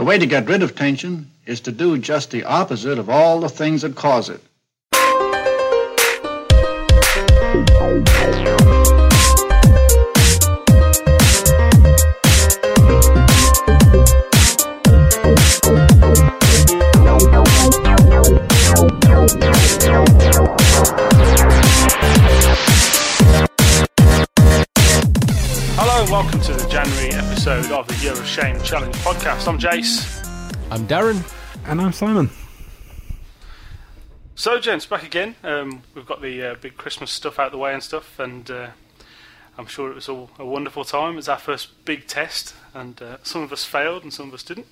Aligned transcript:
The 0.00 0.06
way 0.06 0.16
to 0.16 0.24
get 0.24 0.48
rid 0.48 0.62
of 0.62 0.74
tension 0.74 1.30
is 1.44 1.60
to 1.60 1.70
do 1.70 1.98
just 1.98 2.30
the 2.30 2.44
opposite 2.44 2.98
of 2.98 3.10
all 3.10 3.38
the 3.38 3.50
things 3.50 3.82
that 3.82 3.94
cause 3.96 4.30
it. 4.30 4.40
Episode 27.60 27.80
of 27.80 27.88
the 27.88 27.94
Year 28.02 28.12
of 28.12 28.26
Shame 28.26 28.58
Challenge 28.62 28.94
podcast. 28.96 29.46
I'm 29.46 29.58
Jace. 29.58 30.24
I'm 30.70 30.86
Darren. 30.86 31.22
And 31.66 31.78
I'm 31.78 31.92
Simon. 31.92 32.30
So, 34.34 34.58
gents, 34.58 34.86
back 34.86 35.02
again. 35.02 35.36
Um, 35.44 35.82
we've 35.94 36.06
got 36.06 36.22
the 36.22 36.42
uh, 36.42 36.54
big 36.54 36.78
Christmas 36.78 37.10
stuff 37.10 37.38
out 37.38 37.52
the 37.52 37.58
way 37.58 37.74
and 37.74 37.82
stuff, 37.82 38.18
and 38.18 38.50
uh, 38.50 38.68
I'm 39.58 39.66
sure 39.66 39.90
it 39.90 39.94
was 39.94 40.08
all 40.08 40.30
a 40.38 40.46
wonderful 40.46 40.84
time. 40.84 41.12
It 41.12 41.16
was 41.16 41.28
our 41.28 41.36
first 41.36 41.84
big 41.84 42.06
test, 42.06 42.54
and 42.72 43.00
uh, 43.02 43.18
some 43.22 43.42
of 43.42 43.52
us 43.52 43.66
failed 43.66 44.04
and 44.04 44.12
some 44.12 44.28
of 44.28 44.34
us 44.34 44.42
didn't. 44.42 44.66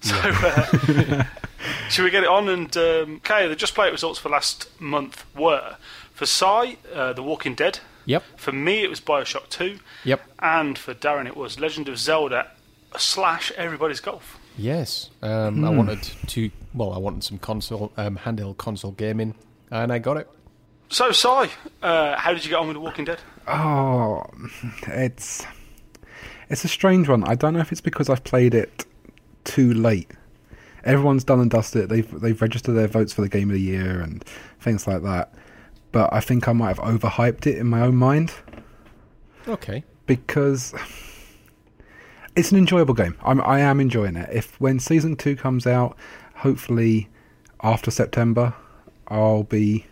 So, 0.00 0.16
uh, 0.16 1.24
should 1.90 2.04
we 2.04 2.10
get 2.10 2.24
it 2.24 2.28
on? 2.28 2.48
And 2.48 2.76
um, 2.76 3.16
okay, 3.18 3.46
the 3.46 3.54
Just 3.54 3.76
Play 3.76 3.86
It 3.86 3.92
results 3.92 4.18
for 4.18 4.30
last 4.30 4.68
month 4.80 5.24
were 5.36 5.76
for 6.12 6.26
Sai, 6.26 6.76
uh, 6.92 7.12
The 7.12 7.22
Walking 7.22 7.54
Dead. 7.54 7.78
Yep. 8.06 8.22
For 8.36 8.52
me, 8.52 8.82
it 8.82 8.90
was 8.90 9.00
Bioshock 9.00 9.48
2. 9.48 9.78
Yep. 10.04 10.20
And 10.40 10.76
for 10.78 10.94
Darren, 10.94 11.26
it 11.26 11.36
was 11.36 11.58
Legend 11.60 11.88
of 11.88 11.98
Zelda 11.98 12.50
slash 12.96 13.52
Everybody's 13.52 14.00
Golf. 14.00 14.38
Yes. 14.58 15.10
Um, 15.22 15.64
I 15.64 15.70
wanted 15.70 16.02
to. 16.28 16.50
Well, 16.74 16.92
I 16.92 16.98
wanted 16.98 17.24
some 17.24 17.38
console, 17.38 17.92
um, 17.96 18.18
handheld 18.18 18.58
console 18.58 18.92
gaming, 18.92 19.34
and 19.70 19.92
I 19.92 19.98
got 19.98 20.16
it. 20.18 20.28
So, 20.88 21.10
Sai, 21.10 21.48
uh, 21.82 22.16
how 22.16 22.34
did 22.34 22.44
you 22.44 22.50
get 22.50 22.58
on 22.58 22.68
with 22.68 22.74
The 22.74 22.80
Walking 22.80 23.06
Dead? 23.06 23.18
Oh, 23.48 24.24
it's 24.88 25.46
it's 26.50 26.64
a 26.64 26.68
strange 26.68 27.08
one. 27.08 27.24
I 27.24 27.34
don't 27.34 27.54
know 27.54 27.60
if 27.60 27.72
it's 27.72 27.80
because 27.80 28.10
I've 28.10 28.24
played 28.24 28.54
it 28.54 28.84
too 29.44 29.72
late. 29.72 30.10
Everyone's 30.84 31.24
done 31.24 31.40
and 31.40 31.50
dusted. 31.50 31.88
They've 31.88 32.20
they've 32.20 32.40
registered 32.40 32.76
their 32.76 32.88
votes 32.88 33.12
for 33.14 33.22
the 33.22 33.28
game 33.28 33.48
of 33.48 33.54
the 33.54 33.60
year 33.60 34.00
and 34.00 34.22
things 34.60 34.86
like 34.86 35.02
that. 35.02 35.32
But 35.92 36.12
I 36.12 36.20
think 36.20 36.48
I 36.48 36.52
might 36.52 36.68
have 36.76 36.78
overhyped 36.78 37.46
it 37.46 37.58
in 37.58 37.66
my 37.68 37.82
own 37.82 37.96
mind 37.96 38.32
Okay. 39.46 39.84
because 40.06 40.74
it's 42.34 42.50
an 42.50 42.58
enjoyable 42.58 42.94
game. 42.94 43.16
I'm 43.22 43.40
I 43.42 43.60
am 43.60 43.78
enjoying 43.80 44.16
it. 44.16 44.28
If 44.32 44.58
when 44.60 44.78
season 44.80 45.16
two 45.16 45.36
comes 45.36 45.66
out, 45.66 45.96
hopefully 46.36 47.08
after 47.62 47.90
September, 47.90 48.54
I'll 49.08 49.42
be 49.44 49.86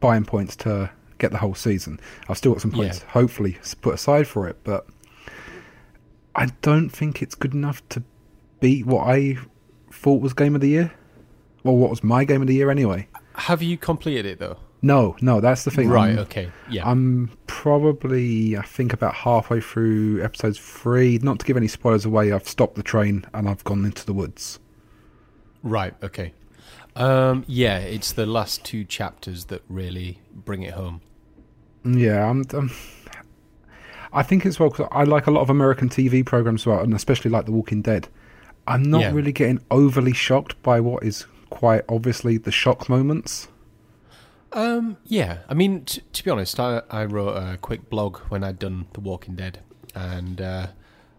buying 0.00 0.24
points 0.24 0.56
to 0.56 0.90
get 1.18 1.30
the 1.30 1.38
whole 1.38 1.54
season. 1.54 2.00
I've 2.28 2.38
still 2.38 2.52
got 2.52 2.62
some 2.62 2.72
points, 2.72 3.00
Yeah. 3.00 3.10
hopefully 3.12 3.58
put 3.82 3.94
aside 3.94 4.26
for 4.26 4.48
it, 4.48 4.56
but 4.64 4.86
I 6.34 6.46
don't 6.62 6.90
think 6.90 7.22
it's 7.22 7.34
good 7.34 7.54
enough 7.54 7.86
to 7.90 8.02
beat 8.60 8.86
what 8.86 9.06
I 9.06 9.38
thought 9.92 10.20
was 10.20 10.32
game 10.34 10.54
of 10.54 10.60
the 10.60 10.68
year. 10.68 10.92
Well, 11.64 11.76
what 11.76 11.88
was 11.90 12.04
my 12.04 12.24
game 12.24 12.40
of 12.42 12.48
the 12.48 12.54
year 12.54 12.70
anyway? 12.70 13.08
Have 13.34 13.62
you 13.62 13.76
completed 13.76 14.26
it 14.26 14.38
though? 14.38 14.58
No, 14.82 15.16
no, 15.20 15.40
that's 15.40 15.64
the 15.64 15.70
thing. 15.70 15.88
Right. 15.88 16.10
I'm- 16.10 16.18
okay. 16.20 16.48
Yeah. 16.70 16.88
I'm 16.88 17.30
probably, 17.46 18.56
I 18.56 18.62
think, 18.62 18.92
about 18.92 19.14
halfway 19.14 19.60
through 19.60 20.22
episodes 20.22 20.58
three. 20.58 21.18
Not 21.22 21.38
to 21.40 21.46
give 21.46 21.56
any 21.56 21.66
spoilers 21.68 22.04
away, 22.04 22.30
I've 22.32 22.46
stopped 22.48 22.76
the 22.76 22.82
train 22.82 23.24
and 23.34 23.48
I've 23.48 23.64
gone 23.64 23.84
into 23.84 24.04
the 24.06 24.12
woods. 24.12 24.58
right. 25.62 25.94
Okay. 26.02 26.32
Um, 26.94 27.44
yeah, 27.46 27.78
it's 27.78 28.12
the 28.12 28.24
last 28.26 28.64
two 28.64 28.82
chapters 28.84 29.46
that 29.46 29.62
really 29.68 30.20
bring 30.32 30.62
it 30.62 30.72
home. 30.74 31.00
Yeah, 31.84 32.24
I'm. 32.30 32.44
I'm 32.54 32.70
I 34.12 34.22
think 34.22 34.46
it's 34.46 34.58
well 34.58 34.70
because 34.70 34.88
I 34.92 35.04
like 35.04 35.26
a 35.26 35.30
lot 35.30 35.42
of 35.42 35.50
American 35.50 35.88
TV 35.90 36.24
programs 36.24 36.62
as 36.62 36.66
well, 36.66 36.80
and 36.80 36.94
especially 36.94 37.30
like 37.30 37.44
The 37.44 37.52
Walking 37.52 37.82
Dead. 37.82 38.08
I'm 38.66 38.82
not 38.82 39.00
Yeah. 39.02 39.12
really 39.12 39.32
getting 39.32 39.60
overly 39.70 40.12
shocked 40.14 40.60
by 40.62 40.80
what 40.80 41.02
is 41.02 41.26
quite 41.50 41.82
obviously 41.88 42.38
the 42.38 42.50
shock 42.52 42.88
moments. 42.88 43.48
Um, 44.56 44.96
yeah. 45.04 45.38
I 45.50 45.54
mean, 45.54 45.84
t- 45.84 46.02
to 46.14 46.24
be 46.24 46.30
honest, 46.30 46.58
I, 46.58 46.80
I 46.90 47.04
wrote 47.04 47.34
a 47.34 47.58
quick 47.58 47.90
blog 47.90 48.16
when 48.30 48.42
I'd 48.42 48.58
done 48.58 48.86
The 48.94 49.00
Walking 49.00 49.36
Dead, 49.36 49.60
and 49.94 50.40
uh, 50.40 50.68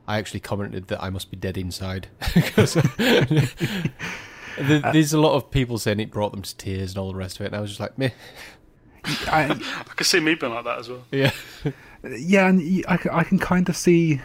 I 0.08 0.18
actually 0.18 0.40
commented 0.40 0.88
that 0.88 1.02
I 1.04 1.12
must 1.12 1.30
be 1.30 1.38
dead 1.38 1.56
inside 1.56 2.08
because 2.34 2.74
there's 4.58 5.14
a 5.14 5.22
lot 5.22 5.36
of 5.36 5.52
people 5.52 5.78
saying 5.78 6.00
it 6.00 6.10
brought 6.10 6.32
them 6.32 6.42
to 6.42 6.58
tears 6.58 6.92
and 6.92 6.98
all 6.98 7.12
the 7.12 7.18
rest 7.18 7.40
of 7.40 7.46
it, 7.46 7.50
and 7.50 7.56
I 7.56 7.62
was 7.62 7.70
just 7.70 7.80
like, 7.80 7.96
meh. 7.98 8.10
I, 9.28 9.52
I 9.52 9.94
could 9.96 10.08
see 10.08 10.20
me 10.20 10.34
being 10.34 10.54
like 10.54 10.66
that 10.66 10.80
as 10.80 10.90
well. 10.90 11.04
Yeah. 11.12 11.32
yeah, 12.04 12.48
and 12.48 12.86
I 12.88 13.24
can 13.24 13.38
kind 13.38 13.70
of 13.70 13.78
see, 13.78 14.20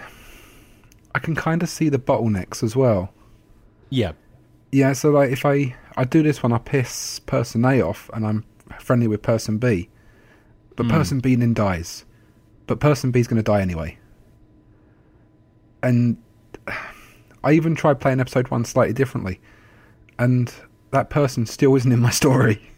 I 1.15 1.19
can 1.19 1.35
kind 1.37 1.63
of 1.63 1.69
see 1.69 1.91
the 1.91 1.99
bottlenecks 1.99 2.63
as 2.63 2.75
well. 2.75 3.13
Yeah. 3.91 4.13
Yeah, 4.73 4.95
so 4.95 5.11
like 5.11 5.31
if 5.31 5.45
I 5.45 5.77
I 5.97 6.05
do 6.05 6.23
this 6.23 6.43
when 6.43 6.53
I 6.53 6.59
piss 6.59 7.19
person 7.21 7.65
A 7.67 7.83
off 7.83 8.09
and 8.15 8.27
I'm 8.27 8.45
friendly 8.79 9.07
with 9.07 9.23
person 9.23 9.59
B, 9.59 9.89
but 10.77 10.89
person 10.89 11.21
B 11.21 11.35
then 11.35 11.55
dies, 11.55 12.05
but 12.67 12.81
person 12.81 13.11
B 13.11 13.21
is 13.21 13.27
going 13.27 13.37
to 13.37 13.43
die 13.43 13.61
anyway. 13.61 13.99
And 15.83 16.17
I 17.45 17.53
even 17.53 17.75
tried 17.75 18.01
playing 18.01 18.21
episode 18.21 18.49
one 18.49 18.65
slightly 18.65 18.95
differently, 18.95 19.41
and 20.19 20.53
that 20.93 21.11
person 21.11 21.47
still 21.47 21.75
isn't 21.77 21.91
in 21.93 22.01
my 22.01 22.11
story. 22.11 22.61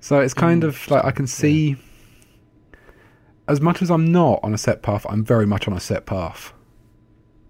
So 0.00 0.18
it's 0.18 0.34
kind 0.34 0.64
of 0.64 0.90
like 0.90 1.04
I 1.04 1.12
can 1.12 1.28
see, 1.28 1.76
as 3.46 3.60
much 3.60 3.82
as 3.82 3.88
I'm 3.88 4.10
not 4.10 4.40
on 4.42 4.52
a 4.52 4.58
set 4.58 4.82
path, 4.82 5.06
I'm 5.08 5.24
very 5.24 5.46
much 5.46 5.68
on 5.68 5.74
a 5.74 5.78
set 5.80 6.06
path 6.06 6.52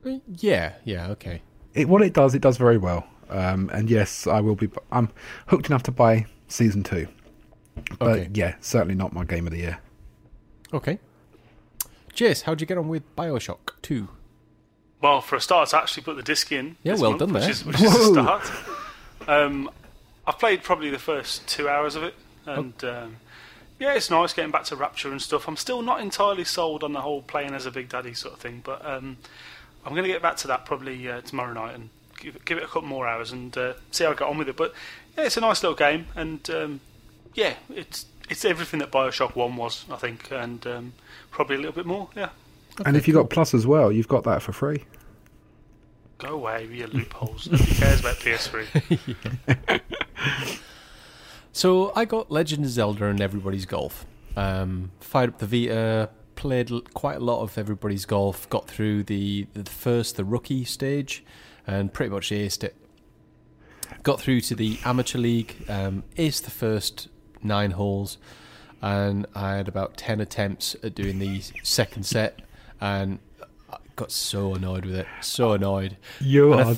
Uh, 0.05 0.19
Yeah. 0.37 0.75
Yeah. 0.84 1.09
Okay. 1.12 1.41
it 1.72 1.88
what 1.88 2.03
it 2.03 2.12
does, 2.12 2.34
it 2.34 2.43
does 2.43 2.59
very 2.59 2.77
well. 2.77 3.06
Um, 3.31 3.71
and 3.72 3.88
yes, 3.88 4.27
I 4.27 4.41
will 4.41 4.55
be. 4.55 4.69
I'm 4.91 5.09
hooked 5.47 5.69
enough 5.71 5.82
to 5.84 5.91
buy 5.93 6.27
season 6.52 6.82
two, 6.82 7.08
but 7.98 8.08
Okay. 8.08 8.28
yeah, 8.34 8.54
certainly 8.60 8.94
not 8.94 9.12
my 9.12 9.24
game 9.24 9.46
of 9.46 9.52
the 9.52 9.58
year. 9.58 9.78
Okay. 10.72 10.98
Jace, 12.14 12.42
how'd 12.42 12.60
you 12.60 12.66
get 12.66 12.76
on 12.78 12.88
with 12.88 13.02
Bioshock 13.16 13.70
2? 13.82 14.08
Well, 15.00 15.20
for 15.20 15.36
a 15.36 15.40
start, 15.40 15.72
I 15.74 15.78
actually 15.80 16.02
put 16.04 16.16
the 16.16 16.22
disc 16.22 16.52
in. 16.52 16.76
Yeah, 16.82 16.94
well 16.94 17.10
month, 17.12 17.20
done 17.20 17.32
which 17.32 17.42
there. 17.42 17.50
Is, 17.50 17.64
which 17.64 17.76
is 17.80 17.82
a 17.82 17.98
Whoa. 17.98 18.12
start. 18.12 18.50
Um, 19.26 19.70
I've 20.26 20.38
played 20.38 20.62
probably 20.62 20.90
the 20.90 20.98
first 20.98 21.46
two 21.48 21.68
hours 21.68 21.96
of 21.96 22.02
it, 22.04 22.14
and 22.46 22.74
Oh. 22.84 23.02
um, 23.04 23.16
yeah, 23.78 23.94
it's 23.94 24.10
nice 24.10 24.32
getting 24.32 24.52
back 24.52 24.64
to 24.64 24.76
Rapture 24.76 25.10
and 25.10 25.20
stuff. 25.20 25.48
I'm 25.48 25.56
still 25.56 25.82
not 25.82 26.00
entirely 26.00 26.44
sold 26.44 26.84
on 26.84 26.92
the 26.92 27.00
whole 27.00 27.22
playing 27.22 27.54
as 27.54 27.66
a 27.66 27.70
Big 27.70 27.88
Daddy 27.88 28.14
sort 28.14 28.34
of 28.34 28.40
thing, 28.40 28.60
but 28.62 28.84
um, 28.86 29.16
I'm 29.84 29.92
going 29.92 30.04
to 30.04 30.08
get 30.08 30.22
back 30.22 30.36
to 30.38 30.48
that 30.48 30.64
probably 30.66 31.08
uh, 31.10 31.22
tomorrow 31.22 31.52
night 31.54 31.74
and 31.74 31.88
give 32.20 32.36
it, 32.36 32.44
give 32.44 32.58
it 32.58 32.64
a 32.64 32.69
couple 32.69 32.82
more 32.82 33.08
hours 33.08 33.32
and 33.32 33.56
uh, 33.58 33.72
see 33.90 34.04
how 34.04 34.10
I 34.10 34.14
get 34.14 34.28
on 34.28 34.38
with 34.38 34.48
it. 34.48 34.56
But 34.56 34.72
yeah, 35.17 35.25
it's 35.25 35.37
a 35.37 35.41
nice 35.41 35.62
little 35.62 35.77
game, 35.77 36.06
and 36.15 36.49
um, 36.50 36.81
yeah, 37.34 37.55
it's 37.71 38.06
it's 38.28 38.45
everything 38.45 38.81
that 38.81 38.91
Bioshock 38.91 39.34
One 39.37 39.56
was, 39.56 39.84
I 39.91 39.97
think, 39.97 40.31
and 40.31 40.67
um, 40.67 40.93
probably 41.31 41.56
a 41.56 41.59
little 41.59 41.75
bit 41.75 41.87
more. 41.87 42.09
Yeah. 42.17 42.31
and 42.84 42.97
if 42.97 43.06
you 43.06 43.15
got 43.15 43.31
Plus 43.31 43.55
as 43.55 43.67
well, 43.67 43.93
you've 43.93 44.09
got 44.09 44.25
that 44.25 44.43
for 44.43 44.53
free. 44.53 44.84
Go 46.19 46.34
away 46.34 46.67
with 46.67 46.77
your 46.77 46.89
loopholes. 46.89 47.50
Nobody 47.50 47.75
cares 47.75 48.00
about 48.00 48.17
PS3. 48.17 49.81
So 51.53 51.93
I 51.94 52.06
got 52.06 52.31
Legend 52.31 52.65
of 52.65 52.71
Zelda 52.71 53.05
and 53.06 53.21
Everybody's 53.21 53.67
Golf. 53.67 54.06
Um, 54.37 54.91
fired 55.00 55.34
up 55.34 55.39
the 55.39 55.47
Vita, 55.69 56.09
played 56.34 56.71
quite 56.94 57.19
a 57.19 57.21
lot 57.21 57.43
of 57.43 57.59
Everybody's 57.59 58.06
Golf, 58.06 58.49
got 58.49 58.67
through 58.67 59.05
the, 59.05 59.47
the 59.53 59.71
first, 59.71 60.17
the 60.17 60.25
rookie 60.25 60.65
stage, 60.65 61.23
and 61.67 61.93
pretty 61.93 62.11
much 62.11 62.31
aced 62.31 62.65
it. 62.65 62.75
Got 64.03 64.21
through 64.21 64.41
to 64.43 64.55
the 64.55 64.79
Amateur 64.85 65.19
League, 65.19 65.56
um, 65.69 66.03
aced 66.17 66.43
the 66.43 66.50
first 66.50 67.09
nine 67.43 67.73
holes, 67.73 68.19
and 68.81 69.27
I 69.35 69.56
had 69.56 69.69
about 69.69 69.97
10 69.97 70.21
attempts 70.21 70.77
at 70.83 70.94
doing 70.94 71.19
the 71.19 71.43
second 71.62 72.05
set, 72.05 72.41
and 72.81 73.19
I 73.71 73.77
got 73.97 74.11
so 74.11 74.55
annoyed 74.55 74.85
with 74.85 74.97
it. 74.97 75.06
So 75.21 75.53
annoyed. 75.53 75.97
You 76.21 76.53
and 76.53 76.61
are. 76.62 76.77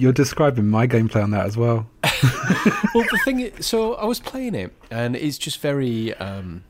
You're 0.00 0.12
describing 0.12 0.68
my 0.68 0.86
gameplay 0.86 1.22
on 1.24 1.32
that 1.32 1.46
as 1.46 1.56
well. 1.56 1.90
well, 2.04 3.04
the 3.10 3.20
thing 3.24 3.40
is, 3.40 3.66
so 3.66 3.94
I 3.94 4.04
was 4.04 4.20
playing 4.20 4.54
it, 4.54 4.72
and 4.90 5.16
it's 5.16 5.38
just 5.38 5.60
very. 5.60 6.14
Um, 6.14 6.64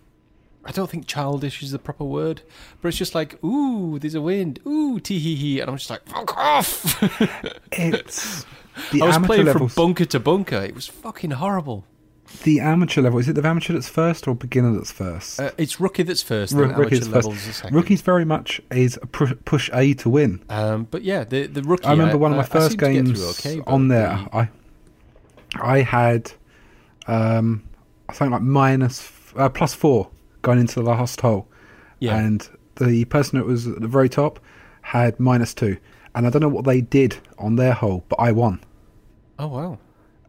I 0.65 0.73
don't 0.73 0.91
think 0.91 1.07
childish 1.07 1.63
is 1.63 1.71
the 1.71 1.79
proper 1.79 2.05
word, 2.05 2.43
but 2.83 2.89
it's 2.89 2.99
just 2.99 3.15
like, 3.15 3.43
ooh, 3.43 3.99
there's 3.99 4.15
a 4.15 4.21
wind, 4.21 4.61
ooh, 4.67 5.01
tee 5.01 5.19
hee 5.19 5.35
hee, 5.35 5.61
and 5.61 5.71
I'm 5.71 5.77
just 5.79 5.89
like, 5.89 6.07
fuck 6.07 6.37
off. 6.37 7.03
It's 7.73 8.45
the 8.93 9.03
I 9.03 9.07
was 9.07 9.19
playing 9.19 9.45
levels. 9.47 9.75
from 9.75 9.85
bunker 9.87 10.05
to 10.07 10.21
bunker. 10.21 10.57
It 10.63 10.75
was 10.75 10.87
fucking 10.87 11.33
horrible. 11.33 11.85
the 12.45 12.61
amateur 12.61 13.01
level 13.01 13.19
is 13.19 13.29
it 13.29 13.33
the 13.35 13.47
amateur 13.47 13.73
that's 13.73 13.89
first 13.89 14.29
or 14.29 14.35
beginner 14.35 14.75
that's 14.75 14.93
first? 14.93 15.41
Uh, 15.41 15.51
it's 15.57 15.81
rookie 15.81 16.03
that's 16.03 16.23
first, 16.23 16.53
Ro- 16.53 16.63
then 16.69 16.75
amateur 16.75 16.83
rookie's 16.97 17.09
first. 17.09 17.57
second. 17.59 17.75
Rookie's 17.77 18.03
very 18.03 18.25
much 18.25 18.61
is 18.71 18.99
a 19.03 19.07
pu- 19.07 19.35
push 19.45 19.71
A 19.73 19.95
to 19.95 20.11
win. 20.11 20.43
Um, 20.51 20.87
but 20.91 21.03
yeah, 21.03 21.25
the 21.25 21.47
the 21.47 21.63
rookie. 21.63 21.85
I 21.87 21.93
remember 21.93 22.19
one 22.19 22.33
of 22.33 22.37
my 22.37 22.43
I 22.43 22.47
first 22.47 22.77
games 22.79 23.21
okay, 23.41 23.61
on 23.67 23.89
there. 23.89 24.09
the- 24.31 24.37
I 24.37 24.51
I 25.61 25.81
had 25.83 26.31
um, 27.07 27.63
I 28.09 28.13
think 28.13 28.31
like 28.31 28.43
minus 28.43 29.11
uh, 29.37 29.49
plus 29.49 29.75
four 29.75 30.11
going 30.43 30.59
into 30.59 30.75
the 30.77 30.83
last 30.83 31.21
hole, 31.21 31.49
yeah, 32.01 32.17
and 32.19 32.49
the 32.77 33.05
person 33.07 33.39
that 33.39 33.47
was 33.47 33.67
at 33.67 33.81
the 33.81 33.89
very 33.89 34.09
top 34.09 34.39
had 34.83 35.19
minus 35.19 35.55
two, 35.55 35.79
and 36.15 36.27
I 36.27 36.31
don't 36.31 36.43
know 36.43 36.49
what 36.49 36.65
they 36.65 36.81
did 36.83 37.17
on 37.39 37.57
their 37.57 37.73
hole, 37.73 38.05
but 38.09 38.17
I 38.17 38.33
won. 38.33 38.61
Oh 39.39 39.47
wow. 39.49 39.79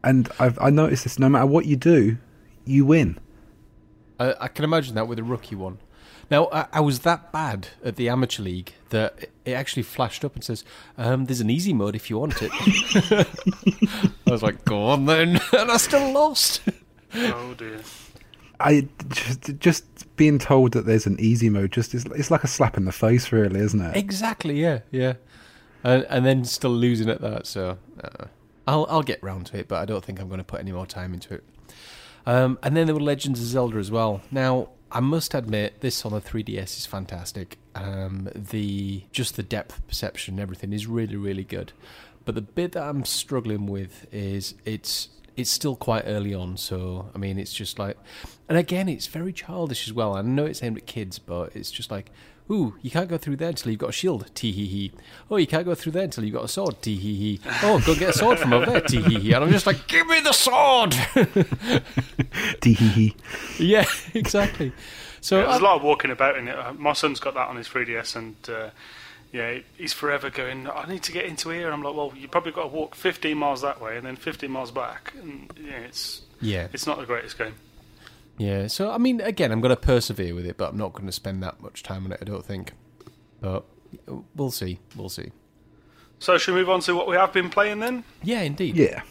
And 0.03 0.29
I've 0.39 0.57
I 0.59 0.69
noticed 0.69 1.03
this: 1.03 1.19
no 1.19 1.29
matter 1.29 1.45
what 1.45 1.65
you 1.65 1.75
do, 1.75 2.17
you 2.65 2.85
win. 2.85 3.17
I, 4.19 4.35
I 4.41 4.47
can 4.47 4.63
imagine 4.63 4.95
that 4.95 5.07
with 5.07 5.19
a 5.19 5.23
rookie 5.23 5.55
one. 5.55 5.79
Now, 6.31 6.47
I, 6.51 6.67
I 6.73 6.79
was 6.81 6.99
that 6.99 7.31
bad 7.31 7.69
at 7.83 7.95
the 7.95 8.07
amateur 8.07 8.43
league 8.43 8.73
that 8.89 9.15
it- 9.17 9.31
it 9.45 9.53
actually 9.53 9.81
flashed 9.81 10.23
up 10.23 10.35
and 10.35 10.43
says, 10.43 10.63
um, 10.97 11.25
"There's 11.25 11.41
an 11.41 11.49
easy 11.49 11.73
mode 11.73 11.95
if 11.95 12.09
you 12.09 12.19
want 12.19 12.35
it." 12.41 12.51
I 14.27 14.31
was 14.31 14.43
like, 14.43 14.63
"Go 14.65 14.83
on 14.87 15.05
then," 15.05 15.39
and 15.53 15.71
I 15.71 15.77
still 15.77 16.11
lost. 16.11 16.61
Oh 17.15 17.55
dear. 17.57 17.79
I 18.59 18.87
just, 19.07 19.57
just 19.59 20.15
being 20.15 20.37
told 20.37 20.73
that 20.73 20.85
there's 20.85 21.07
an 21.07 21.19
easy 21.19 21.49
mode 21.49 21.71
just 21.71 21.95
is 21.95 22.05
it's 22.15 22.29
like 22.29 22.43
a 22.43 22.47
slap 22.47 22.77
in 22.77 22.85
the 22.85 22.91
face, 22.91 23.31
really, 23.31 23.59
isn't 23.61 23.81
it? 23.81 23.95
exactly, 23.97 24.61
yeah, 24.61 24.81
yeah, 24.91 25.13
and, 25.83 26.03
and 26.09 26.23
then 26.23 26.45
still 26.45 26.69
losing 26.69 27.09
at 27.09 27.19
that. 27.21 27.47
So 27.47 27.79
uh, 28.03 28.25
I'll 28.69 28.85
I'll 28.87 29.03
get 29.03 29.21
round 29.23 29.47
to 29.47 29.57
it, 29.57 29.67
but 29.67 29.79
I 29.81 29.85
don't 29.85 30.05
think 30.05 30.19
I'm 30.19 30.27
going 30.27 30.39
to 30.39 30.43
put 30.43 30.59
any 30.59 30.71
more 30.71 30.85
time 30.85 31.13
into 31.13 31.33
it. 31.33 31.43
Um, 32.27 32.59
and 32.61 32.77
then 32.77 32.85
there 32.85 32.93
were 32.93 33.01
Legends 33.01 33.41
of 33.41 33.47
Zelda 33.47 33.77
as 33.77 33.89
well. 33.89 34.21
Now, 34.29 34.69
I 34.91 34.99
must 34.99 35.33
admit, 35.33 35.81
this 35.81 36.05
on 36.05 36.11
the 36.11 36.21
3DS 36.21 36.77
is 36.77 36.85
fantastic. 36.85 37.57
Um, 37.73 38.29
the 38.35 39.03
just 39.11 39.35
the 39.37 39.43
depth 39.43 39.85
perception 39.87 40.35
and 40.35 40.41
everything 40.41 40.71
is 40.71 40.85
really, 40.85 41.15
really 41.15 41.43
good. 41.43 41.71
But 42.25 42.35
the 42.35 42.41
bit 42.41 42.73
that 42.73 42.83
I'm 42.83 43.05
struggling 43.05 43.65
with 43.65 44.05
is 44.11 44.53
it's 44.65 45.09
it's 45.35 45.49
still 45.49 45.75
quite 45.75 46.03
early 46.05 46.35
on. 46.35 46.55
So 46.57 47.09
I 47.15 47.17
mean, 47.17 47.39
it's 47.39 47.53
just 47.53 47.79
like, 47.79 47.97
and 48.47 48.55
again, 48.55 48.87
it's 48.87 49.07
very 49.07 49.33
childish 49.33 49.87
as 49.87 49.93
well. 49.93 50.15
I 50.15 50.21
know 50.21 50.45
it's 50.45 50.61
aimed 50.61 50.77
at 50.77 50.85
kids, 50.85 51.17
but 51.17 51.55
it's 51.55 51.71
just 51.71 51.89
like. 51.89 52.11
Ooh, 52.51 52.75
you 52.81 52.89
can't 52.89 53.07
go 53.07 53.17
through 53.17 53.35
there 53.35 53.49
until 53.49 53.71
you've 53.71 53.79
got 53.79 53.89
a 53.91 53.93
shield. 53.93 54.29
Tee 54.33 54.51
hee 54.51 54.65
hee. 54.65 54.91
Oh, 55.29 55.37
you 55.37 55.45
can't 55.45 55.65
go 55.65 55.75
through 55.75 55.91
there 55.91 56.03
until 56.05 56.23
you've 56.23 56.33
got 56.33 56.45
a 56.45 56.47
sword. 56.47 56.81
Tee 56.81 56.95
hee 56.95 57.15
hee. 57.15 57.41
Oh, 57.61 57.79
go 57.85 57.93
get 57.93 58.09
a 58.09 58.13
sword 58.13 58.39
from 58.39 58.53
over 58.53 58.65
there. 58.65 58.81
Tee 58.81 59.01
hee 59.01 59.19
hee. 59.19 59.33
And 59.33 59.43
I'm 59.43 59.51
just 59.51 59.67
like, 59.67 59.87
give 59.87 60.07
me 60.07 60.19
the 60.21 60.33
sword. 60.33 60.91
Tee 62.61 62.73
hee 62.73 62.87
hee. 62.87 63.15
Yeah, 63.59 63.85
exactly. 64.13 64.71
So 65.21 65.37
Yeah, 65.37 65.43
there's 65.45 65.55
I- 65.57 65.59
a 65.59 65.63
lot 65.63 65.75
of 65.77 65.83
walking 65.83 66.11
about 66.11 66.37
in 66.37 66.47
it. 66.47 66.57
Uh, 66.57 66.73
My 66.73 66.93
son's 66.93 67.19
got 67.19 67.33
that 67.35 67.47
on 67.49 67.55
his 67.57 67.67
3DS, 67.67 68.15
and 68.15 68.35
uh, 68.49 68.69
yeah, 69.31 69.59
he's 69.77 69.93
forever 69.93 70.29
going. 70.29 70.67
I 70.67 70.87
need 70.87 71.03
to 71.03 71.11
get 71.11 71.25
into 71.25 71.49
here. 71.49 71.65
And 71.65 71.73
I'm 71.73 71.83
like, 71.83 71.95
well, 71.95 72.13
you 72.17 72.27
probably 72.27 72.51
got 72.51 72.63
to 72.63 72.67
walk 72.69 72.95
15 72.95 73.37
miles 73.37 73.61
that 73.61 73.79
way 73.81 73.97
and 73.97 74.05
then 74.05 74.15
15 74.15 74.49
miles 74.49 74.71
back. 74.71 75.13
And 75.21 75.51
yeah, 75.63 75.77
it's 75.79 76.21
yeah, 76.41 76.67
it's 76.73 76.87
not 76.87 76.97
the 76.97 77.05
greatest 77.05 77.37
game. 77.37 77.53
Yeah. 78.39 78.65
So 78.65 78.89
I 78.89 78.97
mean, 78.97 79.21
again, 79.21 79.51
I'm 79.51 79.61
going 79.61 79.75
to 79.75 79.79
persevere 79.79 80.33
with 80.33 80.47
it, 80.47 80.57
but 80.57 80.71
I'm 80.71 80.77
not 80.77 80.93
going 80.93 81.05
to 81.05 81.11
spend 81.11 81.43
that 81.43 81.61
much 81.61 81.83
time 81.83 82.05
on 82.05 82.13
it. 82.13 82.19
I 82.21 82.25
don't 82.25 82.43
think. 82.43 82.73
But 83.39 83.65
we'll 84.35 84.51
see. 84.51 84.79
We'll 84.95 85.09
see. 85.09 85.31
So 86.17 86.37
should 86.37 86.55
we 86.55 86.61
move 86.61 86.69
on 86.69 86.81
to 86.81 86.95
what 86.95 87.07
we 87.07 87.15
have 87.15 87.31
been 87.31 87.49
playing 87.49 87.79
then? 87.79 88.03
Yeah, 88.23 88.41
indeed. 88.41 88.75
Yeah. 88.75 89.03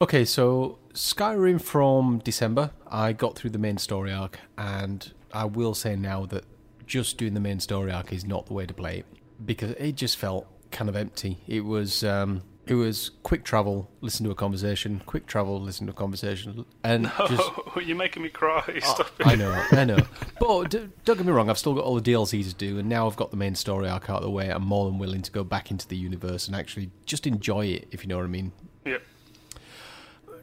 Okay, 0.00 0.24
so 0.24 0.78
Skyrim 0.92 1.60
from 1.60 2.18
December, 2.18 2.70
I 2.86 3.12
got 3.12 3.34
through 3.34 3.50
the 3.50 3.58
main 3.58 3.78
story 3.78 4.12
arc, 4.12 4.38
and 4.58 5.12
I 5.32 5.46
will 5.46 5.74
say 5.74 5.96
now 5.96 6.26
that 6.26 6.44
just 6.86 7.18
doing 7.18 7.34
the 7.34 7.40
main 7.40 7.60
story 7.60 7.90
arc 7.90 8.12
is 8.12 8.24
not 8.24 8.46
the 8.46 8.52
way 8.52 8.66
to 8.66 8.74
play 8.74 8.98
it 8.98 9.06
because 9.44 9.72
it 9.72 9.96
just 9.96 10.16
felt 10.16 10.46
kind 10.70 10.88
of 10.88 10.96
empty. 10.96 11.38
It 11.46 11.62
was 11.62 12.04
um, 12.04 12.42
it 12.66 12.74
was 12.74 13.10
quick 13.22 13.44
travel, 13.44 13.88
listen 14.00 14.24
to 14.26 14.30
a 14.32 14.34
conversation, 14.34 15.00
quick 15.06 15.26
travel, 15.26 15.60
listen 15.60 15.86
to 15.86 15.92
a 15.92 15.94
conversation, 15.94 16.64
and 16.82 17.04
just 17.28 17.42
Oh, 17.76 17.80
you're 17.80 17.96
making 17.96 18.22
me 18.22 18.28
cry. 18.28 18.78
Stop 18.82 19.10
it. 19.20 19.26
I 19.26 19.34
know, 19.36 19.52
I 19.72 19.84
know. 19.84 19.98
But 20.40 20.70
d- 20.70 20.88
don't 21.04 21.16
get 21.16 21.26
me 21.26 21.32
wrong, 21.32 21.48
I've 21.48 21.58
still 21.58 21.74
got 21.74 21.84
all 21.84 21.94
the 22.00 22.12
DLC 22.12 22.42
to 22.48 22.54
do, 22.54 22.78
and 22.78 22.88
now 22.88 23.06
I've 23.06 23.16
got 23.16 23.30
the 23.30 23.36
main 23.36 23.54
story 23.54 23.88
arc 23.88 24.10
out 24.10 24.16
of 24.18 24.22
the 24.24 24.30
way. 24.30 24.48
I'm 24.50 24.64
more 24.64 24.84
than 24.90 24.98
willing 24.98 25.22
to 25.22 25.30
go 25.30 25.44
back 25.44 25.70
into 25.70 25.86
the 25.86 25.96
universe 25.96 26.46
and 26.48 26.56
actually 26.56 26.90
just 27.04 27.26
enjoy 27.26 27.66
it, 27.66 27.88
if 27.92 28.02
you 28.02 28.08
know 28.08 28.16
what 28.16 28.24
I 28.24 28.28
mean. 28.28 28.52
Yep. 28.84 29.02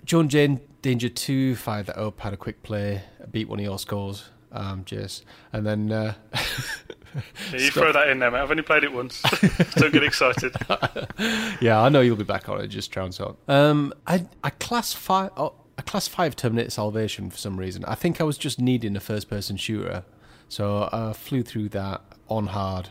John 0.05 0.27
Jane, 0.29 0.59
Danger 0.81 1.09
2, 1.09 1.55
fired 1.55 1.85
that 1.87 1.97
up, 1.97 2.19
had 2.21 2.33
a 2.33 2.37
quick 2.37 2.61
play, 2.63 3.03
beat 3.31 3.47
one 3.47 3.59
of 3.59 3.65
your 3.65 3.79
scores, 3.79 4.29
um, 4.51 4.83
Jess. 4.85 5.23
And 5.53 5.65
then, 5.65 5.91
uh, 5.91 6.13
Yeah, 7.51 7.59
you 7.59 7.71
throw 7.71 7.91
that 7.91 8.09
in 8.09 8.19
there, 8.19 8.31
mate. 8.31 8.39
I've 8.39 8.51
only 8.51 8.63
played 8.63 8.83
it 8.83 8.93
once. 8.93 9.21
Don't 9.75 9.93
get 9.93 10.03
excited. 10.03 10.55
yeah, 11.61 11.81
I 11.81 11.89
know 11.89 12.01
you'll 12.01 12.15
be 12.15 12.23
back 12.23 12.49
on 12.49 12.61
it, 12.61 12.67
just 12.67 12.91
trounce 12.91 13.19
on. 13.19 13.35
Um, 13.47 13.93
I, 14.07 14.25
I 14.43 14.49
class 14.49 14.93
five, 14.93 15.31
oh, 15.37 15.53
I 15.77 15.81
class 15.81 16.07
five 16.07 16.35
Terminator 16.35 16.69
Salvation 16.69 17.29
for 17.29 17.37
some 17.37 17.57
reason. 17.57 17.85
I 17.85 17.95
think 17.95 18.19
I 18.19 18.23
was 18.23 18.37
just 18.37 18.59
needing 18.59 18.95
a 18.95 18.99
first 18.99 19.29
person 19.29 19.57
shooter. 19.57 20.03
So 20.49 20.89
I 20.91 21.13
flew 21.13 21.41
through 21.41 21.69
that 21.69 22.01
on 22.29 22.47
hard 22.47 22.89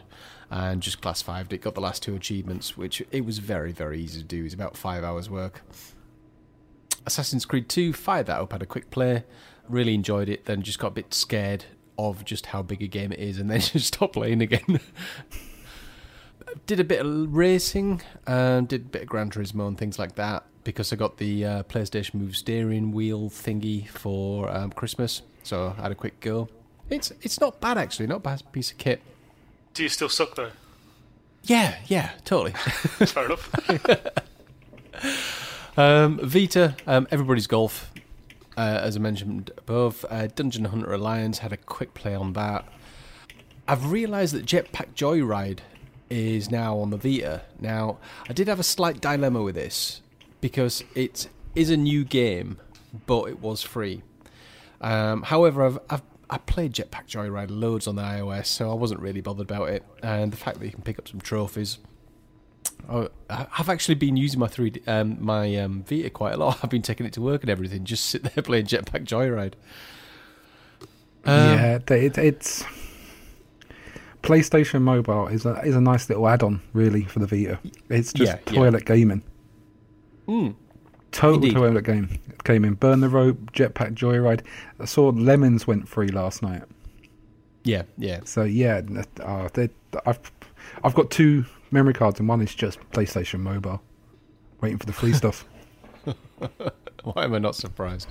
and 0.50 0.82
just 0.82 1.00
class 1.00 1.22
fived 1.22 1.52
it, 1.52 1.62
got 1.62 1.74
the 1.74 1.80
last 1.80 2.02
two 2.02 2.14
achievements, 2.14 2.76
which 2.76 3.02
it 3.10 3.24
was 3.24 3.38
very, 3.38 3.72
very 3.72 4.00
easy 4.00 4.20
to 4.20 4.26
do. 4.26 4.44
It's 4.44 4.52
about 4.52 4.76
five 4.76 5.02
hours 5.02 5.30
work. 5.30 5.62
Assassin's 7.06 7.44
Creed 7.44 7.68
2, 7.68 7.92
fired 7.92 8.26
that 8.26 8.40
up, 8.40 8.52
had 8.52 8.62
a 8.62 8.66
quick 8.66 8.90
play, 8.90 9.24
really 9.68 9.94
enjoyed 9.94 10.28
it, 10.28 10.44
then 10.44 10.62
just 10.62 10.78
got 10.78 10.88
a 10.88 10.90
bit 10.90 11.14
scared 11.14 11.64
of 12.10 12.24
just 12.24 12.46
how 12.46 12.62
big 12.62 12.82
a 12.82 12.86
game 12.86 13.12
it 13.12 13.18
is, 13.18 13.38
and 13.38 13.50
then 13.50 13.60
just 13.60 13.86
stopped 13.94 14.14
playing 14.14 14.42
again. 14.42 14.80
did 16.66 16.80
a 16.80 16.84
bit 16.84 17.04
of 17.04 17.34
racing, 17.34 18.02
um, 18.26 18.66
did 18.66 18.82
a 18.82 18.84
bit 18.84 19.02
of 19.02 19.08
Gran 19.08 19.30
Turismo 19.30 19.68
and 19.68 19.78
things 19.78 19.98
like 19.98 20.14
that, 20.16 20.44
because 20.64 20.92
I 20.92 20.96
got 20.96 21.16
the 21.16 21.44
uh, 21.44 21.62
PlayStation 21.64 22.14
Move 22.14 22.36
steering 22.36 22.92
wheel 22.92 23.30
thingy 23.30 23.88
for 23.88 24.50
um, 24.50 24.70
Christmas, 24.72 25.22
so 25.42 25.74
I 25.78 25.82
had 25.82 25.92
a 25.92 25.96
quick 25.96 26.20
go. 26.20 26.48
It's 26.90 27.12
it's 27.22 27.40
not 27.40 27.60
bad 27.60 27.78
actually, 27.78 28.06
not 28.06 28.16
a 28.16 28.20
bad 28.20 28.42
piece 28.52 28.70
of 28.70 28.78
kit. 28.78 29.00
Do 29.72 29.82
you 29.82 29.88
still 29.88 30.08
suck 30.08 30.34
though? 30.34 30.50
Yeah, 31.44 31.76
yeah, 31.86 32.10
totally. 32.24 32.52
Fair 32.52 33.26
enough. 33.26 33.50
Um, 35.76 36.20
Vita, 36.22 36.76
um, 36.86 37.08
everybody's 37.10 37.46
golf, 37.46 37.90
uh, 38.56 38.80
as 38.82 38.96
I 38.96 39.00
mentioned 39.00 39.50
above. 39.56 40.04
Uh, 40.08 40.28
Dungeon 40.34 40.66
Hunter 40.66 40.92
Alliance 40.92 41.38
had 41.38 41.52
a 41.52 41.56
quick 41.56 41.94
play 41.94 42.14
on 42.14 42.32
that. 42.34 42.64
I've 43.68 43.90
realised 43.90 44.34
that 44.34 44.44
Jetpack 44.44 44.94
Joyride 44.94 45.60
is 46.10 46.50
now 46.50 46.78
on 46.78 46.90
the 46.90 46.96
Vita. 46.96 47.42
Now, 47.60 47.98
I 48.28 48.32
did 48.32 48.48
have 48.48 48.60
a 48.60 48.64
slight 48.64 49.00
dilemma 49.00 49.42
with 49.42 49.54
this 49.54 50.02
because 50.40 50.84
it 50.94 51.28
is 51.54 51.70
a 51.70 51.76
new 51.76 52.04
game, 52.04 52.58
but 53.06 53.28
it 53.28 53.40
was 53.40 53.62
free. 53.62 54.02
Um, 54.80 55.22
however, 55.22 55.64
I've, 55.64 55.78
I've 55.88 56.02
I 56.32 56.38
played 56.38 56.72
Jetpack 56.72 57.08
Joyride 57.08 57.50
loads 57.50 57.86
on 57.86 57.96
the 57.96 58.02
iOS, 58.02 58.46
so 58.46 58.70
I 58.70 58.74
wasn't 58.74 59.00
really 59.00 59.20
bothered 59.20 59.50
about 59.50 59.68
it. 59.68 59.84
And 60.02 60.32
the 60.32 60.38
fact 60.38 60.58
that 60.58 60.64
you 60.64 60.72
can 60.72 60.80
pick 60.80 60.98
up 60.98 61.06
some 61.06 61.20
trophies, 61.20 61.78
I- 62.88 63.08
I've 63.58 63.68
actually 63.68 63.94
been 63.94 64.16
using 64.16 64.40
my 64.40 64.48
three 64.48 64.72
um, 64.86 65.16
my 65.24 65.56
um, 65.56 65.84
Vita 65.84 66.10
quite 66.10 66.34
a 66.34 66.36
lot. 66.36 66.58
I've 66.64 66.70
been 66.70 66.82
taking 66.82 67.06
it 67.06 67.12
to 67.14 67.20
work 67.22 67.42
and 67.42 67.50
everything. 67.50 67.84
Just 67.84 68.06
sit 68.06 68.22
there 68.22 68.42
playing 68.42 68.66
Jetpack 68.66 69.04
Joyride. 69.04 69.54
Um, 71.24 71.58
yeah, 71.58 71.78
it, 71.90 72.18
it's 72.18 72.64
PlayStation 74.22 74.82
Mobile 74.82 75.28
is 75.28 75.44
a 75.46 75.60
is 75.62 75.74
a 75.76 75.80
nice 75.80 76.08
little 76.08 76.28
add-on, 76.28 76.60
really, 76.72 77.04
for 77.04 77.18
the 77.20 77.26
Vita. 77.26 77.58
It's 77.88 78.12
just 78.12 78.32
Yeah, 78.32 78.38
yeah. 78.52 78.58
toilet 78.60 78.84
gaming, 78.84 79.22
mm, 80.28 80.54
total 81.12 81.34
Indeed. 81.36 81.54
toilet 81.54 81.84
game 81.84 82.18
gaming. 82.44 82.74
Burn 82.74 83.00
the 83.00 83.08
rope, 83.08 83.52
Jetpack 83.52 83.94
Joyride. 83.94 84.42
I 84.80 84.84
saw 84.84 85.08
Lemons 85.10 85.66
went 85.66 85.88
free 85.88 86.08
last 86.08 86.42
night, 86.42 86.62
yeah, 87.64 87.82
yeah. 87.98 88.20
so 88.24 88.42
yeah, 88.42 88.80
uh, 89.24 89.48
I've 90.06 90.20
I've 90.84 90.94
got 90.94 91.10
two 91.10 91.44
memory 91.72 91.94
cards, 91.94 92.20
and 92.20 92.28
one 92.28 92.40
is 92.40 92.54
just 92.54 92.78
PlayStation 92.90 93.40
Mobile, 93.40 93.82
waiting 94.60 94.78
for 94.78 94.86
the 94.86 94.92
free 94.92 95.12
stuff. 95.12 95.46
Why 97.04 97.24
am 97.24 97.34
I 97.34 97.38
not 97.38 97.56
surprised? 97.56 98.08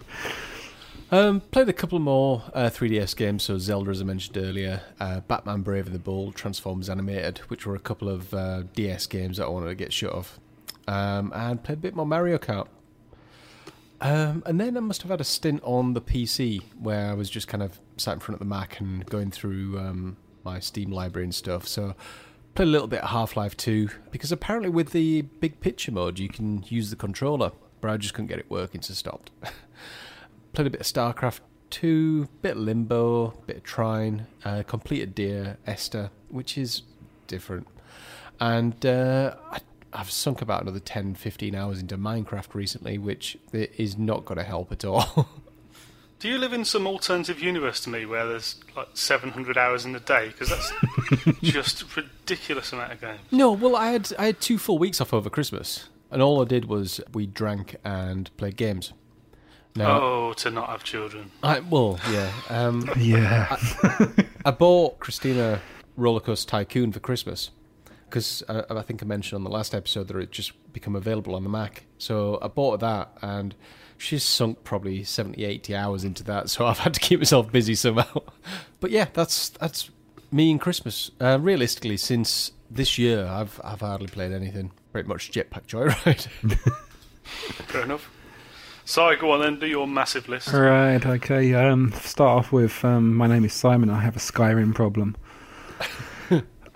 um, 1.10 1.40
played 1.40 1.68
a 1.68 1.72
couple 1.72 1.98
more 1.98 2.42
uh, 2.52 2.68
3DS 2.68 3.16
games. 3.16 3.44
So 3.44 3.58
Zelda, 3.58 3.90
as 3.90 4.00
I 4.00 4.04
mentioned 4.04 4.36
earlier, 4.36 4.82
uh, 5.00 5.20
Batman: 5.20 5.62
Brave 5.62 5.86
and 5.86 5.94
the 5.94 6.00
Bold, 6.00 6.34
Transformers 6.34 6.90
Animated, 6.90 7.38
which 7.48 7.66
were 7.66 7.74
a 7.74 7.80
couple 7.80 8.08
of 8.08 8.34
uh, 8.34 8.62
DS 8.74 9.06
games 9.06 9.38
that 9.38 9.46
I 9.46 9.48
wanted 9.48 9.68
to 9.68 9.74
get 9.74 9.92
shut 9.92 10.12
off, 10.12 10.38
um, 10.86 11.32
and 11.34 11.62
played 11.62 11.78
a 11.78 11.80
bit 11.80 11.94
more 11.94 12.06
Mario 12.06 12.38
Kart. 12.38 12.68
Um, 14.00 14.44
and 14.46 14.60
then 14.60 14.76
I 14.76 14.80
must 14.80 15.02
have 15.02 15.10
had 15.10 15.20
a 15.20 15.24
stint 15.24 15.60
on 15.64 15.94
the 15.94 16.00
PC 16.00 16.62
where 16.78 17.10
I 17.10 17.14
was 17.14 17.28
just 17.28 17.48
kind 17.48 17.62
of 17.62 17.80
sat 17.96 18.14
in 18.14 18.20
front 18.20 18.36
of 18.36 18.38
the 18.38 18.44
Mac 18.44 18.78
and 18.78 19.04
going 19.06 19.32
through 19.32 19.76
um, 19.78 20.16
my 20.44 20.60
Steam 20.60 20.92
library 20.92 21.24
and 21.24 21.34
stuff. 21.34 21.66
So 21.66 21.96
played 22.58 22.66
a 22.66 22.72
little 22.72 22.88
bit 22.88 23.04
of 23.04 23.10
Half 23.10 23.36
Life 23.36 23.56
2 23.56 23.88
because 24.10 24.32
apparently 24.32 24.68
with 24.68 24.90
the 24.90 25.22
big 25.22 25.60
picture 25.60 25.92
mode 25.92 26.18
you 26.18 26.28
can 26.28 26.64
use 26.66 26.90
the 26.90 26.96
controller. 26.96 27.52
but 27.80 27.88
I 27.88 27.96
just 27.96 28.14
couldn't 28.14 28.26
get 28.26 28.40
it 28.40 28.50
working, 28.50 28.82
so 28.82 28.94
stopped. 28.94 29.30
Played 30.54 30.66
a 30.66 30.70
bit 30.70 30.80
of 30.80 30.86
StarCraft 30.88 31.38
2, 31.70 32.26
bit 32.42 32.56
of 32.56 32.56
Limbo, 32.56 33.28
bit 33.46 33.58
of 33.58 33.62
Trine, 33.62 34.26
uh, 34.44 34.64
completed 34.66 35.14
Dear 35.14 35.56
Esther, 35.68 36.10
which 36.30 36.58
is 36.58 36.82
different. 37.28 37.68
And 38.40 38.84
uh, 38.84 39.36
I, 39.52 39.60
I've 39.92 40.10
sunk 40.10 40.42
about 40.42 40.62
another 40.62 40.80
10, 40.80 41.14
15 41.14 41.54
hours 41.54 41.78
into 41.78 41.96
Minecraft 41.96 42.54
recently, 42.54 42.98
which 42.98 43.38
is 43.52 43.96
not 43.96 44.24
going 44.24 44.38
to 44.38 44.42
help 44.42 44.72
at 44.72 44.84
all. 44.84 45.28
Do 46.18 46.28
you 46.28 46.38
live 46.38 46.52
in 46.52 46.64
some 46.64 46.86
alternative 46.86 47.40
universe 47.40 47.78
to 47.80 47.90
me 47.90 48.04
where 48.04 48.26
there's 48.26 48.56
like 48.76 48.88
700 48.94 49.56
hours 49.56 49.84
in 49.84 49.94
a 49.94 50.00
day? 50.00 50.28
Because 50.28 50.48
that's 50.48 50.72
just 51.42 51.82
a 51.82 51.86
ridiculous 51.94 52.72
amount 52.72 52.92
of 52.92 53.00
games. 53.00 53.20
No, 53.30 53.52
well, 53.52 53.76
I 53.76 53.92
had 53.92 54.12
I 54.18 54.26
had 54.26 54.40
two 54.40 54.58
full 54.58 54.78
weeks 54.78 55.00
off 55.00 55.14
over 55.14 55.30
Christmas, 55.30 55.88
and 56.10 56.20
all 56.20 56.42
I 56.42 56.44
did 56.44 56.64
was 56.64 57.00
we 57.12 57.26
drank 57.26 57.76
and 57.84 58.36
played 58.36 58.56
games. 58.56 58.92
Now, 59.76 60.00
oh, 60.00 60.32
to 60.38 60.50
not 60.50 60.70
have 60.70 60.82
children. 60.82 61.30
I, 61.42 61.60
well, 61.60 62.00
yeah. 62.10 62.32
Um, 62.48 62.90
yeah. 62.98 63.46
I, 63.50 64.24
I, 64.46 64.50
bought 64.50 64.98
Christina 64.98 65.60
Rollercoaster 65.96 66.46
Tycoon 66.46 66.90
for 66.90 66.98
Christmas 66.98 67.50
because 68.10 68.42
I, 68.48 68.64
I, 68.70 68.82
think 68.82 69.04
I 69.04 69.06
mentioned 69.06 69.36
on 69.36 69.44
the 69.44 69.50
last 69.50 69.76
episode 69.76 70.08
that 70.08 70.16
it 70.16 70.32
just 70.32 70.52
become 70.72 70.96
available 70.96 71.36
on 71.36 71.44
the 71.44 71.48
Mac. 71.48 71.84
So 71.98 72.40
I 72.42 72.48
bought 72.48 72.80
that 72.80 73.12
and 73.22 73.54
she's 73.98 74.22
sunk 74.22 74.64
probably 74.64 75.04
70, 75.04 75.44
80 75.44 75.74
hours 75.76 76.04
into 76.04 76.24
that. 76.24 76.48
So 76.48 76.66
I've 76.66 76.78
had 76.78 76.94
to 76.94 77.00
keep 77.00 77.20
myself 77.20 77.52
busy 77.52 77.74
somehow. 77.74 78.22
but 78.80 78.90
yeah, 78.90 79.08
that's 79.12 79.50
that's 79.50 79.90
me 80.32 80.50
and 80.50 80.60
Christmas. 80.60 81.10
Uh, 81.20 81.38
realistically, 81.40 81.96
since 81.98 82.52
this 82.70 82.96
year, 82.96 83.26
I've 83.26 83.60
I've 83.62 83.80
hardly 83.80 84.08
played 84.08 84.32
anything. 84.32 84.72
Pretty 84.92 85.08
much 85.08 85.30
Jetpack 85.30 85.66
Joyride. 85.66 86.28
Fair 87.66 87.82
enough. 87.82 88.10
Sorry, 88.86 89.16
go 89.16 89.32
on 89.32 89.40
then. 89.42 89.58
Do 89.58 89.66
your 89.66 89.86
massive 89.86 90.28
list. 90.30 90.54
All 90.54 90.62
right. 90.62 91.04
Okay. 91.04 91.52
Um, 91.52 91.92
start 91.92 92.38
off 92.38 92.52
with 92.52 92.82
um, 92.86 93.14
my 93.14 93.26
name 93.26 93.44
is 93.44 93.52
Simon. 93.52 93.90
I 93.90 94.00
have 94.00 94.16
a 94.16 94.20
Skyrim 94.20 94.74
problem. 94.74 95.14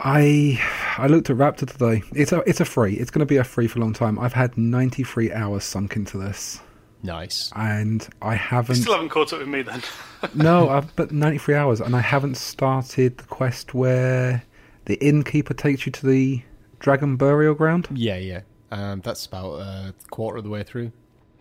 I 0.04 0.60
I 0.98 1.06
looked 1.06 1.30
at 1.30 1.36
Raptr 1.36 1.70
today. 1.70 2.02
It's 2.12 2.32
a 2.32 2.40
it's 2.40 2.60
a 2.60 2.64
free. 2.64 2.94
It's 2.94 3.10
going 3.10 3.20
to 3.20 3.26
be 3.26 3.36
a 3.36 3.44
free 3.44 3.68
for 3.68 3.78
a 3.78 3.82
long 3.82 3.92
time. 3.92 4.18
I've 4.18 4.32
had 4.32 4.58
93 4.58 5.32
hours 5.32 5.64
sunk 5.64 5.94
into 5.94 6.18
this. 6.18 6.60
Nice. 7.02 7.50
And 7.56 8.06
I 8.20 8.36
haven't. 8.36 8.76
You 8.76 8.82
still 8.82 8.94
haven't 8.94 9.08
caught 9.08 9.32
up 9.32 9.40
with 9.40 9.48
me 9.48 9.62
then. 9.62 9.82
no, 10.34 10.68
I've, 10.68 10.94
but 10.94 11.10
93 11.10 11.54
hours, 11.54 11.80
and 11.80 11.96
I 11.96 12.00
haven't 12.00 12.36
started 12.36 13.18
the 13.18 13.24
quest 13.24 13.74
where 13.74 14.44
the 14.84 14.94
innkeeper 14.94 15.54
takes 15.54 15.84
you 15.86 15.92
to 15.92 16.06
the 16.06 16.42
dragon 16.78 17.16
burial 17.16 17.54
ground. 17.54 17.88
Yeah, 17.92 18.16
yeah. 18.16 18.40
Um, 18.70 19.00
that's 19.00 19.26
about 19.26 19.54
a 19.56 19.94
quarter 20.10 20.38
of 20.38 20.44
the 20.44 20.50
way 20.50 20.62
through. 20.62 20.92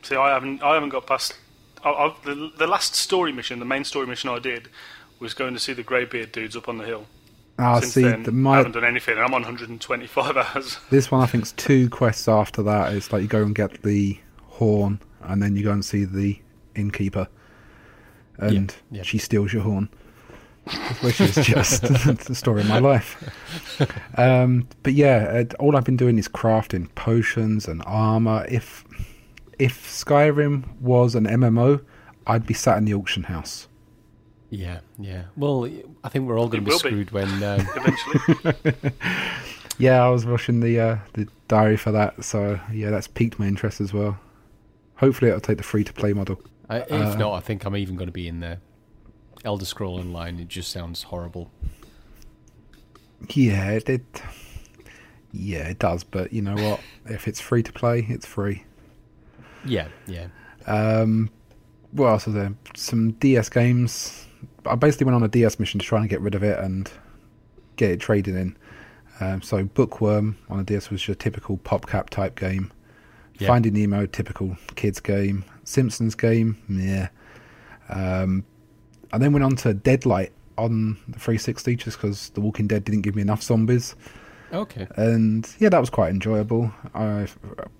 See, 0.01 0.15
I 0.15 0.29
haven't, 0.33 0.63
I 0.63 0.73
haven't 0.73 0.89
got 0.89 1.05
past. 1.05 1.35
I, 1.83 1.89
I, 1.89 2.15
the, 2.25 2.51
the 2.57 2.67
last 2.67 2.95
story 2.95 3.31
mission, 3.31 3.59
the 3.59 3.65
main 3.65 3.83
story 3.83 4.07
mission 4.07 4.29
I 4.29 4.39
did, 4.39 4.67
was 5.19 5.33
going 5.33 5.53
to 5.53 5.59
see 5.59 5.73
the 5.73 5.83
greybeard 5.83 6.31
dudes 6.31 6.55
up 6.55 6.67
on 6.67 6.77
the 6.77 6.85
hill. 6.85 7.05
Ah, 7.59 7.79
Since 7.79 7.93
see, 7.93 8.01
then, 8.03 8.23
the, 8.23 8.31
my, 8.31 8.55
I 8.55 8.57
haven't 8.57 8.71
done 8.73 8.85
anything. 8.85 9.17
I'm 9.17 9.33
on 9.33 9.43
125 9.43 10.37
hours. 10.55 10.77
This 10.89 11.11
one, 11.11 11.21
I 11.21 11.27
think, 11.27 11.43
is 11.45 11.51
two 11.53 11.89
quests 11.89 12.27
after 12.27 12.63
that. 12.63 12.93
It's 12.93 13.13
like 13.13 13.21
you 13.21 13.27
go 13.27 13.43
and 13.43 13.53
get 13.53 13.83
the 13.83 14.19
horn, 14.47 14.99
and 15.23 15.41
then 15.41 15.55
you 15.55 15.63
go 15.63 15.71
and 15.71 15.83
see 15.83 16.05
the 16.05 16.39
innkeeper, 16.75 17.27
and 18.37 18.75
yeah, 18.91 18.97
yeah. 18.97 19.03
she 19.03 19.17
steals 19.17 19.53
your 19.53 19.63
horn, 19.63 19.89
which 21.01 21.21
is 21.21 21.35
just 21.35 21.81
the 22.27 22.35
story 22.35 22.61
of 22.61 22.67
my 22.67 22.79
life. 22.79 23.17
Um, 24.17 24.67
but 24.83 24.93
yeah, 24.93 25.43
all 25.59 25.75
I've 25.75 25.85
been 25.85 25.97
doing 25.97 26.17
is 26.17 26.27
crafting 26.27 26.93
potions 26.95 27.67
and 27.67 27.83
armor. 27.85 28.45
If 28.49 28.85
if 29.59 29.87
Skyrim 29.87 30.79
was 30.79 31.15
an 31.15 31.25
MMO, 31.25 31.83
I'd 32.25 32.47
be 32.47 32.53
sat 32.53 32.77
in 32.77 32.85
the 32.85 32.93
auction 32.93 33.23
house. 33.23 33.67
Yeah, 34.49 34.81
yeah. 34.99 35.23
Well, 35.37 35.69
I 36.03 36.09
think 36.09 36.27
we're 36.27 36.37
all 36.37 36.49
going 36.49 36.65
to 36.65 36.69
be 36.69 36.77
screwed 36.77 37.07
be. 37.07 37.13
when 37.13 37.29
um... 37.43 37.67
eventually. 37.75 38.91
yeah, 39.77 40.03
I 40.03 40.09
was 40.09 40.25
watching 40.25 40.59
the 40.59 40.79
uh, 40.79 40.97
the 41.13 41.27
diary 41.47 41.77
for 41.77 41.91
that, 41.91 42.23
so 42.23 42.59
yeah, 42.71 42.89
that's 42.89 43.07
piqued 43.07 43.39
my 43.39 43.47
interest 43.47 43.81
as 43.81 43.93
well. 43.93 44.19
Hopefully, 45.01 45.29
it'll 45.29 45.41
take 45.41 45.57
the 45.57 45.63
free 45.63 45.83
to 45.83 45.91
play 45.91 46.13
model. 46.13 46.39
If 46.69 46.91
uh, 46.91 47.15
not, 47.15 47.33
I 47.33 47.39
think 47.39 47.65
I'm 47.65 47.75
even 47.75 47.95
going 47.95 48.07
to 48.07 48.13
be 48.13 48.27
in 48.27 48.39
there. 48.39 48.59
Elder 49.43 49.65
Scroll 49.65 49.97
Online. 49.99 50.39
It 50.39 50.47
just 50.47 50.71
sounds 50.71 51.01
horrible. 51.03 51.51
Yeah, 53.29 53.71
it, 53.71 53.89
it 53.89 54.21
yeah, 55.31 55.67
it 55.69 55.79
does. 55.79 56.03
But 56.03 56.31
you 56.31 56.43
know 56.43 56.53
what? 56.53 56.81
if 57.07 57.27
it's 57.27 57.41
free 57.41 57.63
to 57.63 57.73
play, 57.73 58.05
it's 58.09 58.27
free. 58.27 58.63
Yeah, 59.65 59.87
yeah. 60.05 60.27
Um, 60.67 61.31
what 61.93 62.07
else 62.07 62.27
was 62.27 62.35
there? 62.35 62.53
Some 62.75 63.13
DS 63.13 63.49
games. 63.49 64.27
I 64.67 64.75
basically 64.75 65.05
went 65.05 65.15
on 65.15 65.23
a 65.23 65.27
DS 65.27 65.59
mission 65.59 65.79
to 65.79 65.85
try 65.85 65.99
and 65.99 66.09
get 66.09 66.21
rid 66.21 66.35
of 66.35 66.43
it 66.43 66.59
and 66.59 66.89
get 67.75 67.89
it 67.89 67.99
traded 67.99 68.35
in. 68.35 68.55
Um, 69.19 69.41
so 69.41 69.63
Bookworm 69.63 70.37
on 70.47 70.59
a 70.59 70.63
DS 70.63 70.91
was 70.91 71.07
your 71.07 71.15
typical 71.15 71.57
PopCap 71.57 72.09
type 72.11 72.39
game. 72.39 72.71
Yeah. 73.41 73.47
Finding 73.47 73.73
Nemo, 73.73 74.05
typical 74.05 74.55
kids 74.75 74.99
game. 74.99 75.43
Simpsons 75.63 76.15
game, 76.15 76.57
yeah. 76.69 77.09
Um, 77.89 78.45
I 79.11 79.17
then 79.17 79.33
went 79.33 79.43
on 79.43 79.55
to 79.57 79.73
Deadlight 79.73 80.31
on 80.57 80.97
the 81.07 81.19
360 81.19 81.75
just 81.75 81.97
because 81.97 82.29
The 82.29 82.41
Walking 82.41 82.67
Dead 82.67 82.83
didn't 82.83 83.01
give 83.01 83.15
me 83.15 83.21
enough 83.21 83.41
zombies. 83.41 83.95
Okay. 84.53 84.87
And 84.95 85.49
yeah, 85.59 85.69
that 85.69 85.79
was 85.79 85.89
quite 85.89 86.09
enjoyable. 86.09 86.71
I 86.93 87.27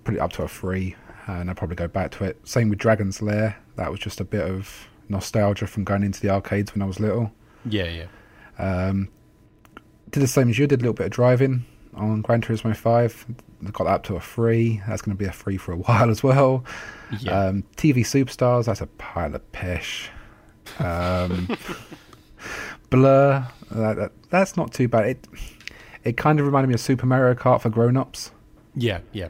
put 0.04 0.14
it 0.14 0.20
up 0.20 0.32
to 0.32 0.42
a 0.42 0.48
three 0.48 0.96
and 1.26 1.48
I'll 1.48 1.54
probably 1.54 1.76
go 1.76 1.88
back 1.88 2.10
to 2.12 2.24
it. 2.24 2.40
Same 2.46 2.68
with 2.68 2.78
Dragon's 2.78 3.22
Lair. 3.22 3.56
That 3.76 3.90
was 3.90 4.00
just 4.00 4.20
a 4.20 4.24
bit 4.24 4.48
of 4.48 4.88
nostalgia 5.08 5.66
from 5.66 5.84
going 5.84 6.02
into 6.02 6.20
the 6.20 6.30
arcades 6.30 6.74
when 6.74 6.82
I 6.82 6.86
was 6.86 6.98
little. 6.98 7.30
Yeah, 7.64 7.84
yeah. 7.84 8.06
Um, 8.58 9.08
did 10.10 10.20
the 10.20 10.26
same 10.26 10.50
as 10.50 10.58
you. 10.58 10.66
Did 10.66 10.80
a 10.80 10.82
little 10.82 10.94
bit 10.94 11.06
of 11.06 11.12
driving 11.12 11.64
on 11.94 12.22
Gran 12.22 12.42
Turismo 12.42 12.76
Five. 12.76 13.26
Got 13.70 13.84
that 13.84 13.90
up 13.90 14.02
to 14.04 14.16
a 14.16 14.20
free. 14.20 14.82
That's 14.88 15.02
going 15.02 15.16
to 15.16 15.18
be 15.18 15.28
a 15.28 15.32
free 15.32 15.56
for 15.56 15.72
a 15.72 15.76
while 15.78 16.10
as 16.10 16.22
well. 16.22 16.64
Yeah. 17.20 17.46
Um, 17.46 17.64
TV 17.76 17.98
Superstars. 17.98 18.66
That's 18.66 18.80
a 18.80 18.86
pile 18.86 19.34
of 19.34 19.52
pish. 19.52 20.10
Um, 20.78 21.48
Blur. 22.90 23.46
That, 23.70 23.96
that, 23.96 24.12
that's 24.30 24.56
not 24.56 24.72
too 24.72 24.88
bad. 24.88 25.06
It 25.06 25.28
it 26.04 26.16
kind 26.16 26.40
of 26.40 26.46
reminded 26.46 26.68
me 26.68 26.74
of 26.74 26.80
Super 26.80 27.06
Mario 27.06 27.34
Kart 27.34 27.60
for 27.60 27.70
grown-ups. 27.70 28.32
Yeah, 28.74 29.00
yeah. 29.12 29.28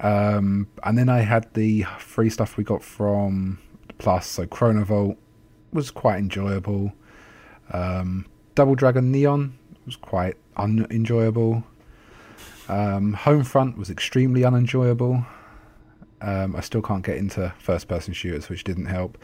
Um, 0.00 0.66
and 0.82 0.96
then 0.96 1.08
I 1.10 1.20
had 1.20 1.52
the 1.54 1.82
free 1.98 2.30
stuff 2.30 2.56
we 2.56 2.64
got 2.64 2.82
from 2.82 3.58
Plus. 3.98 4.26
So 4.26 4.46
Chronovolt 4.46 5.16
was 5.72 5.90
quite 5.90 6.18
enjoyable. 6.18 6.92
Um, 7.72 8.26
Double 8.54 8.74
Dragon 8.74 9.12
Neon 9.12 9.58
was 9.84 9.96
quite 9.96 10.36
unenjoyable. 10.56 11.64
Um, 12.70 13.14
Homefront 13.14 13.76
was 13.76 13.90
extremely 13.90 14.44
unenjoyable. 14.44 15.24
Um, 16.22 16.54
I 16.54 16.60
still 16.60 16.82
can't 16.82 17.04
get 17.04 17.16
into 17.16 17.52
first 17.58 17.88
person 17.88 18.12
shooters, 18.12 18.48
which 18.48 18.64
didn't 18.64 18.86
help. 18.86 19.18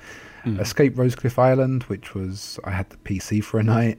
Mm. 0.45 0.61
Escape 0.61 0.95
Rosecliff 0.97 1.39
Island, 1.39 1.85
which 1.85 2.15
was 2.15 2.59
I 2.65 2.71
had 2.71 2.91
the 2.91 2.97
PC 2.99 3.43
for 3.45 3.61
a 3.61 3.63
night. 3.63 3.99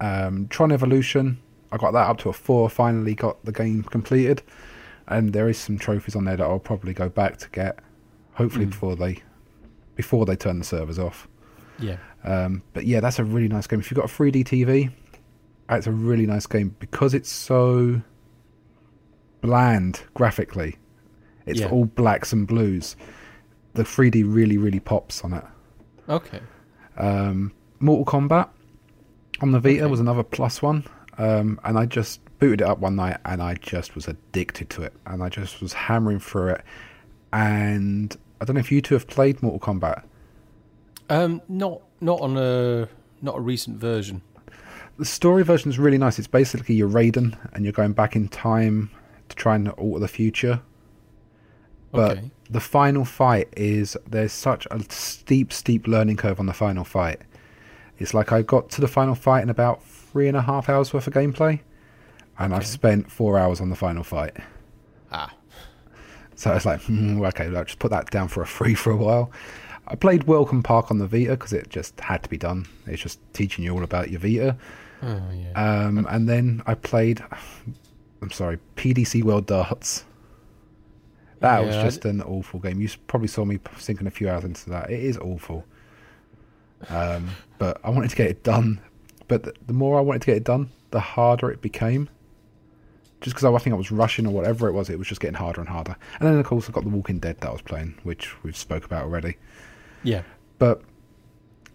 Um, 0.00 0.48
Tron 0.48 0.72
Evolution, 0.72 1.38
I 1.72 1.76
got 1.76 1.92
that 1.92 2.08
up 2.08 2.18
to 2.18 2.28
a 2.28 2.32
four. 2.32 2.68
Finally 2.70 3.14
got 3.14 3.44
the 3.44 3.52
game 3.52 3.82
completed 3.82 4.42
and 5.10 5.32
there 5.32 5.48
is 5.48 5.58
some 5.58 5.76
trophies 5.76 6.16
on 6.16 6.24
there 6.24 6.36
that 6.36 6.44
I'll 6.44 6.60
probably 6.60 6.94
go 6.94 7.08
back 7.08 7.36
to 7.38 7.48
get, 7.50 7.80
hopefully 8.34 8.64
mm. 8.64 8.70
before 8.70 8.96
they 8.96 9.18
before 9.96 10.24
they 10.24 10.36
turn 10.36 10.60
the 10.60 10.64
servers 10.64 10.98
off. 10.98 11.28
Yeah. 11.78 11.96
Um, 12.24 12.62
but 12.72 12.86
yeah, 12.86 13.00
that's 13.00 13.18
a 13.18 13.24
really 13.24 13.48
nice 13.48 13.66
game. 13.66 13.80
If 13.80 13.90
you've 13.90 13.96
got 13.96 14.10
a 14.10 14.14
3D 14.14 14.44
TV, 14.44 14.90
it's 15.68 15.86
a 15.86 15.92
really 15.92 16.26
nice 16.26 16.46
game 16.46 16.74
because 16.78 17.12
it's 17.12 17.30
so 17.30 18.00
bland 19.40 20.02
graphically. 20.14 20.76
It's 21.46 21.60
yeah. 21.60 21.68
all 21.68 21.84
blacks 21.84 22.32
and 22.32 22.46
blues. 22.46 22.96
The 23.74 23.82
3D 23.82 24.24
really, 24.26 24.58
really 24.58 24.80
pops 24.80 25.24
on 25.24 25.32
it. 25.32 25.44
Okay. 26.08 26.40
Um, 26.96 27.52
Mortal 27.78 28.04
Kombat 28.04 28.48
on 29.40 29.52
the 29.52 29.60
Vita 29.60 29.82
okay. 29.82 29.90
was 29.90 30.00
another 30.00 30.22
plus 30.22 30.60
one, 30.60 30.84
um, 31.18 31.58
and 31.64 31.78
I 31.78 31.86
just 31.86 32.20
booted 32.38 32.62
it 32.62 32.66
up 32.66 32.78
one 32.78 32.96
night 32.96 33.18
and 33.24 33.42
I 33.42 33.54
just 33.54 33.94
was 33.94 34.08
addicted 34.08 34.70
to 34.70 34.82
it, 34.82 34.92
and 35.06 35.22
I 35.22 35.28
just 35.28 35.60
was 35.60 35.72
hammering 35.72 36.20
through 36.20 36.50
it. 36.50 36.62
And 37.32 38.16
I 38.40 38.44
don't 38.44 38.54
know 38.54 38.60
if 38.60 38.72
you 38.72 38.80
two 38.80 38.94
have 38.94 39.06
played 39.06 39.42
Mortal 39.42 39.60
Kombat. 39.60 40.02
Um, 41.08 41.42
not 41.48 41.82
not 42.00 42.20
on 42.20 42.36
a 42.36 42.88
not 43.22 43.36
a 43.36 43.40
recent 43.40 43.78
version. 43.78 44.22
The 44.98 45.04
story 45.04 45.44
version 45.44 45.70
is 45.70 45.78
really 45.78 45.98
nice. 45.98 46.18
It's 46.18 46.28
basically 46.28 46.74
you're 46.74 46.88
Raiden 46.88 47.36
and 47.54 47.64
you're 47.64 47.72
going 47.72 47.92
back 47.92 48.16
in 48.16 48.28
time 48.28 48.90
to 49.30 49.36
try 49.36 49.56
and 49.56 49.68
alter 49.70 50.00
the 50.00 50.08
future. 50.08 50.60
But 51.92 52.18
okay. 52.18 52.30
the 52.48 52.60
final 52.60 53.04
fight 53.04 53.48
is 53.56 53.96
there's 54.06 54.32
such 54.32 54.66
a 54.70 54.80
steep, 54.90 55.52
steep 55.52 55.88
learning 55.88 56.18
curve 56.18 56.38
on 56.38 56.46
the 56.46 56.52
final 56.52 56.84
fight. 56.84 57.20
It's 57.98 58.14
like 58.14 58.32
I 58.32 58.42
got 58.42 58.70
to 58.70 58.80
the 58.80 58.88
final 58.88 59.14
fight 59.14 59.42
in 59.42 59.50
about 59.50 59.82
three 59.84 60.28
and 60.28 60.36
a 60.36 60.42
half 60.42 60.68
hours 60.68 60.94
worth 60.94 61.06
of 61.06 61.14
gameplay 61.14 61.60
and 62.40 62.52
okay. 62.52 62.60
I've 62.60 62.66
spent 62.66 63.10
four 63.10 63.38
hours 63.38 63.60
on 63.60 63.68
the 63.68 63.76
final 63.76 64.02
fight. 64.02 64.36
Ah. 65.12 65.32
So 66.34 66.50
I 66.50 66.54
was 66.54 66.64
like, 66.64 66.80
hmm, 66.82 67.22
okay, 67.22 67.44
I'll 67.54 67.64
just 67.64 67.78
put 67.78 67.90
that 67.90 68.10
down 68.10 68.28
for 68.28 68.42
a 68.42 68.46
free 68.46 68.74
for 68.74 68.90
a 68.90 68.96
while. 68.96 69.30
I 69.86 69.94
played 69.94 70.24
Welcome 70.24 70.62
Park 70.62 70.90
on 70.90 70.98
the 70.98 71.06
Vita 71.06 71.32
because 71.32 71.52
it 71.52 71.68
just 71.68 72.00
had 72.00 72.22
to 72.22 72.30
be 72.30 72.38
done. 72.38 72.66
It's 72.86 73.02
just 73.02 73.20
teaching 73.34 73.64
you 73.64 73.74
all 73.74 73.84
about 73.84 74.10
your 74.10 74.20
Vita. 74.20 74.56
Oh 75.02 75.22
yeah. 75.34 75.52
Um, 75.52 76.06
and 76.08 76.28
then 76.28 76.62
I 76.66 76.74
played, 76.74 77.22
I'm 78.22 78.30
sorry, 78.30 78.58
PDC 78.76 79.22
World 79.22 79.46
Darts. 79.46 80.04
That 81.40 81.64
was 81.64 81.74
Yeah, 81.74 81.80
I 81.80 81.84
just 81.84 82.04
an 82.04 82.22
awful 82.22 82.60
game. 82.60 82.80
You 82.80 82.88
probably 83.06 83.28
saw 83.28 83.44
me 83.44 83.58
sinking 83.78 84.06
a 84.06 84.10
few 84.10 84.28
hours 84.28 84.44
into 84.44 84.68
that. 84.70 84.90
It 84.90 85.00
is 85.00 85.16
awful. 85.16 85.64
Um, 86.88 87.30
but 87.58 87.80
I 87.82 87.90
wanted 87.90 88.10
to 88.10 88.16
get 88.16 88.28
it 88.30 88.42
done. 88.42 88.80
But 89.26 89.44
the, 89.44 89.54
the 89.66 89.72
more 89.72 89.98
I 89.98 90.02
wanted 90.02 90.22
to 90.22 90.26
get 90.26 90.36
it 90.36 90.44
done, 90.44 90.70
the 90.90 91.00
harder 91.00 91.50
it 91.50 91.62
became. 91.62 92.08
Just 93.20 93.36
because 93.36 93.44
I 93.44 93.58
think 93.58 93.74
I 93.74 93.76
was 93.76 93.90
rushing 93.90 94.26
or 94.26 94.30
whatever 94.30 94.68
it 94.68 94.72
was, 94.72 94.90
it 94.90 94.98
was 94.98 95.08
just 95.08 95.20
getting 95.20 95.34
harder 95.34 95.60
and 95.60 95.68
harder. 95.68 95.96
And 96.18 96.28
then 96.28 96.38
of 96.38 96.44
course 96.46 96.68
I 96.68 96.72
got 96.72 96.84
The 96.84 96.90
Walking 96.90 97.18
Dead 97.18 97.38
that 97.40 97.48
I 97.48 97.52
was 97.52 97.62
playing, 97.62 97.98
which 98.02 98.42
we've 98.42 98.56
spoke 98.56 98.84
about 98.84 99.04
already. 99.04 99.36
yeah. 100.02 100.22
But 100.58 100.82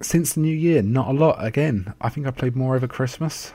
since 0.02 0.34
the 0.34 0.42
new 0.42 0.56
year, 0.56 0.82
not 0.82 1.08
a 1.08 1.12
lot. 1.12 1.44
Again, 1.44 1.94
I 2.02 2.10
think 2.10 2.28
I 2.28 2.32
played 2.32 2.56
more 2.56 2.76
over 2.76 2.88
Christmas. 2.88 3.54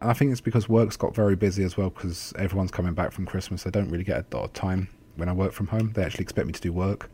And 0.00 0.10
I 0.10 0.12
think 0.12 0.30
it's 0.30 0.40
because 0.40 0.68
work's 0.68 0.96
got 0.96 1.14
very 1.14 1.34
busy 1.36 1.64
as 1.64 1.76
well 1.76 1.90
because 1.90 2.32
everyone's 2.38 2.70
coming 2.70 2.94
back 2.94 3.12
from 3.12 3.26
Christmas. 3.26 3.66
I 3.66 3.70
don't 3.70 3.90
really 3.90 4.04
get 4.04 4.32
a 4.32 4.36
lot 4.36 4.44
of 4.44 4.52
time 4.52 4.88
when 5.16 5.28
I 5.28 5.32
work 5.32 5.52
from 5.52 5.66
home. 5.68 5.92
They 5.94 6.04
actually 6.04 6.22
expect 6.22 6.46
me 6.46 6.52
to 6.52 6.60
do 6.60 6.72
work. 6.72 7.10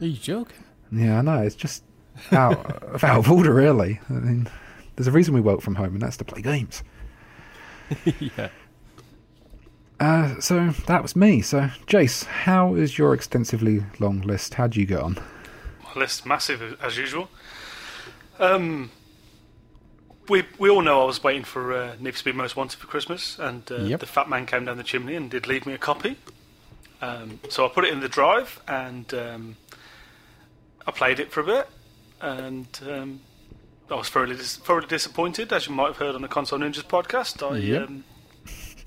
Are 0.00 0.06
you 0.06 0.16
joking? 0.16 0.64
Yeah, 0.90 1.18
I 1.18 1.22
know. 1.22 1.42
It's 1.42 1.54
just 1.54 1.82
out, 2.32 2.82
out 3.04 3.18
of 3.18 3.30
order, 3.30 3.52
really. 3.52 4.00
I 4.08 4.14
mean, 4.14 4.48
there's 4.96 5.06
a 5.06 5.12
reason 5.12 5.34
we 5.34 5.40
work 5.40 5.60
from 5.60 5.74
home, 5.74 5.94
and 5.94 6.02
that's 6.02 6.16
to 6.18 6.24
play 6.24 6.40
games. 6.40 6.82
yeah. 8.18 8.48
Uh, 10.00 10.38
so 10.40 10.70
that 10.86 11.02
was 11.02 11.16
me. 11.16 11.42
So, 11.42 11.62
Jace, 11.86 12.24
how 12.24 12.74
is 12.74 12.96
your 12.96 13.12
extensively 13.14 13.84
long 13.98 14.20
list? 14.20 14.54
How 14.54 14.66
do 14.66 14.80
you 14.80 14.86
get 14.86 15.00
on? 15.00 15.18
My 15.84 16.00
list 16.00 16.24
massive 16.24 16.78
as 16.80 16.96
usual. 16.96 17.28
Um, 18.38 18.90
we 20.28 20.44
we 20.58 20.68
all 20.70 20.82
know 20.82 21.02
I 21.02 21.04
was 21.06 21.22
waiting 21.22 21.44
for 21.44 21.72
uh, 21.72 21.94
Need 21.98 22.12
for 22.12 22.18
Speed 22.18 22.34
Most 22.36 22.56
Wanted 22.56 22.78
for 22.78 22.86
Christmas, 22.86 23.38
and 23.38 23.62
uh, 23.70 23.76
Yep. 23.76 24.00
the 24.00 24.06
fat 24.06 24.28
man 24.28 24.46
came 24.46 24.64
down 24.64 24.76
the 24.76 24.82
chimney 24.82 25.14
and 25.14 25.30
did 25.30 25.46
leave 25.46 25.66
me 25.66 25.72
a 25.74 25.78
copy. 25.78 26.16
Um, 27.00 27.40
so 27.48 27.64
I 27.64 27.68
put 27.68 27.84
it 27.84 27.92
in 27.92 28.00
the 28.00 28.08
drive, 28.08 28.60
and 28.66 29.12
um, 29.14 29.56
I 30.86 30.90
played 30.90 31.20
it 31.20 31.30
for 31.30 31.40
a 31.40 31.44
bit, 31.44 31.68
and 32.20 32.66
um, 32.88 33.20
I 33.90 33.94
was 33.94 34.08
thoroughly 34.08 34.36
dis- 34.36 34.56
thoroughly 34.56 34.88
disappointed, 34.88 35.52
as 35.52 35.66
you 35.68 35.74
might 35.74 35.86
have 35.88 35.96
heard 35.98 36.14
on 36.14 36.22
the 36.22 36.28
Console 36.28 36.58
Ninjas 36.58 36.82
podcast. 36.84 37.42
I 37.48 37.58
Yep. 37.58 37.88
um, 37.88 38.04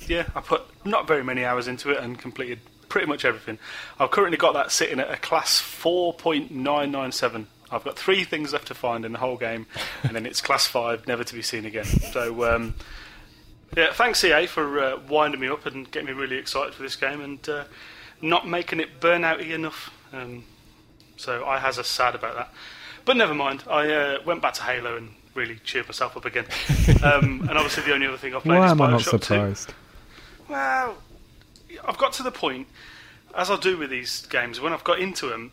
yeah, 0.07 0.25
I 0.35 0.41
put 0.41 0.63
not 0.85 1.07
very 1.07 1.23
many 1.23 1.45
hours 1.45 1.67
into 1.67 1.91
it 1.91 1.99
and 2.03 2.17
completed 2.19 2.59
pretty 2.89 3.07
much 3.07 3.23
everything. 3.23 3.57
I've 3.99 4.11
currently 4.11 4.37
got 4.37 4.53
that 4.55 4.71
sitting 4.71 4.99
at 4.99 5.09
a 5.09 5.15
class 5.15 5.61
4.997. 5.61 7.45
I've 7.71 7.83
got 7.83 7.97
three 7.97 8.23
things 8.23 8.53
left 8.53 8.67
to 8.67 8.73
find 8.73 9.05
in 9.05 9.13
the 9.13 9.19
whole 9.19 9.37
game, 9.37 9.65
and 10.03 10.15
then 10.15 10.25
it's 10.25 10.41
class 10.41 10.67
5, 10.67 11.07
never 11.07 11.23
to 11.23 11.33
be 11.33 11.41
seen 11.41 11.65
again. 11.65 11.85
So, 11.85 12.53
um, 12.53 12.75
yeah, 13.75 13.93
thanks 13.93 14.23
EA 14.23 14.45
for 14.47 14.79
uh, 14.79 14.99
winding 15.07 15.39
me 15.39 15.47
up 15.47 15.65
and 15.65 15.89
getting 15.89 16.07
me 16.07 16.13
really 16.13 16.37
excited 16.37 16.73
for 16.73 16.83
this 16.83 16.95
game 16.95 17.21
and 17.21 17.47
uh, 17.47 17.63
not 18.21 18.47
making 18.47 18.79
it 18.79 18.99
burnouty 18.99 19.51
enough. 19.51 19.91
Um, 20.11 20.43
so 21.15 21.45
I 21.45 21.59
has 21.59 21.77
a 21.77 21.83
sad 21.83 22.15
about 22.15 22.35
that. 22.35 22.53
But 23.05 23.15
never 23.17 23.33
mind. 23.33 23.63
I 23.69 23.89
uh, 23.91 24.17
went 24.25 24.41
back 24.41 24.53
to 24.55 24.63
Halo 24.63 24.97
and 24.97 25.11
really 25.33 25.59
cheered 25.63 25.87
myself 25.87 26.17
up 26.17 26.25
again. 26.25 26.45
Um, 27.03 27.47
and 27.49 27.51
obviously 27.51 27.81
the 27.83 27.93
only 27.93 28.05
other 28.05 28.17
thing 28.17 28.35
I've 28.35 28.43
played 28.43 28.59
Why 28.59 28.65
is 28.65 28.71
am 28.73 28.81
I 28.81 28.91
not 28.91 29.01
Bioshock 29.01 29.11
2. 29.11 29.17
surprised? 29.19 29.73
Well, 30.47 30.97
I've 31.83 31.97
got 31.97 32.13
to 32.13 32.23
the 32.23 32.31
point, 32.31 32.67
as 33.35 33.49
I 33.49 33.57
do 33.57 33.77
with 33.77 33.89
these 33.89 34.25
games, 34.27 34.59
when 34.59 34.71
I've 34.71 34.83
got 34.83 34.99
into 34.99 35.27
them, 35.29 35.51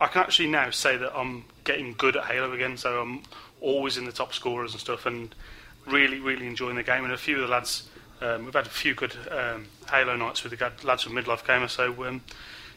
I 0.00 0.06
can 0.06 0.22
actually 0.22 0.48
now 0.48 0.70
say 0.70 0.96
that 0.96 1.16
I'm 1.16 1.44
getting 1.64 1.94
good 1.96 2.16
at 2.16 2.24
Halo 2.24 2.52
again. 2.52 2.76
So 2.76 3.00
I'm 3.00 3.22
always 3.60 3.96
in 3.96 4.04
the 4.04 4.12
top 4.12 4.32
scorers 4.32 4.72
and 4.72 4.80
stuff, 4.80 5.06
and 5.06 5.34
really, 5.86 6.20
really 6.20 6.46
enjoying 6.46 6.76
the 6.76 6.82
game. 6.82 7.04
And 7.04 7.12
a 7.12 7.18
few 7.18 7.36
of 7.36 7.42
the 7.42 7.48
lads, 7.48 7.88
um, 8.20 8.44
we've 8.44 8.54
had 8.54 8.66
a 8.66 8.70
few 8.70 8.94
good 8.94 9.16
um, 9.30 9.66
Halo 9.90 10.16
nights 10.16 10.44
with 10.44 10.56
the 10.56 10.72
lads 10.84 11.02
from 11.02 11.14
Midlife 11.14 11.46
Gamer. 11.46 11.68
So 11.68 12.04
um, 12.04 12.22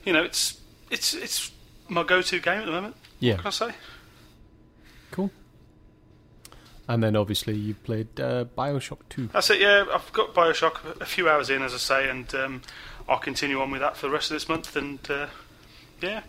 you 0.04 0.13
know, 0.13 0.24
it's 0.24 0.60
it's 0.90 1.14
it's 1.14 1.51
my 1.88 2.03
go-to 2.03 2.40
game 2.40 2.60
at 2.60 2.66
the 2.66 2.72
moment. 2.72 2.96
Yeah. 3.20 3.34
What 3.34 3.42
can 3.42 3.48
I 3.48 3.51
say? 3.51 3.75
Cool. 5.12 5.31
And 6.88 7.03
then 7.03 7.16
obviously 7.16 7.55
you 7.55 7.74
played 7.74 8.20
uh, 8.20 8.46
Bioshock 8.57 9.00
2. 9.10 9.27
That's 9.27 9.50
it. 9.50 9.62
Yeah, 9.62 9.86
I've 9.94 10.12
got 10.14 10.34
Bioshock 10.34 11.00
a 11.00 11.05
few 11.05 11.29
hours 11.29 11.50
in, 11.50 11.62
as 11.62 11.74
I 11.74 11.77
say, 11.77 12.10
and 12.10 12.34
um, 12.36 12.62
I'll 13.07 13.20
continue 13.20 13.62
on 13.62 13.72
with 13.72 13.81
that 13.81 13.96
for 13.96 14.07
the 14.07 14.14
rest 14.14 14.31
of 14.31 14.36
this 14.36 14.50
month. 14.50 14.75
And 14.75 15.00
uh, 15.10 15.27
yeah, 16.01 16.22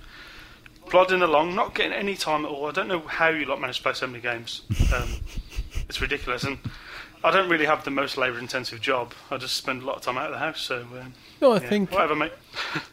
plodding 0.86 1.22
along, 1.22 1.54
not 1.54 1.74
getting 1.74 1.92
any 1.92 2.16
time 2.16 2.44
at 2.44 2.50
all. 2.50 2.66
I 2.66 2.72
don't 2.72 2.88
know 2.88 3.00
how 3.00 3.28
you 3.28 3.44
lot 3.46 3.60
manage 3.60 3.78
to 3.78 3.82
play 3.82 3.92
so 3.94 4.06
many 4.06 4.20
games. 4.22 4.62
Um, 4.94 5.08
it's 5.88 6.00
ridiculous, 6.00 6.44
and 6.44 6.58
I 7.24 7.30
don't 7.30 7.48
really 7.48 7.66
have 7.66 7.84
the 7.84 7.90
most 7.90 8.16
labour-intensive 8.16 8.80
job. 8.80 9.12
I 9.30 9.36
just 9.36 9.56
spend 9.56 9.82
a 9.82 9.86
lot 9.86 9.96
of 9.96 10.02
time 10.02 10.18
out 10.18 10.26
of 10.26 10.32
the 10.32 10.38
house. 10.38 10.60
So 10.60 10.80
um, 11.00 11.14
No, 11.40 11.52
I 11.52 11.60
yeah, 11.60 11.68
think 11.68 11.92
whatever, 11.92 12.14
mate. 12.16 12.32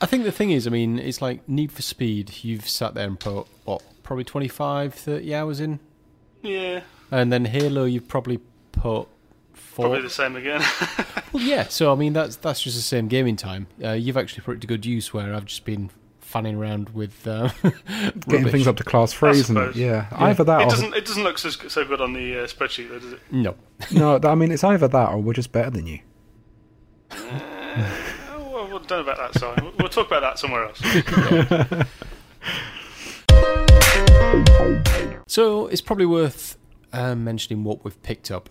I 0.02 0.06
think 0.06 0.24
the 0.24 0.32
thing 0.32 0.52
is, 0.52 0.68
I 0.68 0.70
mean, 0.70 1.00
it's 1.00 1.22
like 1.22 1.48
Need 1.50 1.72
for 1.72 1.82
Speed. 1.82 2.44
You've 2.44 2.68
sat 2.70 2.94
there 2.94 3.08
and 3.08 3.20
put 3.20 3.48
what, 3.66 3.82
probably 4.04 4.24
25, 4.24 4.94
30 4.94 5.36
hours 5.36 5.60
in, 5.60 5.80
Yeah, 6.42 6.82
and 7.12 7.32
then 7.34 7.46
Halo, 7.46 7.86
you've 7.86 8.08
probably 8.08 8.40
put 8.72 9.08
four. 9.54 9.86
probably 9.86 10.02
the 10.02 10.10
same 10.10 10.36
again. 10.36 10.62
Well, 11.32 11.44
yeah. 11.44 11.66
So 11.66 11.92
I 11.92 11.96
mean, 11.96 12.14
that's 12.14 12.38
that's 12.38 12.60
just 12.60 12.76
the 12.76 12.82
same 12.82 13.08
gaming 13.08 13.36
time. 13.36 13.68
Uh, 13.84 13.92
you've 13.92 14.18
actually 14.18 14.42
put 14.44 14.56
it 14.58 14.62
to 14.62 14.68
good 14.68 14.84
use. 14.84 15.14
Where 15.14 15.32
I've 15.36 15.46
just 15.46 15.64
been 15.64 15.92
fanning 16.30 16.56
around 16.56 16.90
with 16.90 17.28
uh, 17.28 17.50
Getting 17.64 17.74
rubbish. 18.28 18.52
things 18.52 18.68
up 18.68 18.78
to 18.78 18.84
class 18.84 19.14
three, 19.14 19.32
isn't 19.32 19.58
it? 19.58 19.62
suppose. 19.62 19.76
Yeah. 19.76 20.06
Either 20.12 20.44
that 20.44 20.62
it 20.62 20.68
or 20.68 20.70
doesn't. 20.70 20.94
It 20.96 21.06
doesn't 21.06 21.24
look 21.24 21.38
so, 21.40 21.50
so 21.50 21.84
good 21.86 22.02
on 22.02 22.14
the 22.14 22.40
uh, 22.40 22.48
spreadsheet, 22.48 22.90
though, 22.90 23.00
does 23.00 23.14
it? 23.14 23.20
No. 23.32 23.56
no. 23.92 24.20
I 24.24 24.36
mean, 24.36 24.52
it's 24.52 24.64
either 24.64 24.88
that 24.88 25.10
or 25.10 25.18
we're 25.18 25.34
just 25.34 25.52
better 25.52 25.72
than 25.72 25.88
you. 25.88 26.00
Oh, 27.12 28.50
well, 28.54 28.68
we'll 28.68 28.80
don't 28.80 28.90
know 28.90 29.00
about 29.12 29.34
that. 29.34 29.40
Sorry, 29.40 29.58
We'll- 29.62 29.74
we'll 29.80 29.90
talk 29.90 30.08
about 30.08 30.22
that 30.22 30.40
somewhere 30.40 30.66
else. 30.66 30.82
So 35.28 35.68
it's 35.68 35.82
probably 35.82 36.06
worth 36.08 36.58
uh, 36.92 37.14
mentioning 37.16 37.64
what 37.64 37.84
we've 37.86 38.02
picked 38.02 38.32
up. 38.32 38.50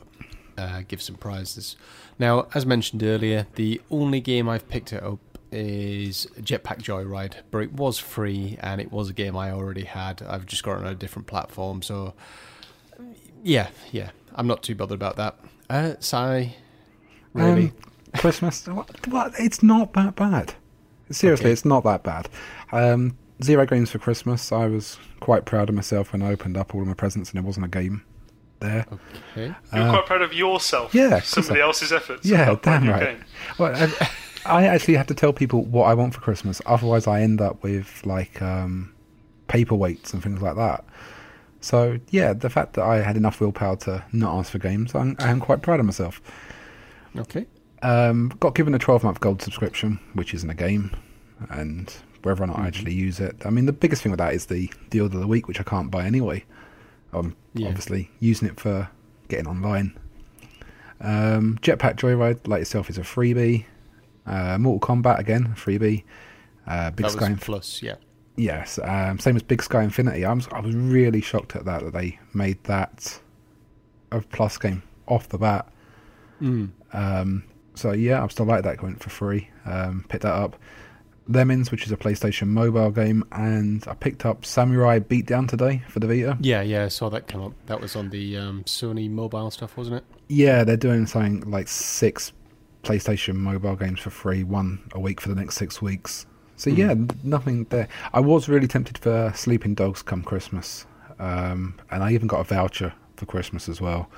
Uh, 0.56 0.82
give 0.86 1.02
some 1.02 1.16
prizes. 1.16 1.76
Now, 2.18 2.46
as 2.54 2.64
mentioned 2.66 3.02
earlier, 3.02 3.46
the 3.56 3.80
only 3.90 4.20
game 4.20 4.48
I've 4.48 4.68
picked 4.68 4.92
it 4.92 5.02
up 5.02 5.18
is 5.50 6.26
Jetpack 6.40 6.82
Joyride, 6.82 7.34
but 7.50 7.58
it 7.58 7.72
was 7.72 7.98
free 7.98 8.56
and 8.60 8.80
it 8.80 8.92
was 8.92 9.10
a 9.10 9.12
game 9.12 9.36
I 9.36 9.50
already 9.50 9.84
had. 9.84 10.22
I've 10.22 10.46
just 10.46 10.62
got 10.62 10.72
it 10.78 10.84
on 10.84 10.86
a 10.86 10.94
different 10.94 11.26
platform, 11.26 11.82
so 11.82 12.14
yeah, 13.42 13.68
yeah, 13.92 14.10
I'm 14.34 14.46
not 14.46 14.62
too 14.62 14.74
bothered 14.74 14.96
about 14.96 15.16
that. 15.16 15.38
Uh, 15.70 15.94
Sai, 16.00 16.54
really? 17.32 17.66
Um, 17.66 17.74
Christmas. 18.18 18.66
what, 18.68 19.06
what? 19.08 19.32
It's 19.38 19.62
not 19.62 19.92
that 19.94 20.16
bad. 20.16 20.54
Seriously, 21.10 21.46
Okay. 21.46 21.52
it's 21.52 21.64
not 21.64 21.84
that 21.84 22.02
bad. 22.02 22.28
Um, 22.72 23.16
zero 23.42 23.64
games 23.66 23.90
for 23.90 23.98
Christmas. 23.98 24.52
I 24.52 24.66
was 24.66 24.98
quite 25.20 25.44
proud 25.46 25.68
of 25.68 25.74
myself 25.74 26.12
when 26.12 26.22
I 26.22 26.32
opened 26.32 26.56
up 26.56 26.74
all 26.74 26.82
of 26.82 26.86
my 26.86 26.94
presents 26.94 27.30
and 27.30 27.36
there 27.38 27.46
wasn't 27.46 27.64
a 27.66 27.68
game 27.68 28.02
there. 28.60 28.84
okay. 29.32 29.54
You're 29.72 29.82
Uh, 29.82 29.90
quite 29.92 30.06
proud 30.06 30.22
of 30.22 30.32
yourself. 30.34 30.94
yeah, 30.94 31.20
somebody 31.20 31.60
course 31.60 31.82
else's 31.82 31.92
efforts. 31.92 32.26
Yeah, 32.26 32.56
damn 32.62 32.84
your 32.84 32.94
right. 32.94 33.16
game. 33.18 33.24
Well, 33.58 33.74
I, 33.74 34.08
I 34.48 34.66
actually 34.66 34.94
have 34.94 35.06
to 35.08 35.14
tell 35.14 35.32
people 35.32 35.62
what 35.64 35.84
I 35.84 35.94
want 35.94 36.14
for 36.14 36.20
Christmas. 36.20 36.60
Otherwise, 36.66 37.06
I 37.06 37.20
end 37.22 37.40
up 37.40 37.62
with 37.62 38.02
like 38.04 38.40
um, 38.42 38.92
paperweights 39.48 40.12
and 40.12 40.22
things 40.22 40.40
like 40.42 40.56
that. 40.56 40.84
So 41.60 41.98
yeah, 42.10 42.32
the 42.32 42.50
fact 42.50 42.74
that 42.74 42.84
I 42.84 43.02
had 43.02 43.16
enough 43.16 43.40
willpower 43.40 43.76
to 43.76 44.04
not 44.12 44.38
ask 44.38 44.52
for 44.52 44.58
games, 44.58 44.94
I'm, 44.94 45.16
I 45.18 45.30
am 45.30 45.40
quite 45.40 45.62
proud 45.62 45.80
of 45.80 45.86
myself. 45.86 46.20
Okay. 47.16 47.46
Um, 47.82 48.32
got 48.40 48.54
given 48.54 48.74
a 48.74 48.78
12 48.78 49.04
month 49.04 49.20
gold 49.20 49.42
subscription, 49.42 49.98
which 50.14 50.34
isn't 50.34 50.50
a 50.50 50.54
game, 50.54 50.90
and 51.50 51.92
whether 52.22 52.42
or 52.42 52.46
not 52.46 52.58
I 52.58 52.66
actually 52.66 52.94
use 52.94 53.20
it. 53.20 53.36
I 53.44 53.50
mean, 53.50 53.66
the 53.66 53.72
biggest 53.72 54.02
thing 54.02 54.10
with 54.10 54.18
that 54.18 54.34
is 54.34 54.46
the 54.46 54.70
deal 54.90 55.06
of 55.06 55.12
the 55.12 55.26
week, 55.26 55.46
which 55.48 55.60
I 55.60 55.62
can't 55.64 55.90
buy 55.90 56.04
anyway. 56.04 56.44
I'm 57.12 57.36
Yeah. 57.54 57.68
obviously 57.68 58.10
using 58.20 58.48
it 58.48 58.58
for 58.60 58.88
getting 59.28 59.46
online. 59.46 59.96
Um, 61.00 61.58
Jetpack 61.62 61.96
Joyride, 61.96 62.46
like 62.46 62.62
itself, 62.62 62.90
is 62.90 62.98
a 62.98 63.02
freebie. 63.02 63.64
Uh, 64.28 64.58
Mortal 64.58 64.86
Kombat 64.86 65.18
again, 65.18 65.54
freebie. 65.56 66.04
Uh, 66.66 66.90
Big 66.90 67.06
that 67.06 67.12
Sky, 67.12 67.26
Inf- 67.26 67.40
plus, 67.40 67.82
yeah. 67.82 67.96
yes, 68.36 68.78
um, 68.84 69.18
same 69.18 69.36
as 69.36 69.42
Big 69.42 69.62
Sky 69.62 69.82
Infinity. 69.82 70.24
I 70.24 70.32
was 70.32 70.46
I 70.52 70.60
was 70.60 70.74
really 70.74 71.20
shocked 71.20 71.56
at 71.56 71.64
that 71.64 71.82
that 71.82 71.92
they 71.92 72.18
made 72.34 72.62
that 72.64 73.20
a 74.12 74.20
plus 74.20 74.58
game 74.58 74.82
off 75.06 75.28
the 75.28 75.38
bat. 75.38 75.66
Mm. 76.40 76.70
Um, 76.92 77.44
so 77.74 77.92
yeah, 77.92 78.22
I'm 78.22 78.30
still 78.30 78.46
like 78.46 78.64
that 78.64 78.76
going 78.76 78.96
for 78.96 79.10
free. 79.10 79.48
Um, 79.64 80.04
picked 80.08 80.22
that 80.22 80.34
up. 80.34 80.56
Lemons, 81.30 81.70
which 81.70 81.84
is 81.84 81.92
a 81.92 81.96
PlayStation 81.96 82.48
mobile 82.48 82.90
game, 82.90 83.22
and 83.32 83.84
I 83.86 83.94
picked 83.94 84.24
up 84.24 84.46
Samurai 84.46 84.98
Beatdown 84.98 85.46
today 85.46 85.82
for 85.86 86.00
the 86.00 86.06
Vita. 86.06 86.38
Yeah, 86.40 86.62
yeah, 86.62 86.84
I 86.84 86.88
saw 86.88 87.10
that 87.10 87.28
come 87.28 87.42
up. 87.42 87.52
That 87.66 87.80
was 87.82 87.96
on 87.96 88.08
the 88.08 88.38
um, 88.38 88.64
Sony 88.64 89.10
mobile 89.10 89.50
stuff, 89.50 89.76
wasn't 89.76 89.96
it? 89.98 90.04
Yeah, 90.28 90.64
they're 90.64 90.78
doing 90.78 91.06
something 91.06 91.50
like 91.50 91.68
six 91.68 92.32
PlayStation 92.82 93.34
mobile 93.36 93.76
games 93.76 94.00
for 94.00 94.10
free, 94.10 94.44
one 94.44 94.80
a 94.92 95.00
week 95.00 95.20
for 95.20 95.28
the 95.28 95.34
next 95.34 95.56
six 95.56 95.82
weeks. 95.82 96.26
So 96.56 96.70
yeah, 96.70 96.90
n- 96.90 97.10
nothing 97.22 97.64
there. 97.70 97.88
I 98.12 98.20
was 98.20 98.48
really 98.48 98.66
tempted 98.66 98.98
for 98.98 99.32
Sleeping 99.34 99.74
Dogs 99.74 100.02
come 100.02 100.22
Christmas, 100.22 100.86
um, 101.18 101.74
and 101.90 102.02
I 102.02 102.12
even 102.12 102.26
got 102.28 102.40
a 102.40 102.44
voucher 102.44 102.92
for 103.16 103.26
Christmas 103.26 103.68
as 103.68 103.80
well. 103.80 104.10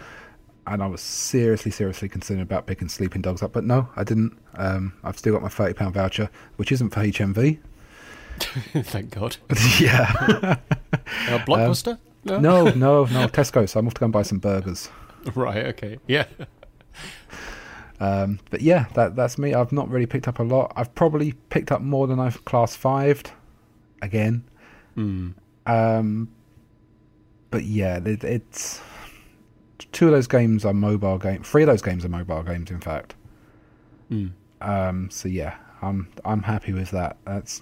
And 0.67 0.83
I 0.83 0.87
was 0.87 1.01
seriously, 1.01 1.71
seriously 1.71 2.09
considering 2.09 2.43
about 2.43 2.67
picking 2.67 2.89
Sleeping 2.89 3.23
Dogs 3.23 3.43
up, 3.43 3.53
but 3.53 3.65
no, 3.65 3.89
I 3.97 4.05
didn't. 4.05 4.39
Um, 4.55 4.93
I've 5.03 5.19
still 5.19 5.33
got 5.33 5.43
my 5.43 5.49
thirty 5.49 5.75
pound 5.75 5.95
voucher, 5.95 6.31
which 6.57 6.71
isn't 6.73 6.91
for 6.91 7.01
HMV. 7.01 7.59
Thank 8.85 9.11
God. 9.11 9.37
yeah, 9.81 10.57
Uh, 10.93 11.39
Blockbuster? 11.45 11.99
no, 12.25 12.39
no, 12.41 12.71
no, 12.71 13.05
Tesco. 13.29 13.69
So 13.69 13.81
I'm 13.81 13.87
off 13.87 13.95
to 13.95 14.01
go 14.01 14.07
and 14.07 14.13
buy 14.13 14.23
some 14.23 14.39
burgers. 14.39 14.89
Right. 15.35 15.67
Okay. 15.67 15.99
Yeah. 16.07 16.25
Um, 18.01 18.41
but 18.51 18.63
yeah, 18.63 18.87
that 18.95 19.15
that's 19.15 19.37
me. 19.39 19.53
I've 19.55 19.73
not 19.73 19.89
really 19.91 20.07
picked 20.07 20.27
up 20.27 20.39
a 20.39 20.43
lot. 20.43 20.73
I've 20.75 20.95
probably 20.95 21.33
picked 21.51 21.71
up 21.71 21.83
more 21.83 22.07
than 22.07 22.19
I've 22.19 22.45
class 22.45 22.77
fived. 22.77 23.31
Again, 24.03 24.45
Hmm. 24.95 25.31
um, 25.67 26.29
but 27.51 27.65
yeah, 27.65 27.99
it, 28.03 28.25
it's 28.25 28.81
two 29.93 30.07
of 30.07 30.13
those 30.13 30.27
games 30.27 30.65
are 30.65 30.73
mobile 30.73 31.19
games. 31.19 31.47
Three 31.47 31.63
of 31.65 31.67
those 31.67 31.83
games 31.83 32.05
are 32.05 32.09
mobile 32.09 32.43
games, 32.43 32.71
in 32.71 32.81
fact. 32.81 33.15
Hmm. 34.09 34.29
Um, 34.63 35.11
so 35.11 35.29
yeah, 35.29 35.57
I'm 35.83 36.09
I'm 36.25 36.43
happy 36.45 36.73
with 36.73 36.91
that. 36.93 37.19
That's 37.27 37.61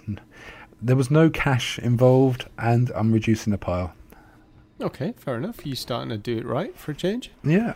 there 0.81 0.95
was 0.95 1.11
no 1.11 1.29
cash 1.29 1.81
involved, 1.81 2.47
and 2.59 2.93
I'm 2.95 3.13
reducing 3.13 3.51
the 3.51 3.59
pile. 3.59 3.93
Okay. 4.81 5.13
Fair 5.19 5.37
enough. 5.37 5.67
You 5.67 5.75
starting 5.75 6.11
to 6.11 6.17
do 6.19 6.39
it 6.39 6.45
right 6.47 6.77
for 6.79 6.93
a 6.93 6.95
change? 6.95 7.31
Yeah, 7.43 7.75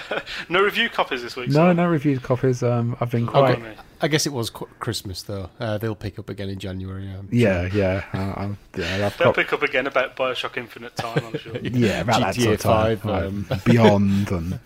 No 0.48 0.60
review 0.62 0.88
copies 0.90 1.22
this 1.22 1.34
week. 1.36 1.48
no, 1.48 1.54
so- 1.54 1.72
no 1.72 1.86
reviewed 1.86 2.22
copies. 2.22 2.62
Um, 2.62 2.96
I've 3.00 3.10
been 3.10 3.26
quite. 3.26 3.58
Okay. 3.58 3.74
I 4.02 4.08
guess 4.08 4.26
it 4.26 4.32
was 4.32 4.50
Christmas 4.50 5.22
though. 5.22 5.48
Uh, 5.60 5.78
they'll 5.78 5.94
pick 5.94 6.18
up 6.18 6.28
again 6.28 6.48
in 6.48 6.58
January. 6.58 7.08
Um, 7.08 7.28
Yeah, 7.30 7.68
yeah, 7.72 8.04
uh, 8.12 8.34
I'm, 8.40 8.58
yeah. 8.76 9.06
I've 9.06 9.16
They'll 9.16 9.28
got, 9.28 9.36
pick 9.36 9.52
up 9.52 9.62
again 9.62 9.86
about 9.86 10.16
Bioshock 10.16 10.56
Infinite 10.56 10.96
time, 10.96 11.24
I'm 11.24 11.38
sure. 11.38 11.56
yeah, 11.62 12.00
about 12.00 12.20
that 12.20 12.34
sort 12.34 12.54
of 12.54 12.60
time. 12.60 12.96
5, 12.98 13.04
Like, 13.04 13.24
um. 13.24 13.46
Beyond 13.64 14.30
and 14.32 14.60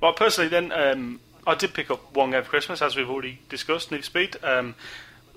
Well, 0.00 0.12
personally, 0.12 0.48
then 0.48 0.70
um, 0.72 1.20
I 1.46 1.54
did 1.54 1.74
pick 1.74 1.90
up 1.90 2.14
one 2.14 2.30
game 2.30 2.42
for 2.42 2.50
Christmas, 2.50 2.82
as 2.82 2.94
we've 2.96 3.08
already 3.10 3.40
discussed, 3.48 3.90
Need 3.90 4.04
Speed, 4.04 4.36
um, 4.42 4.74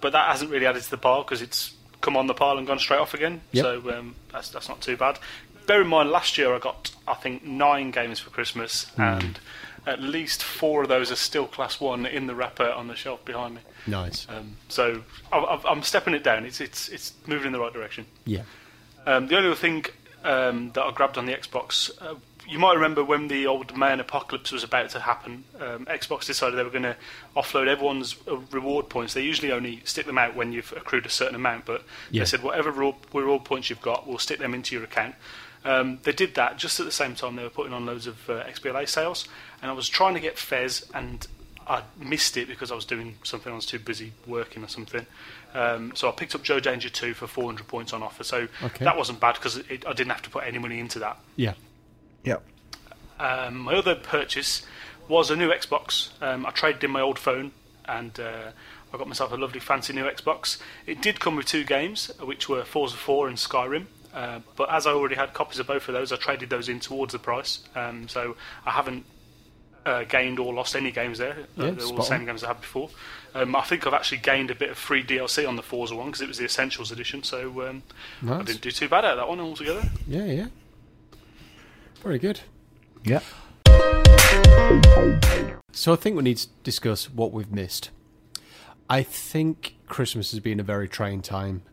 but 0.01 0.11
that 0.11 0.29
hasn't 0.29 0.51
really 0.51 0.65
added 0.65 0.83
to 0.83 0.91
the 0.91 0.97
pile 0.97 1.23
because 1.23 1.41
it's 1.41 1.73
come 2.01 2.15
on 2.17 2.27
the 2.27 2.33
pile 2.33 2.57
and 2.57 2.67
gone 2.67 2.79
straight 2.79 2.99
off 2.99 3.13
again. 3.13 3.41
Yep. 3.51 3.63
So 3.63 3.97
um, 3.97 4.15
that's 4.31 4.49
that's 4.49 4.69
not 4.69 4.81
too 4.81 4.97
bad. 4.97 5.19
Bear 5.65 5.81
in 5.81 5.87
mind, 5.87 6.09
last 6.11 6.37
year 6.37 6.53
I 6.55 6.59
got 6.59 6.91
I 7.07 7.13
think 7.15 7.43
nine 7.43 7.91
games 7.91 8.19
for 8.19 8.29
Christmas, 8.29 8.91
and 8.97 9.39
at 9.85 10.01
least 10.01 10.43
four 10.43 10.83
of 10.83 10.89
those 10.89 11.11
are 11.11 11.15
still 11.17 11.45
Class 11.47 11.79
One 11.81 12.05
in 12.05 12.27
the 12.27 12.35
wrapper 12.35 12.69
on 12.69 12.87
the 12.87 12.95
shelf 12.95 13.23
behind 13.25 13.55
me. 13.55 13.61
Nice. 13.85 14.27
Um, 14.29 14.57
so 14.69 15.03
I- 15.31 15.61
I'm 15.67 15.83
stepping 15.83 16.13
it 16.13 16.23
down. 16.23 16.45
It's 16.45 16.61
it's 16.61 16.87
it's 16.89 17.13
moving 17.25 17.47
in 17.47 17.53
the 17.53 17.59
right 17.59 17.73
direction. 17.73 18.05
Yeah. 18.25 18.43
Um, 19.05 19.27
the 19.27 19.37
only 19.37 19.47
other 19.49 19.55
thing 19.57 19.85
um, 20.23 20.71
that 20.73 20.81
I 20.83 20.91
grabbed 20.91 21.17
on 21.17 21.25
the 21.25 21.33
Xbox, 21.33 21.89
uh, 22.01 22.15
you 22.47 22.59
might 22.59 22.73
remember 22.75 23.03
when 23.03 23.27
the 23.27 23.45
old 23.47 23.75
Mayan 23.75 23.99
apocalypse 23.99 24.51
was 24.51 24.63
about 24.63 24.89
to 24.91 24.99
happen, 25.01 25.43
um, 25.59 25.85
Xbox 25.85 26.25
decided 26.25 26.57
they 26.57 26.63
were 26.63 26.69
going 26.69 26.83
to 26.83 26.95
offload 27.35 27.67
everyone's 27.67 28.15
uh, 28.27 28.37
reward 28.51 28.89
points. 28.89 29.13
They 29.13 29.21
usually 29.21 29.51
only 29.51 29.81
stick 29.83 30.05
them 30.05 30.17
out 30.17 30.35
when 30.35 30.51
you've 30.53 30.71
accrued 30.75 31.05
a 31.05 31.09
certain 31.09 31.35
amount, 31.35 31.65
but 31.65 31.83
Yeah. 32.09 32.21
they 32.21 32.25
said 32.25 32.43
whatever 32.43 32.71
reward, 32.71 32.95
reward 33.13 33.43
points 33.43 33.69
you've 33.69 33.81
got, 33.81 34.07
we'll 34.07 34.17
stick 34.17 34.39
them 34.39 34.53
into 34.53 34.75
your 34.75 34.83
account. 34.85 35.15
Um, 35.65 35.99
they 36.03 36.13
did 36.13 36.35
that 36.35 36.57
just 36.57 36.79
at 36.79 36.85
the 36.85 36.91
same 36.91 37.15
time 37.15 37.35
they 37.35 37.43
were 37.43 37.49
putting 37.49 37.73
on 37.73 37.85
loads 37.85 38.07
of 38.07 38.29
uh, 38.29 38.43
XBLA 38.45 38.87
sales, 38.87 39.27
and 39.61 39.69
I 39.69 39.73
was 39.73 39.89
trying 39.89 40.13
to 40.13 40.19
get 40.21 40.37
Fez, 40.39 40.89
and 40.93 41.27
I 41.67 41.81
missed 41.97 42.37
it 42.37 42.47
because 42.47 42.71
I 42.71 42.75
was 42.75 42.85
doing 42.85 43.17
something. 43.23 43.51
I 43.51 43.55
was 43.55 43.65
too 43.65 43.79
busy 43.79 44.13
working 44.25 44.63
or 44.63 44.69
something. 44.69 45.05
Um, 45.53 45.91
so 45.95 46.07
I 46.07 46.11
picked 46.13 46.33
up 46.35 46.43
Joe 46.43 46.61
Danger 46.61 46.87
2 46.89 47.13
for 47.13 47.27
400 47.27 47.67
points 47.67 47.91
on 47.91 48.01
offer. 48.03 48.23
So 48.23 48.47
Okay. 48.63 48.85
that 48.85 48.95
wasn't 48.95 49.19
bad 49.19 49.33
because 49.35 49.57
I 49.59 49.75
didn't 49.93 50.09
have 50.09 50.21
to 50.21 50.29
put 50.29 50.45
any 50.45 50.59
money 50.59 50.79
into 50.79 50.99
that. 50.99 51.17
Yeah. 51.35 51.53
Yep. 52.27 52.43
Um, 53.19 53.57
my 53.59 53.73
other 53.73 53.95
purchase 53.95 54.65
was 55.07 55.31
a 55.31 55.35
new 55.35 55.49
Xbox. 55.49 56.09
Um, 56.21 56.45
I 56.45 56.51
traded 56.51 56.83
in 56.83 56.91
my 56.91 57.01
old 57.01 57.17
phone 57.17 57.51
and 57.85 58.19
uh, 58.19 58.51
I 58.93 58.97
got 58.97 59.07
myself 59.07 59.31
a 59.31 59.35
lovely 59.35 59.59
fancy 59.59 59.93
new 59.93 60.03
Xbox. 60.03 60.59
It 60.85 61.01
did 61.01 61.19
come 61.19 61.35
with 61.35 61.45
two 61.47 61.63
games, 61.63 62.11
which 62.21 62.47
were 62.49 62.63
Forza 62.63 62.95
4 62.97 63.27
and 63.29 63.37
Skyrim. 63.37 63.85
Uh, 64.13 64.39
but 64.55 64.71
as 64.71 64.85
I 64.87 64.91
already 64.91 65.15
had 65.15 65.33
copies 65.33 65.59
of 65.59 65.67
both 65.67 65.87
of 65.87 65.93
those, 65.93 66.11
I 66.11 66.15
traded 66.17 66.49
those 66.49 66.69
in 66.69 66.79
towards 66.79 67.13
the 67.13 67.19
price. 67.19 67.59
Um, 67.75 68.07
so 68.07 68.35
I 68.65 68.71
haven't 68.71 69.05
uh, 69.85 70.03
gained 70.03 70.39
or 70.39 70.53
lost 70.53 70.75
any 70.75 70.91
games 70.91 71.17
there. 71.17 71.31
Uh, 71.57 71.65
Yeah, 71.65 71.71
they're 71.71 71.85
all 71.85 71.95
the 71.95 72.01
same 72.03 72.21
on. 72.21 72.25
games 72.27 72.43
I 72.43 72.47
had 72.49 72.61
before. 72.61 72.89
Um, 73.33 73.55
I 73.55 73.61
think 73.61 73.85
I've 73.87 73.93
actually 73.93 74.17
gained 74.19 74.51
a 74.51 74.55
bit 74.55 74.69
of 74.69 74.77
free 74.77 75.03
DLC 75.03 75.47
on 75.47 75.55
the 75.55 75.61
Forza 75.63 75.95
one 75.95 76.07
because 76.07 76.21
it 76.21 76.27
was 76.27 76.37
the 76.37 76.45
Essentials 76.45 76.91
edition. 76.91 77.23
So 77.23 77.67
um, 77.67 77.83
I 78.27 78.41
didn't 78.43 78.61
do 78.61 78.71
too 78.71 78.89
bad 78.89 79.05
out 79.05 79.11
of 79.13 79.17
that 79.17 79.27
one 79.27 79.39
altogether. 79.39 79.83
Yeah. 80.07 80.25
Yeah. 80.25 80.47
Very 82.01 82.19
good. 82.19 82.41
Yeah. 83.03 83.21
So 85.71 85.93
I 85.93 85.95
think 85.95 86.15
we 86.15 86.23
need 86.23 86.37
to 86.37 86.47
discuss 86.63 87.09
what 87.09 87.31
we've 87.31 87.51
missed. 87.51 87.91
I 88.89 89.03
think 89.03 89.75
Christmas 89.87 90.31
has 90.31 90.39
been 90.39 90.59
a 90.59 90.63
very 90.63 90.87
trying 90.87 91.21
time. 91.21 91.63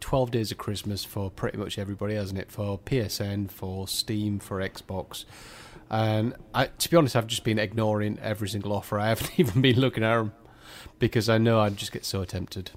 Twelve 0.00 0.30
days 0.30 0.52
of 0.52 0.58
Christmas 0.58 1.04
for 1.04 1.30
pretty 1.30 1.58
much 1.58 1.78
everybody, 1.78 2.14
hasn't 2.14 2.38
it? 2.38 2.50
For 2.50 2.78
PSN, 2.78 3.50
for 3.50 3.88
Steam, 3.88 4.38
for 4.38 4.58
Xbox, 4.58 5.24
and 5.90 6.34
I, 6.54 6.66
to 6.66 6.90
be 6.90 6.96
honest, 6.96 7.16
I've 7.16 7.26
just 7.26 7.44
been 7.44 7.58
ignoring 7.58 8.18
every 8.20 8.48
single 8.48 8.72
offer. 8.72 8.98
I 8.98 9.08
haven't 9.08 9.32
even 9.38 9.62
been 9.62 9.80
looking 9.80 10.04
at 10.04 10.16
them 10.16 10.32
because 10.98 11.28
I 11.28 11.38
know 11.38 11.60
I'd 11.60 11.76
just 11.76 11.92
get 11.92 12.04
so 12.04 12.24
tempted. 12.24 12.70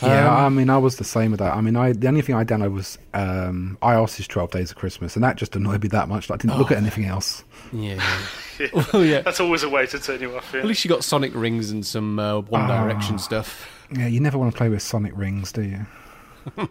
Yeah, 0.00 0.28
Um, 0.36 0.44
I 0.44 0.48
mean, 0.48 0.70
I 0.70 0.78
was 0.78 0.96
the 0.96 1.04
same 1.04 1.32
with 1.32 1.40
that. 1.40 1.54
I 1.54 1.60
mean, 1.60 1.76
I 1.76 1.92
the 1.92 2.08
only 2.08 2.22
thing 2.22 2.34
I 2.34 2.44
downloaded 2.44 2.72
was 2.72 2.98
um, 3.14 3.76
iOS's 3.82 4.26
Twelve 4.26 4.50
Days 4.50 4.70
of 4.70 4.76
Christmas, 4.76 5.16
and 5.16 5.22
that 5.24 5.36
just 5.36 5.54
annoyed 5.54 5.82
me 5.82 5.88
that 5.88 6.08
much. 6.08 6.28
That 6.28 6.34
I 6.34 6.36
didn't 6.38 6.58
look 6.58 6.70
Oh. 6.70 6.74
at 6.74 6.80
anything 6.80 7.04
else. 7.04 7.44
Yeah, 7.72 7.94
yeah. 7.94 8.18
Yeah. 8.72 8.84
well, 8.92 9.04
yeah. 9.04 9.20
That's 9.22 9.40
always 9.40 9.62
a 9.64 9.68
way 9.68 9.86
to 9.86 9.98
turn 9.98 10.20
you 10.20 10.36
off. 10.36 10.50
Yeah. 10.54 10.60
At 10.60 10.66
least 10.66 10.84
you 10.84 10.88
got 10.88 11.02
Sonic 11.04 11.34
rings 11.34 11.70
and 11.70 11.84
some 11.84 12.18
uh, 12.18 12.40
One 12.40 12.62
Ah. 12.70 12.84
Direction 12.84 13.18
stuff. 13.18 13.68
Yeah, 13.90 14.06
you 14.06 14.20
never 14.20 14.38
want 14.38 14.52
to 14.52 14.56
play 14.56 14.68
with 14.68 14.82
Sonic 14.82 15.12
rings, 15.16 15.52
do 15.52 15.62
you? 15.62 15.86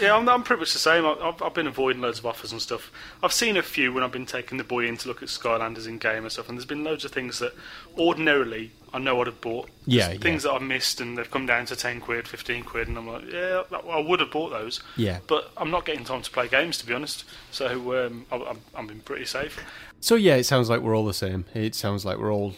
Yeah, 0.00 0.16
I'm, 0.16 0.28
I'm 0.28 0.42
pretty 0.42 0.60
much 0.60 0.72
the 0.72 0.78
same. 0.78 1.04
I- 1.04 1.16
I've, 1.20 1.42
I've 1.42 1.54
been 1.54 1.66
avoiding 1.66 2.00
loads 2.00 2.18
of 2.20 2.26
offers 2.26 2.52
and 2.52 2.62
stuff. 2.62 2.90
I've 3.22 3.32
seen 3.32 3.56
a 3.56 3.62
few 3.62 3.92
when 3.92 4.02
I've 4.02 4.12
been 4.12 4.26
taking 4.26 4.56
the 4.58 4.64
boy 4.64 4.86
in 4.86 4.96
to 4.98 5.08
look 5.08 5.22
at 5.22 5.28
Skylanders 5.28 5.86
in 5.86 5.98
game 5.98 6.22
and 6.22 6.32
stuff, 6.32 6.48
and 6.48 6.56
there's 6.56 6.64
been 6.64 6.84
loads 6.84 7.04
of 7.04 7.10
things 7.12 7.38
that 7.40 7.52
ordinarily 7.98 8.70
I 8.92 8.98
know 8.98 9.20
I'd 9.20 9.26
have 9.26 9.40
bought. 9.40 9.68
Yeah, 9.86 10.10
Just 10.10 10.22
things 10.22 10.42
that 10.44 10.52
I 10.52 10.58
missed 10.60 11.00
and 11.00 11.18
they've 11.18 11.30
come 11.30 11.44
down 11.46 11.66
to 11.66 11.76
10 11.76 12.00
quid, 12.00 12.26
15 12.26 12.64
quid, 12.64 12.88
and 12.88 12.96
I'm 12.96 13.06
like, 13.06 13.30
yeah, 13.30 13.62
I 13.90 13.98
would 14.00 14.20
have 14.20 14.30
bought 14.30 14.50
those. 14.50 14.80
Yeah. 14.96 15.18
But 15.26 15.50
I'm 15.56 15.70
not 15.70 15.84
getting 15.84 16.04
time 16.04 16.22
to 16.22 16.30
play 16.30 16.48
games, 16.48 16.78
to 16.78 16.86
be 16.86 16.94
honest. 16.94 17.24
So 17.50 18.06
um, 18.06 18.24
I- 18.32 18.36
I'm, 18.36 18.60
I'm 18.74 18.86
being 18.86 19.00
pretty 19.00 19.26
safe. 19.26 19.62
So 20.00 20.14
yeah, 20.14 20.36
it 20.36 20.44
sounds 20.44 20.70
like 20.70 20.80
we're 20.80 20.96
all 20.96 21.04
the 21.06 21.12
same. 21.14 21.44
It 21.54 21.74
sounds 21.74 22.04
like 22.06 22.18
we're 22.18 22.32
all 22.32 22.54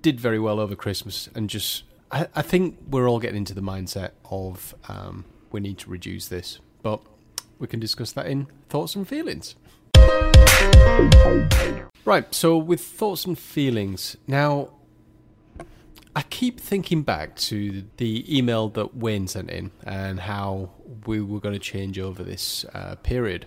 did 0.00 0.18
very 0.20 0.38
well 0.38 0.58
over 0.60 0.74
Christmas, 0.74 1.28
and 1.34 1.50
just 1.50 1.82
I, 2.10 2.28
I 2.34 2.42
think 2.42 2.78
we're 2.88 3.08
all 3.08 3.18
getting 3.20 3.36
into 3.38 3.54
the 3.54 3.60
mindset 3.60 4.10
of 4.30 4.74
um, 4.88 5.24
we 5.54 5.60
need 5.60 5.78
to 5.78 5.88
reduce 5.88 6.26
this, 6.26 6.58
but 6.82 7.00
we 7.60 7.68
can 7.68 7.78
discuss 7.78 8.10
that 8.12 8.26
in 8.26 8.48
thoughts 8.68 8.96
and 8.96 9.06
feelings. 9.06 9.54
Right. 12.04 12.26
So 12.34 12.58
with 12.58 12.82
thoughts 12.82 13.24
and 13.24 13.38
feelings 13.38 14.16
now. 14.26 14.70
I 16.16 16.22
keep 16.22 16.60
thinking 16.60 17.02
back 17.02 17.34
to 17.50 17.82
the 17.96 18.38
email 18.38 18.68
that 18.68 18.96
Wayne 18.96 19.26
sent 19.26 19.50
in 19.50 19.72
and 19.82 20.20
how 20.20 20.70
we 21.06 21.20
were 21.20 21.40
going 21.40 21.54
to 21.54 21.58
change 21.58 21.98
over 21.98 22.22
this 22.22 22.64
uh, 22.72 22.94
period. 23.02 23.46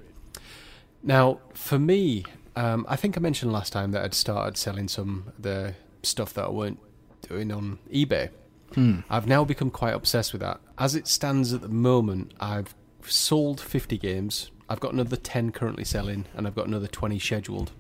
Now, 1.02 1.40
for 1.54 1.80
me, 1.80 2.26
um, 2.58 2.86
I 2.90 2.98
think 2.98 3.16
I 3.16 3.22
mentioned 3.22 3.54
last 3.54 3.72
time 3.72 3.92
that 3.92 4.04
I'd 4.04 4.14
started 4.14 4.58
selling 4.58 4.90
some 4.90 5.32
the 5.40 5.76
stuff 6.04 6.34
that 6.34 6.44
I 6.44 6.50
weren't 6.50 6.80
doing 7.22 7.54
on 7.54 7.80
eBay. 7.90 8.32
I've 9.10 9.28
now 9.28 9.44
become 9.46 9.72
quite 9.72 9.94
obsessed 9.94 10.34
with 10.34 10.42
that. 10.42 10.60
As 10.78 10.94
it 10.96 11.08
stands 11.08 11.54
at 11.54 11.62
the 11.62 11.70
moment, 11.70 12.34
I've 12.40 12.76
sold 13.06 13.62
50 13.62 13.98
games. 13.98 14.52
I've 14.70 14.80
got 14.80 14.94
another 14.94 15.16
10 15.16 15.52
currently 15.52 15.86
selling, 15.86 16.26
and 16.36 16.46
I've 16.46 16.56
got 16.56 16.68
another 16.68 16.88
20 16.88 17.18
scheduled. 17.20 17.72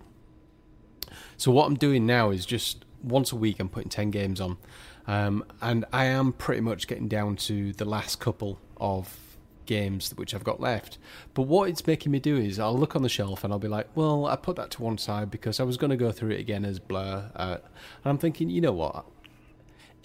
So 1.36 1.52
what 1.52 1.67
I'm 1.67 1.76
doing 1.76 2.06
now 2.06 2.32
is 2.32 2.45
just 2.45 2.86
once 3.04 3.32
a 3.32 3.36
week 3.36 3.60
I'm 3.60 3.69
putting 3.69 3.89
10 3.89 4.12
games 4.12 4.41
on. 4.41 4.58
Um, 5.06 5.43
and 5.62 5.86
I 5.93 6.06
am 6.06 6.34
pretty 6.34 6.62
much 6.62 6.88
getting 6.88 7.08
down 7.08 7.36
to 7.38 7.73
the 7.73 7.86
last 7.86 8.19
couple 8.19 8.60
of 8.78 9.17
games 9.65 10.12
which 10.15 10.34
I've 10.34 10.43
got 10.43 10.60
left. 10.60 10.97
But 11.34 11.43
what 11.43 11.69
it's 11.69 11.86
making 11.86 12.12
me 12.12 12.19
do 12.19 12.38
is 12.38 12.60
I'll 12.60 12.78
look 12.78 12.95
on 12.95 13.04
the 13.04 13.10
shelf 13.10 13.43
and 13.43 13.54
I'll 13.54 13.60
be 13.60 13.67
like, 13.67 13.88
well, 13.95 14.26
I 14.26 14.36
put 14.36 14.56
that 14.56 14.71
to 14.71 14.82
one 14.82 14.97
side 14.97 15.30
because 15.30 15.60
I 15.60 15.63
was 15.63 15.78
going 15.78 15.91
to 15.91 15.97
go 15.97 16.12
through 16.12 16.32
it 16.32 16.39
again 16.39 16.65
as 16.65 16.80
Blur. 16.80 17.30
Uh, 17.36 17.58
and 17.60 18.06
I'm 18.06 18.17
thinking, 18.17 18.50
you 18.50 18.62
know 18.62 18.71
what? 18.73 19.06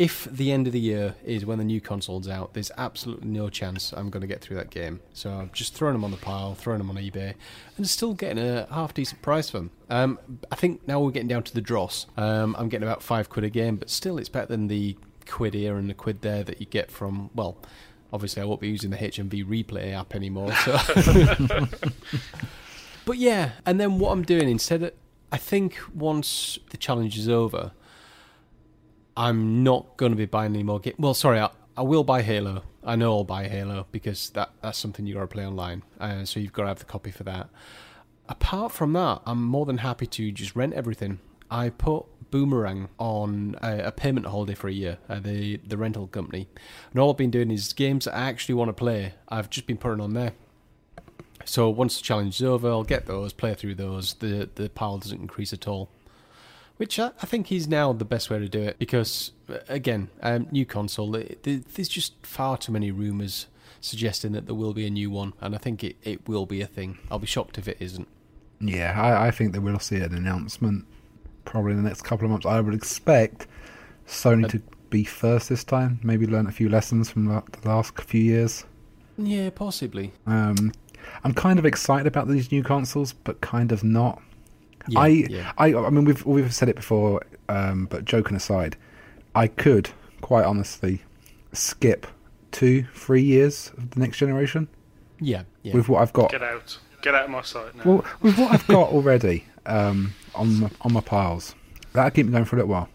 If 0.02 0.24
the 0.24 0.50
end 0.50 0.66
of 0.66 0.72
the 0.72 0.80
year 0.80 1.14
is 1.24 1.46
when 1.46 1.58
the 1.58 1.64
new 1.64 1.80
console's 1.80 2.26
out, 2.26 2.54
there's 2.54 2.72
absolutely 2.76 3.28
no 3.28 3.48
chance 3.48 3.92
I'm 3.92 4.10
going 4.10 4.22
to 4.22 4.26
get 4.26 4.40
through 4.40 4.56
that 4.56 4.70
game. 4.70 4.98
So 5.12 5.30
I'm 5.30 5.50
just 5.52 5.74
throwing 5.74 5.92
them 5.92 6.02
on 6.02 6.10
the 6.10 6.16
pile, 6.16 6.56
throwing 6.56 6.78
them 6.78 6.90
on 6.90 6.96
eBay, 6.96 7.34
and 7.76 7.88
still 7.88 8.12
getting 8.12 8.44
a 8.44 8.66
half 8.68 8.92
decent 8.94 9.22
price 9.22 9.50
for 9.50 9.58
them. 9.58 9.70
Um, 9.88 10.18
I 10.50 10.56
think 10.56 10.88
now 10.88 10.98
we're 10.98 11.12
getting 11.12 11.28
down 11.28 11.44
to 11.44 11.54
the 11.54 11.60
dross. 11.60 12.06
Um, 12.16 12.56
I'm 12.58 12.68
getting 12.68 12.82
about 12.82 13.00
five 13.00 13.28
quid 13.28 13.44
a 13.44 13.48
game, 13.48 13.76
but 13.76 13.90
still 13.90 14.18
it's 14.18 14.28
better 14.28 14.46
than 14.46 14.66
the 14.66 14.96
quid 15.30 15.54
here 15.54 15.76
and 15.76 15.88
the 15.88 15.94
quid 15.94 16.22
there 16.22 16.42
that 16.42 16.58
you 16.58 16.66
get 16.66 16.90
from 16.90 17.30
well. 17.36 17.56
Obviously, 18.12 18.42
I 18.42 18.44
won't 18.44 18.60
be 18.60 18.70
using 18.70 18.90
the 18.90 18.96
HMV 18.96 19.46
replay 19.46 19.92
app 19.92 20.16
anymore. 20.16 20.52
So, 20.52 20.80
but 23.04 23.18
yeah, 23.18 23.52
and 23.64 23.78
then 23.78 24.00
what 24.00 24.10
I'm 24.10 24.24
doing 24.24 24.48
instead 24.48 24.82
of, 24.82 24.92
I 25.30 25.36
think 25.36 25.78
once 25.94 26.58
the 26.70 26.76
challenge 26.76 27.16
is 27.16 27.28
over, 27.28 27.70
I'm 29.16 29.62
not 29.62 29.96
going 29.96 30.12
to 30.12 30.16
be 30.16 30.26
buying 30.26 30.54
any 30.54 30.62
more 30.62 30.80
games. 30.80 30.96
Well, 30.98 31.14
sorry, 31.14 31.40
I, 31.40 31.50
I 31.76 31.82
will 31.82 32.04
buy 32.04 32.22
Halo. 32.22 32.62
I 32.84 32.96
know 32.96 33.12
I'll 33.12 33.24
buy 33.24 33.48
Halo 33.48 33.86
because 33.92 34.30
that 34.30 34.50
that's 34.60 34.78
something 34.78 35.06
you 35.06 35.14
got 35.14 35.20
to 35.20 35.26
play 35.26 35.46
online. 35.46 35.82
Uh, 36.00 36.24
so 36.24 36.40
you've 36.40 36.52
got 36.52 36.62
to 36.62 36.68
have 36.68 36.78
the 36.78 36.84
copy 36.84 37.10
for 37.10 37.24
that. 37.24 37.48
Apart 38.28 38.72
from 38.72 38.92
that, 38.94 39.22
I'm 39.26 39.44
more 39.44 39.66
than 39.66 39.78
happy 39.78 40.06
to 40.06 40.32
just 40.32 40.56
rent 40.56 40.74
everything. 40.74 41.20
I 41.50 41.68
put 41.70 42.06
Boomerang 42.30 42.88
on 42.98 43.56
a, 43.62 43.88
a 43.88 43.92
payment 43.92 44.26
holiday 44.26 44.54
for 44.54 44.68
a 44.68 44.72
year, 44.72 44.98
uh, 45.08 45.20
the 45.20 45.58
the 45.58 45.76
rental 45.76 46.06
company, 46.06 46.48
and 46.90 47.00
all 47.00 47.10
I've 47.10 47.18
been 47.18 47.30
doing 47.30 47.50
is 47.50 47.72
games 47.72 48.08
I 48.08 48.28
actually 48.28 48.54
want 48.54 48.70
to 48.70 48.72
play. 48.72 49.14
I've 49.28 49.50
just 49.50 49.66
been 49.66 49.76
putting 49.76 50.00
on 50.00 50.14
there. 50.14 50.32
So 51.44 51.68
once 51.68 51.96
the 51.96 52.02
challenge 52.02 52.36
is 52.36 52.42
over, 52.42 52.68
I'll 52.68 52.84
get 52.84 53.06
those, 53.06 53.32
play 53.32 53.54
through 53.54 53.74
those. 53.74 54.14
The 54.14 54.48
the 54.54 54.70
pile 54.70 54.98
doesn't 54.98 55.20
increase 55.20 55.52
at 55.52 55.68
all 55.68 55.90
which 56.82 56.98
I, 56.98 57.12
I, 57.22 57.26
think 57.26 57.52
is 57.52 57.68
now 57.68 57.92
the 57.92 58.04
best 58.04 58.28
way 58.28 58.40
to 58.40 58.48
do 58.48 58.60
it 58.60 58.76
because 58.76 59.30
uh, 59.48 59.58
again, 59.68 60.10
um, 60.20 60.48
new 60.50 60.66
console. 60.66 61.14
It, 61.14 61.44
there's 61.44 61.88
just 61.88 62.14
far 62.26 62.58
too 62.58 62.72
many 62.72 62.90
rumours 62.90 63.46
suggesting 63.80 64.32
that 64.32 64.46
there 64.46 64.54
will 64.56 64.74
be 64.74 64.84
a 64.84 64.90
new 64.90 65.08
one, 65.08 65.32
and 65.40 65.54
I 65.54 65.58
think 65.58 65.84
it, 65.84 65.94
it 66.02 66.28
will 66.28 66.44
be 66.44 66.60
a 66.60 66.66
thing. 66.66 66.98
I'll 67.08 67.20
be 67.20 67.26
shocked 67.28 67.56
if 67.56 67.68
it 67.68 67.76
isn't. 67.78 68.08
Yeah, 68.60 69.00
I, 69.00 69.28
I 69.28 69.30
think 69.30 69.52
that 69.52 69.60
we'll 69.60 69.78
see 69.78 69.98
an 69.98 70.12
announcement 70.12 70.84
probably 71.44 71.70
in 71.70 71.76
the 71.84 71.88
next 71.88 72.02
couple 72.02 72.24
of 72.24 72.32
months. 72.32 72.46
I 72.46 72.58
would 72.58 72.74
expect 72.74 73.46
Sony 74.08 74.46
uh, 74.46 74.48
to 74.48 74.62
be 74.90 75.04
first 75.04 75.50
this 75.50 75.62
time. 75.62 76.00
Maybe 76.02 76.26
learn 76.26 76.48
a 76.48 76.52
few 76.52 76.68
lessons 76.68 77.08
from 77.08 77.26
the 77.26 77.44
last 77.64 77.96
few 78.00 78.22
years. 78.22 78.64
Yeah, 79.16 79.50
possibly. 79.50 80.14
Um, 80.26 80.72
I'm 81.22 81.32
kind 81.32 81.60
of 81.60 81.64
excited 81.64 82.08
about 82.08 82.26
these 82.26 82.50
new 82.50 82.64
consoles, 82.64 83.12
but 83.12 83.40
kind 83.40 83.70
of 83.70 83.84
not. 83.84 84.20
Yeah, 84.88 85.00
I, 85.00 85.06
yeah. 85.08 85.52
I, 85.58 85.74
I 85.74 85.90
mean, 85.90 86.04
we've 86.04 86.24
we've 86.24 86.54
said 86.54 86.68
it 86.68 86.76
before, 86.76 87.22
um, 87.48 87.86
but 87.86 88.04
joking 88.04 88.36
aside, 88.36 88.76
I 89.34 89.46
could 89.46 89.90
quite 90.20 90.44
honestly 90.44 91.02
skip 91.52 92.06
two, 92.50 92.84
three 92.94 93.22
years 93.22 93.72
of 93.76 93.90
the 93.90 94.00
next 94.00 94.18
generation. 94.18 94.68
Yeah, 95.20 95.42
yeah. 95.62 95.74
With 95.74 95.88
what 95.88 96.02
I've 96.02 96.12
got. 96.12 96.30
Get 96.30 96.42
out. 96.42 96.78
Get 97.02 97.14
out 97.14 97.24
of 97.24 97.30
my 97.30 97.42
sight 97.42 97.74
now. 97.76 97.82
Well, 97.84 98.04
with 98.20 98.38
what 98.38 98.52
I've 98.52 98.66
got 98.66 98.90
already 98.90 99.44
um, 99.66 100.14
on 100.34 100.60
my, 100.60 100.70
on 100.82 100.92
my 100.92 101.00
piles, 101.00 101.54
that'll 101.92 102.10
keep 102.10 102.26
me 102.26 102.32
going 102.32 102.44
for 102.44 102.56
a 102.56 102.60
little 102.60 102.72
while. 102.72 102.88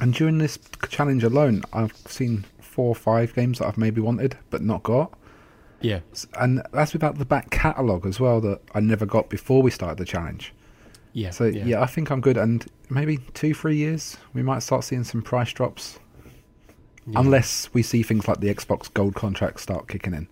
And 0.00 0.12
during 0.12 0.38
this 0.38 0.58
challenge 0.88 1.24
alone, 1.24 1.62
I've 1.72 1.96
seen 2.06 2.44
four 2.60 2.88
or 2.88 2.94
five 2.94 3.34
games 3.34 3.58
that 3.58 3.68
I've 3.68 3.78
maybe 3.78 4.00
wanted 4.00 4.36
but 4.50 4.62
not 4.62 4.82
got. 4.82 5.12
Yeah. 5.80 6.00
And 6.38 6.62
that's 6.72 6.92
without 6.92 7.18
the 7.18 7.24
back 7.24 7.50
catalogue 7.50 8.06
as 8.06 8.18
well 8.18 8.40
that 8.40 8.60
I 8.74 8.80
never 8.80 9.06
got 9.06 9.28
before 9.28 9.62
we 9.62 9.70
started 9.70 9.98
the 9.98 10.04
challenge. 10.04 10.52
Yeah. 11.12 11.30
So 11.30 11.44
yeah. 11.44 11.64
yeah. 11.64 11.82
I 11.82 11.86
think 11.86 12.10
I'm 12.10 12.20
good, 12.20 12.36
and 12.36 12.64
maybe 12.88 13.18
two, 13.34 13.54
three 13.54 13.76
years 13.76 14.16
we 14.34 14.42
might 14.42 14.60
start 14.60 14.84
seeing 14.84 15.04
some 15.04 15.22
price 15.22 15.52
drops, 15.52 15.98
yeah. 17.06 17.18
unless 17.18 17.72
we 17.72 17.82
see 17.82 18.02
things 18.02 18.28
like 18.28 18.40
the 18.40 18.52
Xbox 18.54 18.92
Gold 18.92 19.14
contracts 19.14 19.62
start 19.62 19.88
kicking 19.88 20.14
in. 20.14 20.28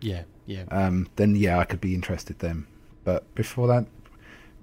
Yeah, 0.00 0.22
yeah. 0.46 0.64
Um, 0.70 1.08
then 1.16 1.36
yeah, 1.36 1.58
I 1.58 1.64
could 1.64 1.80
be 1.80 1.94
interested 1.94 2.38
then, 2.38 2.66
but 3.04 3.32
before 3.34 3.66
that, 3.68 3.86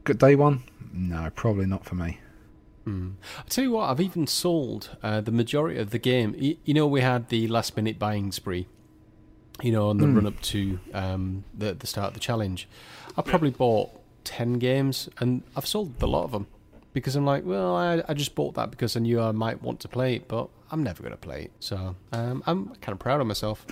good 0.04 0.18
day 0.18 0.36
one, 0.36 0.64
no, 0.92 1.30
probably 1.36 1.66
not 1.66 1.86
for 1.86 1.96
me. 1.96 2.20
Mm. 2.86 3.14
I 3.40 3.44
tell 3.48 3.64
you 3.64 3.72
what, 3.72 3.90
I've 3.90 4.02
even 4.02 4.28
sold 4.28 4.98
uh, 5.02 5.22
the 5.22 5.32
majority 5.32 5.80
of 5.80 5.92
the 5.92 6.00
game. 6.00 6.36
You, 6.38 6.58
you, 6.66 6.74
know, 6.74 6.86
we 6.86 7.02
had 7.02 7.30
the 7.30 7.48
last 7.48 7.78
minute 7.78 7.98
buying 7.98 8.32
spree. 8.32 8.68
You 9.62 9.72
know, 9.72 9.90
on 9.90 9.98
the 10.00 10.08
mm. 10.08 10.16
run 10.16 10.26
up 10.26 10.42
to 10.42 10.80
um, 10.94 11.44
the 11.54 11.74
the 11.74 11.86
start 11.86 12.08
of 12.08 12.14
the 12.16 12.20
challenge, 12.20 12.68
I 13.16 13.22
probably 13.22 13.52
bought 13.52 13.92
10 14.24 14.54
games, 14.54 15.10
and 15.20 15.44
I've 15.56 15.68
sold 15.68 16.02
a 16.02 16.08
lot 16.08 16.24
of 16.24 16.32
them 16.32 16.48
because 16.94 17.16
I'm 17.16 17.26
like, 17.26 17.44
well, 17.46 17.76
I, 17.76 18.04
I 18.08 18.14
just 18.14 18.36
bought 18.36 18.56
that 18.56 18.72
because 18.72 18.96
I 18.96 19.00
knew 19.00 19.20
I 19.20 19.32
might 19.32 19.62
want 19.62 19.80
to 19.82 19.88
play 19.88 20.16
it, 20.16 20.28
but 20.28 20.50
I'm 20.72 20.84
never 20.84 21.02
going 21.02 21.14
to 21.14 21.18
play 21.18 21.44
it. 21.44 21.52
So 21.60 21.96
um, 22.12 22.44
I'm 22.46 22.76
kind 22.76 22.94
of 22.94 23.00
proud 23.00 23.20
of 23.20 23.28
myself. 23.28 23.66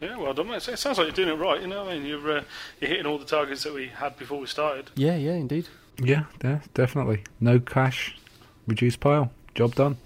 Yeah, 0.00 0.16
well 0.18 0.34
done, 0.34 0.48
mate. 0.48 0.68
It 0.68 0.78
sounds 0.78 0.98
like 0.98 1.06
you're 1.06 1.26
doing 1.26 1.28
it 1.28 1.40
right. 1.40 1.60
You 1.60 1.68
know, 1.68 1.88
I 1.88 1.94
mean, 1.94 2.04
you're 2.04 2.38
uh, 2.38 2.44
you're 2.80 2.90
hitting 2.90 3.06
all 3.06 3.18
the 3.18 3.24
targets 3.24 3.62
that 3.62 3.72
we 3.72 3.88
had 3.88 4.18
before 4.18 4.38
we 4.38 4.46
started. 4.46 4.90
Yeah, 4.96 5.16
yeah, 5.16 5.32
indeed. 5.32 5.68
Yeah, 5.98 6.24
yeah, 6.42 6.60
definitely. 6.74 7.22
No 7.40 7.60
cash, 7.60 8.16
reduced 8.66 9.00
pile, 9.00 9.30
job 9.54 9.74
done. 9.76 9.96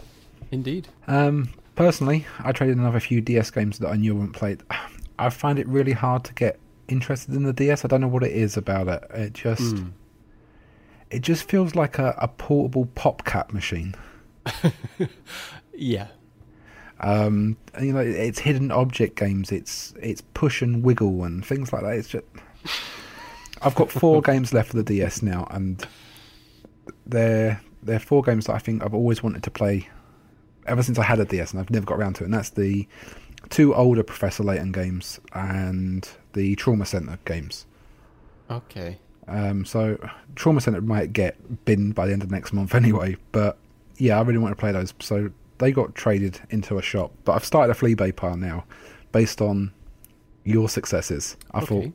Indeed. 0.51 0.89
Um, 1.07 1.51
personally, 1.75 2.27
I 2.41 2.53
traded 2.53 2.77
another 2.77 3.01
few 3.01 3.21
DS 3.21 3.51
games 3.51 3.79
that 3.79 3.89
I 3.89 3.97
knew 3.97 4.13
I 4.13 4.19
wouldn't 4.19 4.37
play. 4.37 4.59
I 5.19 5.31
find 5.31 5.59
it 5.59 5.67
really 5.67 5.93
hard 5.93 6.23
to 6.25 6.35
get 6.35 6.61
interested 6.89 7.35
in 7.35 7.45
the 7.45 7.53
DS. 7.53 7.85
I 7.85 7.89
don't 7.89 8.01
know 8.01 8.09
what 8.09 8.23
it 8.23 8.33
is 8.33 8.57
about 8.57 8.89
it. 8.89 9.05
It 9.15 9.33
just 9.33 9.75
mm. 9.75 9.93
it 11.11 11.21
just 11.21 11.49
feels 11.49 11.75
like 11.75 11.99
a, 11.99 12.15
a 12.19 12.29
portable 12.29 12.87
pop 12.95 13.25
cap 13.25 13.53
machine. 13.53 13.95
yeah. 15.75 16.09
Um, 17.01 17.57
you 17.81 17.93
know, 17.93 18.01
it's 18.01 18.41
hidden 18.41 18.73
object 18.73 19.17
games. 19.17 19.53
It's 19.53 19.95
it's 20.01 20.21
push 20.21 20.63
and 20.63 20.83
wiggle 20.83 21.25
and 21.25 21.45
things 21.45 21.73
like 21.73 21.83
that. 21.83 21.95
It's 21.95 22.09
just. 22.09 22.25
I've 23.63 23.75
got 23.75 23.91
four 23.91 24.23
games 24.23 24.53
left 24.53 24.71
for 24.71 24.77
the 24.77 24.83
DS 24.83 25.23
now, 25.23 25.47
and 25.51 25.87
they're 27.07 27.61
they're 27.83 27.99
four 27.99 28.23
games 28.23 28.47
that 28.47 28.55
I 28.55 28.59
think 28.59 28.83
I've 28.83 28.95
always 28.95 29.23
wanted 29.23 29.43
to 29.45 29.51
play 29.51 29.89
ever 30.67 30.83
since 30.83 30.99
I 30.99 31.03
had 31.03 31.21
a 31.21 31.25
DS, 31.25 31.53
and 31.53 31.61
I've 31.61 31.71
never 31.71 31.87
got 31.87 31.99
around 31.99 32.15
to 32.15 32.25
it. 32.25 32.27
And 32.27 32.35
that's 32.35 32.51
the 32.51 32.87
two 33.51 33.75
older 33.75 34.03
Professor 34.03 34.43
Layton 34.43 34.73
games 34.73 35.21
and 35.33 36.09
the 36.33 36.55
Trauma 36.57 36.87
Center 36.87 37.19
games. 37.25 37.67
Okay. 38.51 38.99
Um, 39.27 39.65
so 39.65 39.99
Trauma 40.37 40.61
Center 40.61 40.81
might 40.81 41.13
get 41.13 41.65
binned 41.65 41.95
by 41.95 42.07
the 42.07 42.13
end 42.13 42.23
of 42.23 42.31
next 42.31 42.53
month 42.53 42.75
anyway, 42.75 43.17
but 43.33 43.59
yeah, 43.99 44.19
I 44.19 44.23
really 44.23 44.39
want 44.39 44.53
to 44.53 44.61
play 44.61 44.73
those. 44.73 44.95
So 45.01 45.31
they 45.59 45.73
got 45.73 45.95
traded 45.95 46.41
into 46.51 46.79
a 46.79 46.83
shop, 46.83 47.13
but 47.25 47.33
I've 47.33 47.45
started 47.45 47.71
a 47.71 47.75
flea 47.75 47.95
bay 47.95 48.13
pile 48.13 48.37
now, 48.37 48.65
based 49.13 49.41
on 49.41 49.73
your 50.45 50.69
successes. 50.69 51.37
I 51.53 51.59
okay. 51.59 51.67
thought 51.67 51.93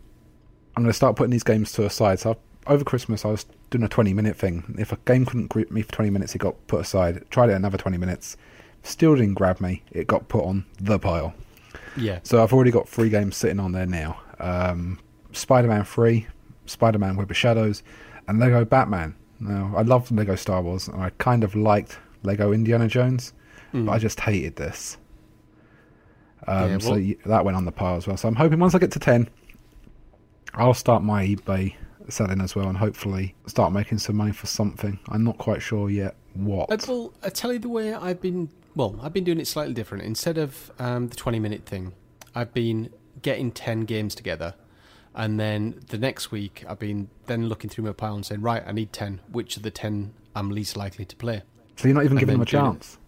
I'm 0.76 0.84
going 0.84 0.88
to 0.88 0.94
start 0.94 1.16
putting 1.16 1.32
these 1.32 1.44
games 1.44 1.72
to 1.74 1.86
a 1.86 1.90
side. 1.90 2.20
So 2.20 2.32
I've, 2.32 2.38
over 2.68 2.84
Christmas, 2.84 3.26
I 3.26 3.30
was 3.30 3.46
doing 3.70 3.84
a 3.84 3.90
20 3.90 4.14
minute 4.14 4.36
thing. 4.36 4.76
If 4.78 4.92
a 4.92 4.98
game 5.06 5.26
couldn't 5.26 5.48
grip 5.48 5.72
me 5.72 5.82
for 5.82 5.92
20 5.92 6.12
minutes, 6.12 6.36
it 6.36 6.40
got 6.40 6.56
put 6.68 6.82
aside. 6.82 7.24
Tried 7.30 7.50
it 7.50 7.54
another 7.54 7.78
20 7.78 7.98
minutes, 7.98 8.38
still 8.84 9.16
didn't 9.16 9.34
grab 9.34 9.60
me. 9.60 9.82
It 9.92 10.08
got 10.08 10.28
put 10.28 10.44
on 10.46 10.66
the 10.80 11.00
pile. 11.00 11.34
Yeah. 11.98 12.20
So 12.24 12.44
I've 12.44 12.54
already 12.54 12.72
got 12.72 12.88
three 12.88 13.10
games 13.10 13.36
sitting 13.36 13.60
on 13.60 13.72
there 13.72 13.86
now. 13.86 14.20
Um, 14.40 15.00
Spider-Man 15.32 15.84
3, 15.84 16.28
Spider-Man 16.66 17.16
Web 17.16 17.32
of 17.32 17.38
Shadows, 17.38 17.84
and 18.28 18.40
Lego 18.40 18.66
Batman. 18.66 19.16
Now, 19.40 19.74
I 19.76 19.82
loved 19.82 20.12
Lego 20.12 20.36
Star 20.36 20.62
Wars, 20.62 20.88
and 20.88 21.02
I 21.02 21.10
kind 21.18 21.44
of 21.44 21.56
liked 21.56 21.98
Lego 22.24 22.52
Indiana 22.52 22.88
Jones, 22.88 23.34
mm. 23.74 23.86
but 23.86 23.94
I 23.94 24.00
just 24.00 24.20
hated 24.20 24.56
this. 24.56 24.98
Um, 26.48 26.70
yeah, 26.70 26.78
well, 26.78 26.80
so 26.80 27.14
that 27.26 27.46
went 27.46 27.58
on 27.58 27.66
the 27.66 27.72
pile 27.72 27.96
as 27.96 28.08
well. 28.08 28.18
So 28.18 28.28
I'm 28.28 28.36
hoping 28.36 28.60
once 28.60 28.76
I 28.76 28.80
get 28.80 28.92
to 28.92 29.00
10, 29.00 29.30
I'll 30.54 30.74
start 30.74 31.04
my 31.04 31.26
eBay 31.26 31.76
selling 32.10 32.42
as 32.42 32.56
well, 32.56 32.68
and 32.68 32.78
hopefully 32.78 33.36
start 33.48 33.74
making 33.74 34.00
some 34.00 34.16
money 34.16 34.32
for 34.32 34.48
something. 34.48 35.00
I'm 35.10 35.24
not 35.24 35.38
quite 35.38 35.62
sure 35.62 35.90
yet 35.90 36.16
what. 36.34 36.72
Uh, 36.72 36.78
well, 36.88 37.14
I 37.24 37.30
tell 37.30 37.54
you 37.54 37.60
the 37.60 37.70
way 37.70 37.94
I've 37.94 38.22
been. 38.22 38.50
Well, 38.76 39.00
I've 39.02 39.14
been 39.14 39.24
doing 39.24 39.40
it 39.40 39.48
slightly 39.48 39.74
different. 39.74 40.04
Instead 40.04 40.38
of 40.38 40.72
um, 40.80 41.08
the 41.10 41.16
20 41.16 41.40
minute 41.40 41.66
thing, 41.66 41.94
I've 42.34 42.54
been 42.54 42.90
getting 43.22 43.52
10 43.52 43.82
games 43.82 44.16
together. 44.16 44.56
And 45.16 45.40
then 45.40 45.82
the 45.90 45.98
next 45.98 46.32
week, 46.32 46.64
I've 46.68 46.80
been 46.80 47.10
then 47.28 47.48
looking 47.48 47.70
through 47.70 47.84
my 47.84 47.94
pile 47.94 48.16
and 48.16 48.26
saying, 48.26 48.42
right, 48.42 48.64
I 48.66 48.72
need 48.72 48.92
10. 48.92 49.22
Which 49.32 49.58
of 49.58 49.64
the 49.64 49.70
10 49.70 50.14
I'm 50.36 50.50
least 50.50 50.76
likely 50.76 51.06
to 51.06 51.16
play? 51.16 51.44
So 51.76 51.88
you're 51.88 51.96
not 51.96 52.06
even 52.06 52.14
and 52.14 52.20
giving 52.20 52.36
them 52.36 52.42
a 52.42 52.46
chance? 52.46 52.94
It. 52.94 53.00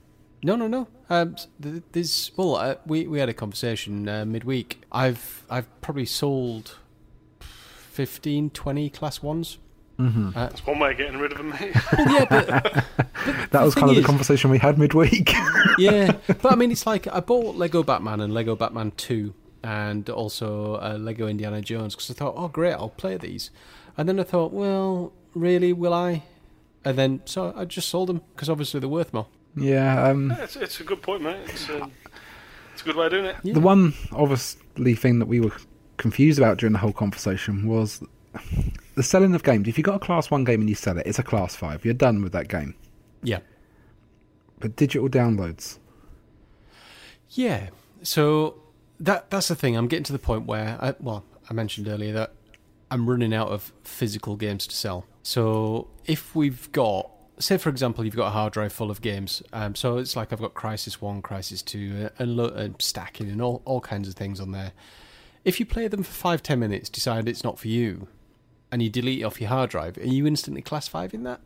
No, 0.46 0.56
no, 0.56 0.68
no. 0.68 0.88
Um, 1.10 1.36
there's 1.60 2.32
well, 2.36 2.56
uh, 2.56 2.76
we 2.86 3.08
we 3.08 3.20
had 3.20 3.30
a 3.30 3.34
conversation 3.34 4.08
uh, 4.08 4.26
midweek. 4.26 4.82
I've 4.92 5.44
I've 5.50 5.82
probably 5.82 6.06
sold 6.06 6.78
15, 7.40 8.52
20 8.52 8.90
class 8.90 9.24
ones. 9.24 9.58
Mm-hmm. 10.00 10.30
Uh, 10.30 10.32
That's 10.32 10.66
one 10.66 10.80
way 10.80 10.92
of 10.92 10.98
getting 10.98 11.20
rid 11.20 11.32
of 11.32 11.38
them, 11.38 11.50
mate. 11.50 11.76
well, 11.98 12.14
yeah, 12.14 12.26
but, 12.26 12.48
but 12.98 13.52
that 13.52 13.64
was 13.64 13.76
kind 13.76 13.90
of 13.90 13.98
is, 13.98 14.04
the 14.04 14.08
conversation 14.08 14.50
we 14.50 14.58
had 14.58 14.78
midweek. 14.78 15.32
yeah, 15.78 16.18
but 16.28 16.52
I 16.52 16.56
mean, 16.56 16.72
it's 16.72 16.86
like 16.86 17.08
I 17.08 17.22
bought 17.22 17.56
Lego 17.56 17.82
Batman 17.84 18.20
and 18.20 18.34
Lego 18.34 18.56
Batman 18.56 18.92
Two 18.98 19.34
and 19.64 20.10
also 20.10 20.76
uh, 20.76 20.98
Lego 21.00 21.28
Indiana 21.28 21.62
Jones 21.62 21.96
because 21.96 22.12
I 22.12 22.14
thought, 22.14 22.36
oh 22.38 22.50
great, 22.50 22.74
I'll 22.74 22.90
play 22.90 23.18
these, 23.18 23.52
and 23.98 24.10
then 24.10 24.20
I 24.20 24.24
thought, 24.24 24.52
well, 24.52 25.14
really, 25.34 25.72
will 25.72 25.94
I? 25.94 26.24
And 26.84 26.98
then 26.98 27.22
so 27.26 27.54
I 27.56 27.66
just 27.66 27.90
sold 27.90 28.10
them 28.10 28.22
because 28.36 28.50
obviously 28.50 28.80
they're 28.80 28.90
worth 28.90 29.14
more. 29.14 29.28
Yeah, 29.56 30.10
um, 30.10 30.32
yeah 30.32 30.44
it's, 30.44 30.58
it's, 30.58 30.80
a 30.82 30.84
good 30.84 31.02
point, 31.02 31.22
mate. 31.22 31.38
It's, 31.46 31.70
uh, 31.70 31.88
it's 32.74 32.82
a 32.82 32.86
good 32.86 32.98
way 32.98 33.06
of 33.06 33.12
doing 33.12 33.26
it. 33.26 33.38
Yeah. 33.44 33.54
The 33.54 33.62
one 33.62 33.94
obviously 34.12 34.96
thing 34.96 35.20
that 35.20 35.28
we 35.28 35.40
were 35.40 35.54
confused 35.96 36.38
about 36.38 36.58
during 36.58 36.74
the 36.74 36.80
whole 36.80 36.92
conversation 36.92 37.66
was 37.66 38.04
the 38.96 39.04
selling 39.04 39.36
of 39.36 39.44
games. 39.44 39.68
If 39.68 39.78
you 39.78 39.84
got 39.84 39.96
a 39.96 40.00
class 40.00 40.32
one 40.32 40.44
game 40.44 40.62
and 40.62 40.70
you 40.70 40.76
sell 40.76 40.98
it, 40.98 41.06
it's 41.06 41.20
a 41.20 41.24
class 41.24 41.56
five. 41.56 41.84
You're 41.86 41.94
done 41.94 42.22
with 42.24 42.32
that 42.34 42.48
game. 42.48 42.76
Yeah. 43.24 43.40
But 44.60 44.76
digital 44.76 45.10
downloads, 45.10 45.80
Yeah. 47.30 47.70
So 48.04 48.62
that 49.00 49.30
that's 49.30 49.48
the 49.50 49.56
thing. 49.56 49.76
I'm 49.76 49.88
getting 49.88 50.04
to 50.06 50.14
the 50.14 50.20
point 50.20 50.46
where, 50.46 50.78
I, 50.80 50.96
well, 51.00 51.26
I 51.50 51.54
mentioned 51.54 51.88
earlier 51.88 52.14
that 52.14 52.34
I'm 52.92 53.10
running 53.10 53.34
out 53.34 53.50
of 53.50 53.74
physical 53.84 54.36
games 54.36 54.68
to 54.68 54.76
sell. 54.76 55.06
So 55.24 55.88
if 56.06 56.36
we've 56.36 56.72
got, 56.72 57.10
say 57.40 57.58
for 57.58 57.70
example, 57.70 58.06
you've 58.06 58.16
got 58.16 58.28
a 58.28 58.32
hard 58.32 58.54
drive 58.54 58.72
full 58.72 58.92
of 58.92 59.02
games. 59.02 59.42
Um, 59.52 59.76
so 59.76 59.98
it's 59.98 60.16
like 60.16 60.32
I've 60.32 60.40
got 60.40 60.54
Crysis 60.54 61.02
One, 61.02 61.22
Crysis 61.22 61.66
Two, 61.66 62.06
uh, 62.06 62.10
and, 62.20 62.38
lo- 62.38 62.54
and 62.54 62.80
stacking 62.82 63.30
and 63.30 63.42
all 63.42 63.62
all 63.66 63.82
kinds 63.82 64.08
of 64.08 64.14
things 64.14 64.40
on 64.40 64.52
there. 64.52 64.72
If 65.44 65.60
you 65.60 65.66
play 65.66 65.88
them 65.88 66.04
for 66.04 66.12
five 66.14 66.42
ten 66.44 66.60
minutes, 66.60 66.90
decide 66.90 67.28
it's 67.28 67.44
not 67.44 67.60
for 67.60 67.68
you, 67.68 68.08
and 68.76 68.84
you 68.84 68.90
delete 68.90 69.22
it 69.22 69.24
off 69.24 69.40
your 69.40 69.48
hard 69.50 69.70
drive, 69.70 69.98
are 69.98 70.04
you 70.06 70.28
instantly 70.28 70.62
class 70.62 70.86
five 70.86 71.14
in 71.14 71.24
that? 71.24 71.40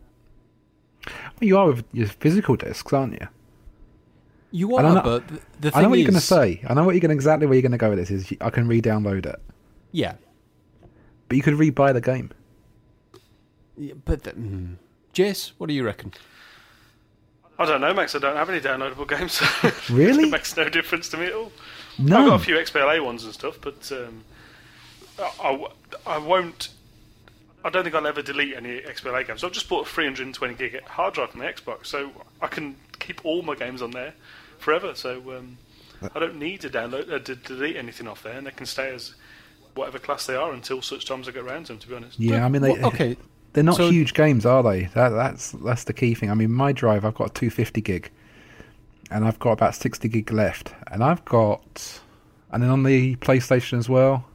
Well, 1.06 1.13
you 1.48 1.58
are 1.60 1.68
with 1.68 1.84
your 1.94 2.08
physical 2.08 2.56
discs, 2.56 2.92
aren't 2.92 3.13
you? 3.22 3.28
You 4.50 4.76
I 4.78 4.82
are, 4.84 4.96
know- 4.96 5.02
but 5.04 5.28
the, 5.28 5.34
the 5.60 5.70
thing 5.70 5.72
I 5.76 5.82
know 5.84 5.89
what 5.89 6.00
you're 6.00 6.08
going 6.08 6.20
to 6.20 6.26
say. 6.26 6.60
I 6.68 6.74
know 6.74 6.84
what 6.84 6.96
you're 6.96 7.02
going 7.02 7.12
exactly 7.12 7.46
where 7.46 7.54
you're 7.54 7.62
going 7.62 7.72
to 7.74 7.78
go 7.78 7.89
with 7.92 8.00
this. 8.00 8.10
Is 8.10 8.34
I 8.42 8.50
can 8.50 8.68
re-download 8.68 9.28
it, 9.28 9.39
Yeah, 9.92 10.15
but 11.28 11.38
you 11.38 11.44
could 11.44 11.54
re-buy 11.54 11.94
the 11.94 12.02
game. 12.02 12.32
Yeah, 13.78 13.94
but 14.06 14.24
the, 14.24 14.32
mm. 14.32 14.78
Jace, 15.13 15.52
what 15.60 15.68
do 15.68 15.76
you 15.76 15.84
reckon? 15.86 16.13
I 17.60 17.65
don't 17.68 17.80
know, 17.80 17.94
Max. 17.94 18.15
I 18.15 18.20
don't 18.20 18.38
have 18.38 18.50
any 18.50 18.60
downloadable 18.60 19.08
games. 19.08 19.34
so 19.34 19.46
Really? 19.94 20.24
it 20.24 20.32
makes 20.32 20.58
no 20.58 20.68
difference 20.68 21.10
to 21.10 21.18
me 21.18 21.26
at 21.28 21.34
all. 21.34 21.52
No. 22.00 22.18
I've 22.18 22.28
got 22.30 22.42
a 22.42 22.44
few 22.44 22.56
XBLA 22.56 23.06
ones 23.06 23.24
and 23.24 23.34
stuff, 23.36 23.60
but 23.62 23.92
um, 23.92 24.24
I, 25.20 25.32
I 25.44 25.52
w- 25.52 25.74
I 26.08 26.18
won't. 26.18 26.70
I 27.63 27.69
don't 27.69 27.84
think 27.84 27.95
I'll 27.95 28.08
ever 28.08 28.22
delete 28.22 28.56
any 28.56 28.80
XBLA 28.80 29.28
games. 29.28 29.43
I've 29.43 29.52
just 29.52 29.67
bought 29.67 29.86
a 29.86 29.89
320 29.89 30.54
gig 30.56 30.82
hard 30.86 31.13
drive 31.13 31.32
on 31.34 31.39
the 31.39 31.45
Xbox, 31.45 31.88
so 31.88 32.12
I 32.41 32.48
can 32.48 32.76
keep 33.00 33.26
all 33.26 33.41
my 33.41 33.56
games 33.56 33.82
on 33.82 33.91
there 33.91 34.13
forever. 34.60 34.95
So 34.95 35.38
um, 35.38 35.58
I 36.15 36.19
don't 36.19 36.38
need 36.38 36.62
to 36.62 36.69
download 36.69 37.12
uh, 37.12 37.19
to 37.19 37.36
delete 37.36 37.76
anything 37.76 38.08
off 38.08 38.24
there, 38.24 38.34
and 38.38 38.48
they 38.48 38.52
can 38.52 38.65
stay 38.65 38.93
as 38.93 39.15
whatever 39.76 40.00
class 40.00 40.26
they 40.26 40.36
are 40.36 40.54
until 40.54 40.82
such 40.82 41.06
times 41.06 41.28
I 41.28 41.32
get 41.32 41.43
around 41.43 41.65
to 41.65 41.74
them. 41.74 41.80
To 41.80 41.88
be 41.88 41.95
honest. 41.95 42.19
Yeah, 42.19 42.45
I 42.45 42.50
mean, 42.50 42.62
they, 42.62 42.72
Well, 42.74 42.88
okay, 42.88 43.17
they're 43.54 43.63
not 43.63 43.76
so- 43.76 43.89
huge 43.89 44.13
games, 44.13 44.45
are 44.45 44.63
they? 44.63 44.86
That, 44.95 45.10
that's 45.10 45.52
that's 45.52 45.84
the 45.84 45.93
key 45.93 46.13
thing. 46.13 46.32
I 46.32 46.36
mean, 46.36 46.52
my 46.54 46.72
drive, 46.72 47.04
I've 47.04 47.15
got 47.15 47.32
a 47.32 47.34
250 47.34 47.82
gig, 47.82 48.10
and 49.12 49.26
I've 49.26 49.39
got 49.39 49.52
about 49.52 49.76
60 49.76 50.08
gig 50.08 50.32
left, 50.32 50.74
and 50.88 51.04
I've 51.04 51.26
got, 51.26 52.00
and 52.52 52.63
then 52.63 52.69
on 52.69 52.84
the 52.84 53.17
PlayStation 53.17 53.78
as 53.78 53.89
well, 53.89 54.26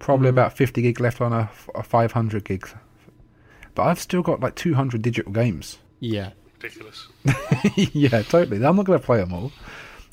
probably 0.00 0.26
Mm. 0.26 0.30
about 0.30 0.52
50 0.56 0.82
gig 0.82 0.98
left 1.00 1.20
on 1.20 1.32
a, 1.32 1.48
a 1.76 1.82
500 1.84 2.44
gigs. 2.44 2.74
But 3.76 3.84
I've 3.84 4.00
still 4.00 4.22
got 4.22 4.40
like 4.40 4.56
200 4.56 5.00
digital 5.00 5.32
games. 5.32 5.78
yeah, 6.00 6.30
Ridiculous. 6.62 7.08
yeah, 7.94 8.20
totally. 8.22 8.62
I'm 8.66 8.76
not 8.76 8.84
going 8.84 8.98
to 8.98 9.04
play 9.06 9.16
them 9.18 9.32
all. 9.32 9.50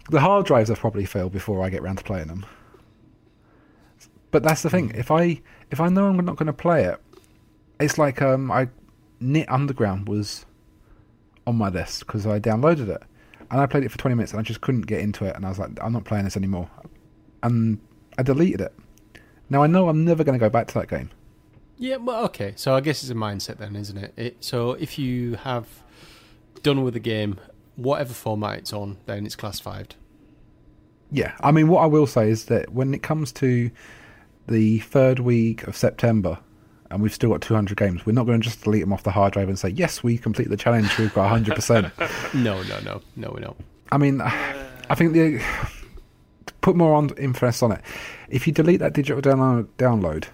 The 0.09 0.21
hard 0.21 0.45
drives 0.45 0.69
have 0.69 0.79
probably 0.79 1.03
failed 1.03 1.33
before 1.33 1.61
I 1.61 1.69
get 1.69 1.81
round 1.81 1.97
to 1.97 2.03
playing 2.05 2.27
them. 2.27 2.45
But 4.31 4.43
that's 4.43 4.61
the 4.61 4.69
thing. 4.69 4.91
If 4.95 5.11
I 5.11 5.41
if 5.71 5.81
I 5.81 5.89
know 5.89 6.05
I'm 6.07 6.17
not 6.23 6.37
going 6.37 6.47
to 6.47 6.53
play 6.53 6.85
it, 6.85 7.01
it's 7.81 7.97
like 7.97 8.21
um, 8.21 8.49
I 8.51 8.69
Knytt 9.19 9.49
Underground 9.51 10.07
was 10.07 10.45
on 11.45 11.55
my 11.57 11.67
list 11.69 12.05
because 12.07 12.25
I 12.25 12.39
downloaded 12.39 12.87
it 12.89 13.01
and 13.51 13.59
I 13.59 13.65
played 13.65 13.83
it 13.83 13.91
for 13.91 13.97
20 13.97 14.15
minutes 14.15 14.31
and 14.31 14.39
I 14.39 14.43
just 14.43 14.61
couldn't 14.61 14.81
get 14.87 15.01
into 15.01 15.25
it 15.25 15.35
and 15.35 15.45
I 15.45 15.49
was 15.49 15.59
like, 15.59 15.71
I'm 15.81 15.91
not 15.93 16.05
playing 16.05 16.25
this 16.25 16.37
anymore, 16.37 16.69
and 17.43 17.79
I 18.17 18.23
deleted 18.23 18.61
it. 18.61 18.73
Now 19.49 19.63
I 19.63 19.67
know 19.67 19.89
I'm 19.89 20.03
never 20.05 20.23
going 20.23 20.37
to 20.37 20.43
go 20.43 20.49
back 20.49 20.67
to 20.67 20.73
that 20.75 20.89
game. 20.89 21.09
yeah. 21.77 21.97
Well, 21.97 22.25
okay. 22.25 22.53
So 22.55 22.75
I 22.75 22.81
guess 22.81 23.01
it's 23.03 23.11
a 23.11 23.15
mindset 23.15 23.57
then, 23.57 23.75
isn't 23.75 23.97
it? 23.97 24.13
it? 24.17 24.37
So 24.43 24.71
if 24.73 24.97
you 24.99 25.35
have 25.35 25.67
done 26.63 26.83
with 26.83 26.93
the 26.93 26.99
game, 26.99 27.39
whatever 27.75 28.13
format 28.13 28.57
it's 28.59 28.73
on, 28.73 28.97
then 29.05 29.25
it's 29.25 29.35
classified. 29.35 29.95
Yeah, 31.11 31.33
I 31.41 31.51
mean, 31.51 31.69
what 31.69 31.81
I 31.83 31.85
will 31.85 32.07
say 32.07 32.29
is 32.29 32.45
that 32.45 32.73
when 32.73 32.93
it 32.93 33.01
comes 33.01 33.31
to 33.33 33.71
the 34.49 34.79
third 34.79 35.19
week 35.19 35.63
of 35.67 35.77
September, 35.77 36.39
and 36.91 37.01
we've 37.01 37.13
still 37.13 37.29
got 37.29 37.41
200 37.41 37.77
games, 37.77 38.05
we're 38.05 38.11
not 38.13 38.25
going 38.25 38.41
to 38.41 38.43
just 38.43 38.63
delete 38.63 38.81
them 38.81 38.91
off 38.91 39.03
the 39.03 39.11
hard 39.11 39.31
drive 39.33 39.47
and 39.47 39.57
say, 39.57 39.69
yes, 39.69 40.03
we 40.03 40.17
complete 40.17 40.49
the 40.49 40.57
challenge, 40.57 40.97
we've 40.97 41.13
got 41.13 41.31
100%. 41.41 41.91
No, 42.33 42.61
no, 42.63 42.79
no, 42.81 43.01
no, 43.15 43.31
we 43.33 43.41
don't. 43.41 43.57
I 43.91 43.97
mean, 43.97 44.19
I 44.21 44.95
think 44.95 45.13
the 45.13 45.41
put 46.61 46.75
more 46.75 46.93
on 46.93 47.11
emphasis 47.17 47.63
on 47.63 47.71
it. 47.73 47.81
If 48.29 48.47
you 48.47 48.53
delete 48.53 48.79
that 48.79 48.93
digital 48.93 49.21
download, 49.21 49.67
download, 49.77 50.25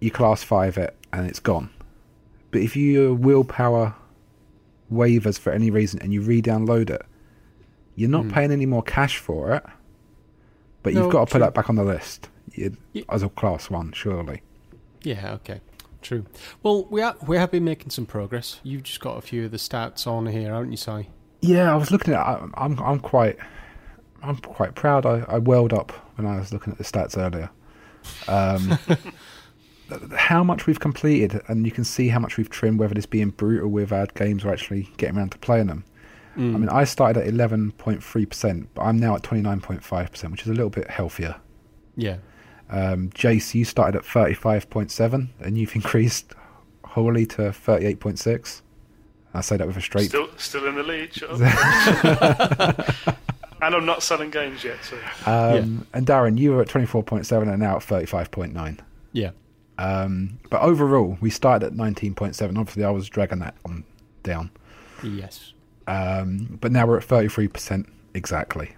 you 0.00 0.10
class 0.10 0.42
five 0.42 0.78
it 0.78 0.96
and 1.12 1.26
it's 1.26 1.40
gone. 1.40 1.70
But 2.50 2.62
if 2.62 2.76
you 2.76 3.12
uh, 3.12 3.14
willpower 3.14 3.94
waivers 4.92 5.38
for 5.38 5.52
any 5.52 5.70
reason 5.70 6.00
and 6.02 6.12
you 6.12 6.20
re-download 6.20 6.90
it, 6.90 7.02
you're 7.94 8.10
not 8.10 8.24
hmm. 8.24 8.30
paying 8.30 8.52
any 8.52 8.66
more 8.66 8.82
cash 8.82 9.18
for 9.18 9.54
it. 9.54 9.64
But 10.82 10.94
No, 10.94 11.02
you've 11.02 11.12
got 11.12 11.20
to 11.20 11.26
put 11.26 11.38
true. 11.38 11.40
that 11.40 11.54
back 11.54 11.70
on 11.70 11.76
the 11.76 11.84
list 11.84 12.28
you, 12.54 12.76
Ye- 12.92 13.04
as 13.08 13.22
a 13.22 13.28
class 13.28 13.70
one, 13.70 13.92
surely. 13.92 14.42
Yeah, 15.02 15.32
okay. 15.34 15.60
True. 16.00 16.26
Well, 16.62 16.86
we 16.90 17.00
are, 17.00 17.14
we 17.26 17.36
have 17.36 17.50
been 17.50 17.64
making 17.64 17.90
some 17.90 18.06
progress. 18.06 18.60
You've 18.64 18.82
just 18.82 19.00
got 19.00 19.18
a 19.18 19.20
few 19.20 19.44
of 19.44 19.52
the 19.52 19.56
stats 19.56 20.06
on 20.06 20.26
here, 20.26 20.52
haven't 20.52 20.72
you, 20.72 20.76
Si? 20.76 21.08
Yeah, 21.40 21.72
I 21.72 21.76
was 21.76 21.90
looking 21.90 22.14
at. 22.14 22.24
I'm 22.54 22.78
I'm 22.80 22.98
quite 23.00 23.36
I'm 24.22 24.36
quite 24.36 24.74
proud. 24.74 25.06
I, 25.06 25.24
I 25.28 25.38
welled 25.38 25.72
up 25.72 25.92
when 26.16 26.26
I 26.26 26.38
was 26.38 26.52
looking 26.52 26.72
at 26.72 26.78
the 26.78 26.84
stats 26.84 27.18
earlier. 27.18 27.50
Um, 28.28 28.78
how 30.16 30.42
much 30.42 30.66
we've 30.66 30.80
completed, 30.80 31.40
and 31.48 31.66
you 31.66 31.72
can 31.72 31.84
see 31.84 32.08
how 32.08 32.18
much 32.18 32.36
we've 32.36 32.50
trimmed. 32.50 32.78
Whether 32.78 32.94
this 32.94 33.06
being 33.06 33.30
brutal 33.30 33.68
with 33.68 33.92
our 33.92 34.06
games 34.06 34.44
or 34.44 34.52
actually 34.52 34.90
getting 34.96 35.16
around 35.16 35.32
to 35.32 35.38
playing 35.38 35.66
them. 35.66 35.84
I 36.34 36.40
mean, 36.40 36.70
I 36.70 36.84
started 36.84 37.26
at 37.26 37.32
11.3 37.32 38.30
percent, 38.30 38.68
but 38.72 38.82
I'm 38.82 38.98
now 38.98 39.16
at 39.16 39.22
29.5 39.22 40.10
percent, 40.10 40.32
which 40.32 40.42
is 40.42 40.48
a 40.48 40.54
little 40.54 40.70
bit 40.70 40.88
healthier. 40.88 41.36
Yeah. 41.94 42.16
Um, 42.70 43.10
Jace, 43.10 43.54
you 43.54 43.66
started 43.66 43.98
at 43.98 44.04
35.7, 44.04 45.28
and 45.40 45.58
you've 45.58 45.74
increased 45.74 46.32
wholly 46.84 47.26
to 47.26 47.42
38.6. 47.42 48.62
I 49.34 49.40
say 49.42 49.58
that 49.58 49.66
with 49.66 49.76
a 49.76 49.80
straight 49.82 50.08
Still, 50.08 50.28
still 50.38 50.66
in 50.66 50.74
the 50.76 50.82
lead. 50.82 51.10
Shut 53.62 53.66
up. 53.66 53.66
and 53.66 53.74
I'm 53.74 53.86
not 53.86 54.02
selling 54.02 54.30
games 54.30 54.64
yet, 54.64 54.78
so 54.84 54.96
Um, 55.26 55.86
And 55.92 56.06
Darren, 56.06 56.38
you 56.38 56.52
were 56.52 56.62
at 56.62 56.68
24.7 56.68 57.48
and 57.48 57.60
now 57.60 57.76
at 57.76 57.82
35.9. 57.82 58.78
Yeah. 59.12 59.30
Um, 59.78 60.38
but 60.50 60.60
overall, 60.62 61.16
we 61.20 61.30
started 61.30 61.66
at 61.66 61.72
19.7. 61.72 62.58
Obviously, 62.58 62.84
I 62.84 62.90
was 62.90 63.08
dragging 63.08 63.38
that 63.40 63.54
on 63.64 63.84
down. 64.22 64.50
Yes. 65.02 65.52
Um, 65.86 66.58
but 66.60 66.70
now 66.72 66.86
we're 66.86 66.98
at 66.98 67.06
33% 67.06 67.86
exactly. 68.14 68.74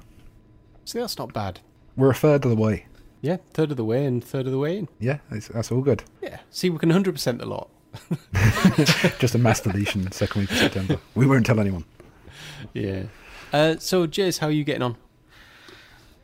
See, 0.85 0.99
that's 1.01 1.19
not 1.19 1.33
bad. 1.33 1.61
We're 1.97 2.11
a 2.11 2.15
third 2.15 2.45
of 2.45 2.51
the 2.51 2.57
way. 2.57 2.87
Yeah, 3.21 3.39
third 3.53 3.71
of 3.71 3.77
the 3.77 3.85
way 3.85 4.05
and 4.05 4.23
third 4.25 4.47
of 4.47 4.53
the 4.53 4.59
way 4.59 4.79
in. 4.79 4.89
Yeah, 5.01 5.19
that's, 5.31 5.49
that's 5.49 5.71
all 5.73 5.81
good. 5.81 6.05
Yeah. 6.23 6.39
See, 6.51 6.71
we 6.71 6.79
can 6.79 6.91
100% 6.91 7.39
the 7.39 7.47
lot. 7.47 7.69
Just 9.19 9.35
a 9.35 9.39
mass 9.39 9.61
deletion 9.61 10.11
second 10.13 10.43
week 10.43 10.51
of 10.51 10.59
September. 10.59 10.99
We 11.15 11.27
won't 11.27 11.47
tell 11.47 11.61
anyone. 11.61 11.85
Yeah. 12.73 13.05
Uh, 13.55 13.77
so, 13.79 14.05
Jace, 14.05 14.41
how 14.41 14.49
are 14.49 14.51
you 14.51 14.65
getting 14.65 14.83
on? 14.83 14.97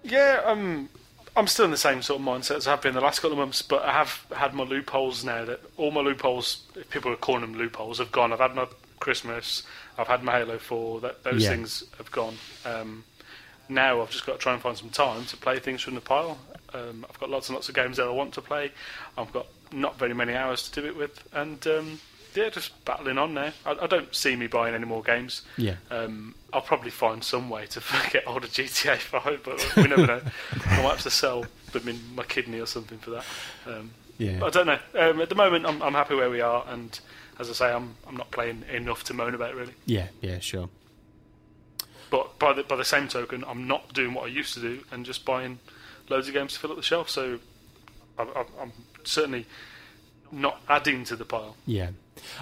yeah, 0.02 0.40
um, 0.44 0.88
I'm 1.36 1.46
still 1.46 1.64
in 1.64 1.70
the 1.70 1.76
same 1.76 2.02
sort 2.02 2.20
of 2.20 2.26
mindset 2.26 2.56
as 2.56 2.66
I 2.66 2.72
have 2.72 2.82
been 2.82 2.92
the 2.94 3.00
last 3.00 3.20
couple 3.20 3.34
of 3.34 3.38
months. 3.38 3.62
But 3.62 3.84
I 3.84 3.92
have 3.92 4.26
had 4.34 4.52
my 4.52 4.64
loopholes 4.64 5.24
now. 5.24 5.44
That 5.44 5.60
all 5.76 5.92
my 5.92 6.00
loopholes, 6.00 6.64
if 6.74 6.90
people 6.90 7.12
are 7.12 7.16
calling 7.16 7.42
them 7.42 7.54
loopholes, 7.54 7.98
have 7.98 8.10
gone. 8.10 8.32
I've 8.32 8.40
had 8.40 8.56
my 8.56 8.66
Christmas. 8.98 9.62
I've 9.96 10.08
had 10.08 10.24
my 10.24 10.32
Halo 10.38 10.58
Four. 10.58 11.02
That 11.02 11.22
those 11.22 11.44
Yeah. 11.44 11.50
things 11.50 11.84
have 11.98 12.10
gone. 12.10 12.36
Um, 12.64 13.04
now 13.68 14.02
I've 14.02 14.10
just 14.10 14.26
got 14.26 14.32
to 14.32 14.38
try 14.38 14.52
and 14.52 14.60
find 14.60 14.76
some 14.76 14.90
time 14.90 15.24
to 15.26 15.36
play 15.36 15.60
things 15.60 15.82
from 15.82 15.94
the 15.94 16.00
pile. 16.00 16.36
Um, 16.74 17.06
I've 17.08 17.20
got 17.20 17.30
lots 17.30 17.48
and 17.48 17.54
lots 17.54 17.68
of 17.68 17.76
games 17.76 17.98
that 17.98 18.06
I 18.06 18.10
want 18.10 18.34
to 18.34 18.42
play. 18.42 18.72
I've 19.16 19.32
got 19.32 19.46
not 19.70 20.00
very 20.00 20.14
many 20.14 20.34
hours 20.34 20.68
to 20.68 20.80
do 20.80 20.88
it 20.88 20.96
with, 20.96 21.22
and 21.32 21.64
um, 21.68 22.00
yeah, 22.34 22.48
just 22.50 22.84
battling 22.84 23.18
on 23.18 23.34
now. 23.34 23.52
I, 23.66 23.76
I 23.82 23.86
don't 23.86 24.14
see 24.14 24.36
me 24.36 24.46
buying 24.46 24.74
any 24.74 24.84
more 24.86 25.02
games. 25.02 25.42
Yeah. 25.56 25.76
Um, 25.90 26.34
I'll 26.52 26.60
probably 26.62 26.90
find 26.90 27.22
some 27.22 27.48
way 27.50 27.66
to 27.66 27.82
get 28.12 28.24
hold 28.24 28.44
of 28.44 28.50
GTA 28.50 28.96
5, 28.98 29.40
but 29.44 29.76
we 29.76 29.82
never 29.84 30.06
know. 30.06 30.20
I 30.66 30.82
might 30.82 30.90
have 30.90 31.02
to 31.02 31.10
sell 31.10 31.44
them 31.72 31.88
in 31.88 32.00
my 32.14 32.24
kidney 32.24 32.60
or 32.60 32.66
something 32.66 32.98
for 32.98 33.10
that. 33.10 33.24
Um, 33.66 33.90
Yeah. 34.18 34.44
I 34.44 34.50
don't 34.50 34.66
know. 34.66 34.78
Um, 34.98 35.20
at 35.20 35.28
the 35.28 35.34
moment, 35.34 35.66
I'm, 35.66 35.80
I'm 35.82 35.94
happy 35.94 36.14
where 36.14 36.30
we 36.30 36.40
are, 36.40 36.64
and 36.68 36.98
as 37.38 37.48
I 37.48 37.52
say, 37.54 37.72
I'm 37.72 37.94
I'm 38.06 38.16
not 38.16 38.30
playing 38.30 38.64
enough 38.70 39.04
to 39.04 39.14
moan 39.14 39.34
about 39.34 39.54
really. 39.54 39.72
Yeah, 39.86 40.08
yeah, 40.20 40.40
sure. 40.40 40.68
But 42.10 42.38
by 42.38 42.52
the 42.52 42.62
by 42.64 42.76
the 42.76 42.84
same 42.84 43.08
token, 43.08 43.44
I'm 43.46 43.66
not 43.66 43.92
doing 43.94 44.12
what 44.14 44.24
I 44.24 44.28
used 44.28 44.54
to 44.54 44.60
do 44.60 44.84
and 44.90 45.06
just 45.06 45.24
buying 45.24 45.58
loads 46.08 46.26
of 46.28 46.34
games 46.34 46.54
to 46.54 46.58
fill 46.58 46.72
up 46.72 46.76
the 46.76 46.82
shelf. 46.82 47.08
So 47.08 47.38
I, 48.18 48.24
I, 48.24 48.44
I'm 48.60 48.72
certainly 49.04 49.46
not 50.32 50.60
adding 50.68 51.04
to 51.04 51.16
the 51.16 51.24
pile. 51.24 51.56
Yeah, 51.66 51.90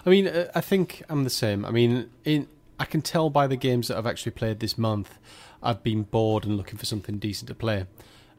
I 0.05 0.11
mean, 0.11 0.27
uh, 0.27 0.51
I 0.55 0.61
think 0.61 1.03
I'm 1.09 1.25
the 1.25 1.31
same. 1.31 1.65
I 1.65 1.71
mean, 1.71 2.11
in 2.25 2.49
I 2.81 2.85
can 2.85 3.03
tell 3.03 3.29
by 3.31 3.47
the 3.47 3.57
games 3.57 3.89
that 3.89 3.97
I've 3.99 4.07
actually 4.07 4.33
played 4.33 4.61
this 4.61 4.79
month, 4.79 5.19
I've 5.63 5.83
been 5.83 6.03
bored 6.05 6.45
and 6.45 6.57
looking 6.57 6.79
for 6.79 6.87
something 6.87 7.19
decent 7.19 7.49
to 7.49 7.55
play. 7.55 7.87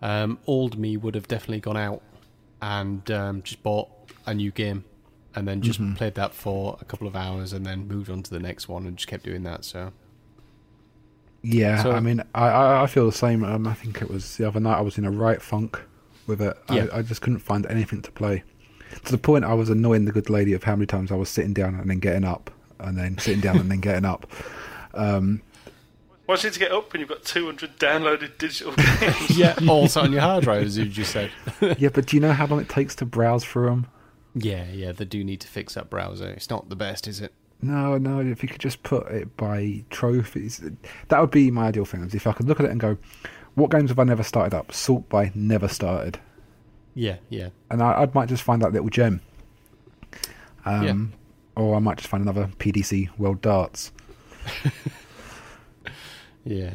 Um, 0.02 0.40
old 0.48 0.78
me 0.78 0.96
would 0.98 1.16
have 1.16 1.28
definitely 1.28 1.60
gone 1.60 1.76
out 1.78 2.02
and 2.62 3.10
um, 3.12 3.42
just 3.44 3.62
bought 3.64 3.90
a 4.26 4.34
new 4.34 4.52
game, 4.52 4.86
and 5.36 5.48
then 5.48 5.62
just 5.62 5.80
played 5.96 6.16
that 6.16 6.34
for 6.34 6.78
a 6.82 6.86
couple 6.86 7.08
of 7.08 7.16
hours, 7.16 7.52
and 7.54 7.66
then 7.66 7.88
moved 7.88 8.10
on 8.10 8.24
to 8.24 8.32
the 8.32 8.40
next 8.40 8.68
one, 8.70 8.86
and 8.88 8.96
just 8.98 9.08
kept 9.08 9.24
doing 9.24 9.44
that. 9.44 9.66
So 9.66 9.92
Yeah, 11.42 11.84
So- 11.84 11.92
I 11.92 12.00
mean, 12.00 12.22
I, 12.36 12.48
I 12.48 12.84
I 12.84 12.88
feel 12.88 13.06
the 13.06 13.12
same. 13.12 13.44
Um, 13.44 13.68
I 13.68 13.74
think 13.74 14.02
it 14.02 14.10
was 14.10 14.38
the 14.38 14.48
other 14.48 14.60
night 14.60 14.78
I 14.78 14.82
was 14.82 14.98
in 14.98 15.06
a 15.06 15.12
right 15.12 15.42
funk 15.42 15.82
with 16.28 16.42
it. 16.42 16.58
Yeah. 16.70 16.88
I, 16.94 17.00
I 17.00 17.02
just 17.02 17.22
couldn't 17.22 17.40
find 17.40 17.66
anything 17.68 18.02
to 18.04 18.12
play. 18.12 18.44
To 19.06 19.12
the 19.12 19.18
point 19.18 19.46
I 19.46 19.54
was 19.54 19.70
annoying 19.70 20.06
the 20.06 20.12
good 20.12 20.30
lady 20.30 20.54
of 20.54 20.64
how 20.64 20.76
many 20.76 20.86
times 20.86 21.12
I 21.12 21.16
was 21.16 21.30
sitting 21.30 21.54
down 21.54 21.76
and 21.76 21.90
then 21.90 22.00
getting 22.00 22.24
up, 22.24 22.52
and 22.80 22.98
then 22.98 23.18
sitting 23.18 23.42
down 23.42 23.58
and 23.58 23.70
then 23.72 23.80
getting 23.80 24.06
up. 24.06 24.30
Um, 24.94 25.42
Why 26.26 26.36
do 26.36 26.42
you 26.42 26.50
need 26.50 26.54
to 26.54 26.60
get 26.60 26.72
up 26.72 26.92
when 26.92 27.00
you've 27.00 27.10
got 27.10 27.24
200 27.24 27.78
downloaded 27.78 28.38
digital 28.38 28.74
games? 29.00 29.38
Yeah, 29.38 29.56
also 29.68 30.02
on 30.02 30.12
your 30.12 30.22
hard 30.22 30.44
drive, 30.44 30.64
as 30.64 30.78
you 30.78 30.86
just 30.86 31.12
said. 31.12 31.32
yeah, 31.78 31.90
but 31.94 32.08
do 32.08 32.18
you 32.18 32.22
know 32.22 32.34
how 32.34 32.46
long 32.48 32.60
it 32.60 32.70
takes 32.70 32.96
to 32.96 33.06
browse 33.06 33.44
through 33.46 33.68
them? 33.68 33.88
Yeah, 34.36 34.66
yeah, 34.72 34.92
they 34.92 35.06
do 35.06 35.24
need 35.24 35.42
to 35.42 35.48
fix 35.48 35.74
that 35.74 35.90
browser. 35.90 36.30
It's 36.30 36.50
not 36.50 36.70
the 36.70 36.76
best, 36.76 37.08
is 37.08 37.20
it? 37.20 37.34
No, 37.62 37.98
no. 37.98 38.20
If 38.20 38.42
you 38.42 38.48
could 38.50 38.62
just 38.62 38.84
put 38.84 39.08
it 39.08 39.36
by 39.36 39.84
trophies, 39.90 40.62
that 41.10 41.20
would 41.20 41.32
be 41.32 41.52
my 41.52 41.68
ideal 41.68 41.84
thing. 41.86 42.04
is 42.04 42.16
If 42.16 42.26
I 42.26 42.32
could 42.32 42.48
look 42.48 42.60
at 42.60 42.66
it 42.66 42.72
and 42.72 42.80
go, 42.80 42.98
"What 43.56 43.72
games 43.72 43.90
have 43.90 44.00
I 44.00 44.04
never 44.06 44.24
started 44.24 44.56
up?" 44.56 44.72
Sort 44.72 45.10
by 45.10 45.32
never 45.36 45.68
started, 45.68 46.20
Yeah, 47.00 47.16
yeah. 47.30 47.50
and 47.72 47.82
I, 47.82 47.93
I 47.93 48.10
might 48.14 48.28
just 48.28 48.43
find 48.43 48.62
that 48.62 48.74
little 48.74 48.89
gem. 48.89 49.22
Um, 50.66 51.14
Or 51.56 51.76
I 51.76 51.80
might 51.80 51.97
just 51.97 52.10
find 52.10 52.22
another 52.22 52.50
PDC 52.60 53.18
World 53.18 53.41
Darts. 53.41 53.91
Yeah. 56.45 56.72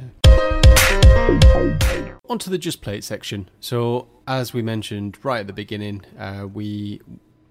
On 2.29 2.39
to 2.39 2.51
the 2.51 2.59
just 2.59 2.81
play 2.81 2.99
it 2.99 3.05
section. 3.05 3.49
So, 3.59 4.07
as 4.29 4.53
we 4.53 4.62
mentioned 4.62 5.18
right 5.25 5.41
at 5.41 5.47
the 5.49 5.53
beginning, 5.53 6.03
uh, 6.18 6.47
we 6.53 7.01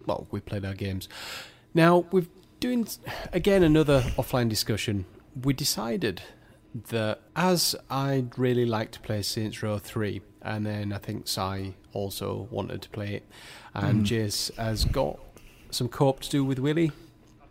well 0.06 0.28
we 0.32 0.40
played 0.40 0.64
our 0.64 0.74
games. 0.74 1.10
Now 1.74 2.06
we're 2.12 2.28
doing 2.62 2.88
again 3.34 3.62
another 3.64 4.02
offline 4.16 4.48
discussion. 4.48 5.06
We 5.42 5.54
decided 5.54 6.22
that 6.90 7.22
as 7.36 7.76
I'd 7.90 8.38
really 8.38 8.66
like 8.66 8.92
to 8.92 9.00
play 9.00 9.22
Saints 9.22 9.62
Row 9.62 9.78
three, 9.78 10.22
and 10.42 10.66
then 10.66 10.92
I 10.92 10.98
think 10.98 11.28
Si 11.28 11.76
also 11.94 12.48
wanted 12.52 12.82
to 12.82 12.90
play 12.90 13.16
it, 13.16 13.28
and 13.74 14.06
Jace 14.06 14.56
has 14.58 14.86
got 14.86 15.20
some 15.72 15.88
co-op 15.88 16.20
to 16.22 16.30
do 16.30 16.44
with 16.44 16.60
Willie. 16.60 16.92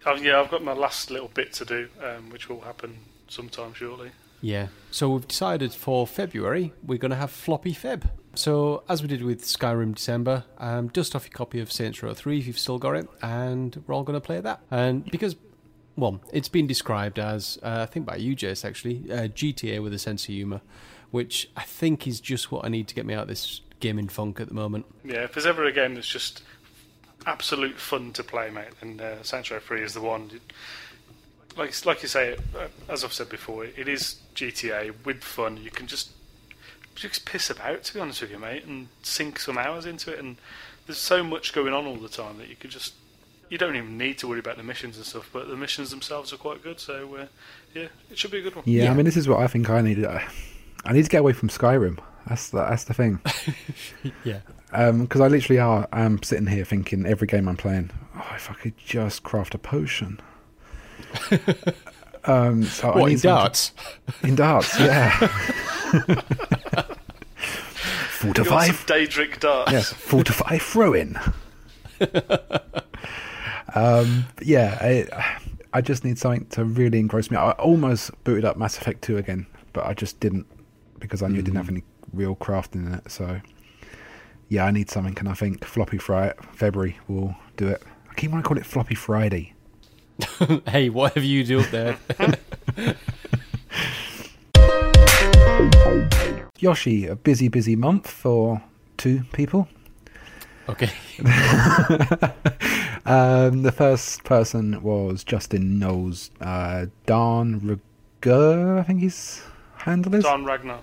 Oh, 0.05 0.17
yeah, 0.17 0.41
I've 0.41 0.51
got 0.51 0.63
my 0.63 0.73
last 0.73 1.11
little 1.11 1.29
bit 1.29 1.53
to 1.55 1.65
do, 1.65 1.89
um, 2.03 2.31
which 2.31 2.49
will 2.49 2.61
happen 2.61 2.99
sometime 3.29 3.73
shortly. 3.75 4.11
Yeah. 4.41 4.69
So 4.91 5.11
we've 5.11 5.29
decided 5.29 5.73
for 5.73 6.07
February 6.07 6.73
we're 6.85 6.99
going 6.99 7.11
to 7.13 7.17
have 7.17 7.31
floppy 7.31 7.73
Feb. 7.73 8.11
So 8.35 8.83
as 8.89 9.03
we 9.03 9.09
did 9.09 9.23
with 9.23 9.43
Skyrim 9.43 9.95
December, 9.95 10.45
um, 10.59 10.89
dust 10.89 11.15
off 11.15 11.25
your 11.25 11.33
copy 11.33 11.61
of 11.61 11.71
Saints 11.71 12.03
Row 12.03 12.15
3 12.15 12.39
if 12.39 12.47
you've 12.47 12.59
still 12.59 12.79
got 12.79 12.97
it, 12.97 13.09
and 13.23 13.83
we're 13.87 13.95
all 13.95 14.03
going 14.03 14.21
to 14.21 14.27
play 14.27 14.41
that. 14.41 14.61
And 14.71 15.05
because, 15.05 15.37
well, 15.97 16.21
it's 16.33 16.49
been 16.49 16.67
described 16.67 17.19
as, 17.19 17.59
uh, 17.63 17.81
I 17.83 17.87
think 17.87 18.07
by 18.07 18.17
you, 18.17 18.35
Jace, 18.35 18.65
actually, 18.65 19.05
uh, 19.11 19.29
GTA 19.29 19.83
with 19.83 19.93
a 19.93 19.99
sense 19.99 20.25
of 20.25 20.29
humour, 20.29 20.61
which 21.11 21.51
I 21.57 21.63
think 21.63 22.07
is 22.07 22.21
just 22.21 22.51
what 22.51 22.65
I 22.65 22.69
need 22.69 22.89
to 22.89 22.95
get 22.95 23.05
me 23.05 23.15
out 23.15 23.23
of 23.23 23.29
this 23.29 23.61
gaming 23.81 24.09
funk 24.09 24.41
at 24.41 24.49
the 24.49 24.55
moment. 24.55 24.87
Yeah, 25.05 25.25
if 25.25 25.35
there's 25.35 25.47
ever 25.47 25.65
a 25.65 25.73
game 25.73 25.95
that's 25.95 26.09
just 26.09 26.43
absolute 27.27 27.79
fun 27.79 28.13
to 28.15 28.25
play, 28.25 28.51
mate, 28.51 28.69
then 28.81 29.01
uh, 29.01 29.23
Saints 29.23 29.51
Row 29.51 29.59
3 29.59 29.83
is 29.83 29.95
the 29.95 30.01
one. 30.01 30.31
Like, 31.57 31.85
like 31.85 32.03
you 32.03 32.09
say, 32.09 32.37
uh, 32.57 32.69
as 32.89 33.05
I've 33.05 33.13
said 33.13 33.29
before, 33.29 33.65
it 33.65 33.89
is 33.89 34.17
GTA 34.35 34.95
with 35.05 35.23
fun. 35.23 35.59
You 35.59 35.71
can 35.71 35.87
just 35.87 36.11
just 36.95 37.25
piss 37.25 37.49
about, 37.49 37.83
to 37.85 37.95
be 37.95 38.01
honest 38.01 38.21
with 38.21 38.31
you, 38.31 38.39
mate, 38.39 38.65
and 38.65 38.89
sink 39.03 39.39
some 39.39 39.57
hours 39.57 39.87
into 39.87 40.13
it. 40.13 40.19
And 40.19 40.37
there's 40.87 40.99
so 40.99 41.23
much 41.23 41.53
going 41.53 41.73
on 41.73 41.87
all 41.87 41.97
the 41.97 42.09
time 42.09 42.39
that 42.39 42.49
you 42.49 42.57
could 42.57 42.71
just 42.71 42.95
you 43.53 43.59
don't 43.59 43.77
even 43.77 43.99
need 43.99 44.17
to 44.19 44.27
worry 44.27 44.39
about 44.39 44.57
the 44.57 44.63
missions 44.63 44.97
and 44.97 45.05
stuff. 45.05 45.29
But 45.31 45.47
the 45.47 45.57
missions 45.57 45.91
themselves 45.91 46.33
are 46.33 46.39
quite 46.39 46.63
good, 46.63 46.81
so 46.81 47.15
uh, 47.17 47.27
yeah, 47.75 47.89
it 48.11 48.17
should 48.19 48.31
be 48.31 48.39
a 48.39 48.43
good 48.43 48.57
one. 48.57 48.65
Yeah, 48.67 48.85
Yeah. 48.85 48.91
I 48.91 48.95
mean, 48.95 49.05
this 49.05 49.17
is 49.19 49.29
what 49.29 49.41
I 49.41 49.47
think 49.47 49.69
I 49.69 49.83
need. 49.83 50.05
I 50.05 50.27
I 50.87 50.93
need 50.95 51.03
to 51.05 51.11
get 51.11 51.19
away 51.21 51.35
from 51.35 51.49
Skyrim. 51.51 51.99
That's 52.27 52.49
the, 52.51 52.59
that's 52.65 52.85
the 52.85 52.95
thing. 52.95 53.21
Yeah. 54.25 54.41
Because 54.91 55.21
I 55.21 55.27
literally 55.29 55.59
are. 55.61 55.87
I'm 55.93 56.23
sitting 56.23 56.47
here 56.47 56.65
thinking 56.65 57.05
every 57.05 57.27
game 57.27 57.47
I'm 57.47 57.59
playing. 57.59 57.91
Oh, 58.17 58.33
if 58.35 58.51
I 58.51 58.55
could 58.55 58.77
just 58.79 59.23
craft 59.23 59.55
a 59.55 59.59
potion. 59.59 60.19
um, 62.25 62.63
so 62.65 62.91
I 62.91 62.99
What, 62.99 63.07
need 63.09 63.13
in 63.15 63.19
something 63.19 63.19
to- 63.19 63.27
darts? 63.27 63.73
In 64.23 64.35
darts, 64.35 64.81
yeah. 64.81 65.19
You 65.93 66.05
got 68.33 68.47
Fortify, 68.47 68.69
Daedric 68.69 69.41
darts. 69.41 69.73
yes, 69.73 69.93
fortify 69.93 70.57
throwing. 70.59 71.17
Um, 73.75 74.27
yeah, 74.41 74.79
I, 74.81 75.37
I 75.73 75.81
just 75.81 76.05
need 76.05 76.19
something 76.19 76.47
to 76.51 76.65
really 76.65 76.99
engross 76.99 77.31
me. 77.31 77.37
I 77.37 77.53
almost 77.53 78.11
booted 78.25 78.45
up 78.45 78.57
Mass 78.57 78.77
Effect 78.77 79.03
2 79.03 79.19
again, 79.19 79.47
but 79.73 79.87
I 79.87 79.95
just 79.95 80.21
didn't 80.21 80.47
because 80.99 81.23
I 81.23 81.29
knew 81.29 81.41
it 81.41 81.45
didn't 81.45 81.57
have 81.57 81.69
any 81.69 81.83
real 82.13 82.37
crafting 82.37 82.87
in 82.87 82.95
it. 82.95 83.11
So, 83.11 83.41
yeah, 84.49 84.65
I 84.65 84.71
need 84.71 84.91
something, 84.91 85.19
and 85.19 85.29
I 85.29 85.35
think 85.35 85.65
Floppy 85.65 85.99
Friday 85.99 86.35
February 86.53 86.99
will 87.09 87.35
do 87.57 87.69
it. 87.69 87.83
I 88.11 88.15
keep 88.15 88.31
wanting 88.31 88.45
to 88.45 88.49
call 88.49 88.59
it 88.59 88.67
Floppy 88.67 88.95
Friday. 88.95 89.55
hey, 90.69 90.91
whatever 90.91 91.25
you 91.25 91.45
do 91.45 91.61
up 91.61 91.71
there. 91.71 91.99
Yoshi, 96.59 97.07
a 97.07 97.17
busy, 97.17 97.49
busy 97.49 97.75
month 97.75 98.09
for 98.09 98.63
two 98.97 99.25
people. 99.33 99.69
Okay. 100.69 100.91
Um, 103.05 103.63
the 103.63 103.73
first 103.73 104.23
person 104.25 104.81
was 104.83 105.25
Justin 105.25 105.79
Knowles, 105.79 106.31
uh, 106.41 106.87
Don 107.07 107.59
Rugger, 107.61 108.79
I 108.79 108.83
think 108.85 109.01
his 109.01 109.43
handle 109.77 110.15
is. 110.15 110.23
Don 110.23 110.45
Ragnar. 110.45 110.79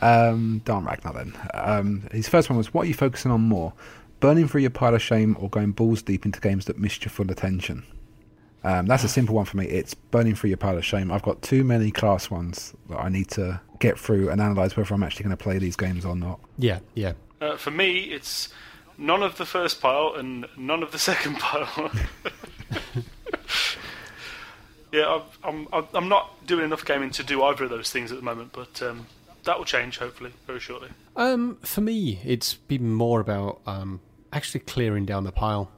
Um, 0.00 0.62
Don 0.64 0.84
Ragnar 0.84 1.12
then. 1.12 1.38
Um, 1.52 2.08
his 2.12 2.28
first 2.28 2.48
one 2.48 2.56
was, 2.56 2.72
what 2.72 2.84
are 2.84 2.88
you 2.88 2.94
focusing 2.94 3.30
on 3.30 3.42
more? 3.42 3.74
Burning 4.20 4.48
through 4.48 4.62
your 4.62 4.70
pile 4.70 4.94
of 4.94 5.02
shame 5.02 5.36
or 5.38 5.50
going 5.50 5.72
balls 5.72 6.02
deep 6.02 6.24
into 6.24 6.40
games 6.40 6.64
that 6.64 6.78
missed 6.78 7.04
your 7.04 7.10
full 7.10 7.30
attention? 7.30 7.84
Um, 8.64 8.86
that's 8.86 9.04
a 9.04 9.08
simple 9.08 9.34
one 9.34 9.44
for 9.44 9.58
me. 9.58 9.66
It's 9.66 9.94
burning 9.94 10.34
through 10.34 10.48
your 10.48 10.56
pile 10.56 10.78
of 10.78 10.84
shame. 10.84 11.12
I've 11.12 11.22
got 11.22 11.42
too 11.42 11.62
many 11.62 11.90
class 11.90 12.30
ones 12.30 12.74
that 12.88 12.98
I 12.98 13.08
need 13.08 13.28
to 13.30 13.60
get 13.80 13.98
through 13.98 14.30
and 14.30 14.40
analyse 14.40 14.76
whether 14.76 14.92
I'm 14.94 15.02
actually 15.02 15.24
going 15.24 15.36
to 15.36 15.42
play 15.42 15.58
these 15.58 15.76
games 15.76 16.04
or 16.04 16.16
not. 16.16 16.40
Yeah, 16.56 16.80
yeah. 16.94 17.12
Uh, 17.40 17.56
for 17.56 17.70
me, 17.70 18.00
it's 18.04 18.48
none 18.98 19.22
of 19.22 19.38
the 19.38 19.46
first 19.46 19.80
pile 19.80 20.14
and 20.16 20.46
none 20.56 20.82
of 20.82 20.92
the 20.92 20.98
second 20.98 21.36
pile. 21.38 21.90
yeah, 24.92 25.22
I'm, 25.44 25.68
I'm, 25.72 25.86
I'm 25.94 26.08
not 26.08 26.46
doing 26.46 26.64
enough 26.64 26.84
gaming 26.84 27.10
to 27.12 27.22
do 27.22 27.42
either 27.44 27.64
of 27.64 27.70
those 27.70 27.90
things 27.90 28.10
at 28.10 28.18
the 28.18 28.24
moment, 28.24 28.50
but 28.52 28.82
um, 28.82 29.06
that 29.44 29.56
will 29.56 29.64
change 29.64 29.98
hopefully 29.98 30.32
very 30.46 30.60
shortly. 30.60 30.88
Um, 31.16 31.56
for 31.62 31.80
me, 31.80 32.20
it's 32.24 32.54
been 32.54 32.92
more 32.92 33.20
about 33.20 33.60
um, 33.66 34.00
actually 34.32 34.60
clearing 34.60 35.06
down 35.06 35.24
the 35.24 35.32
pile, 35.32 35.70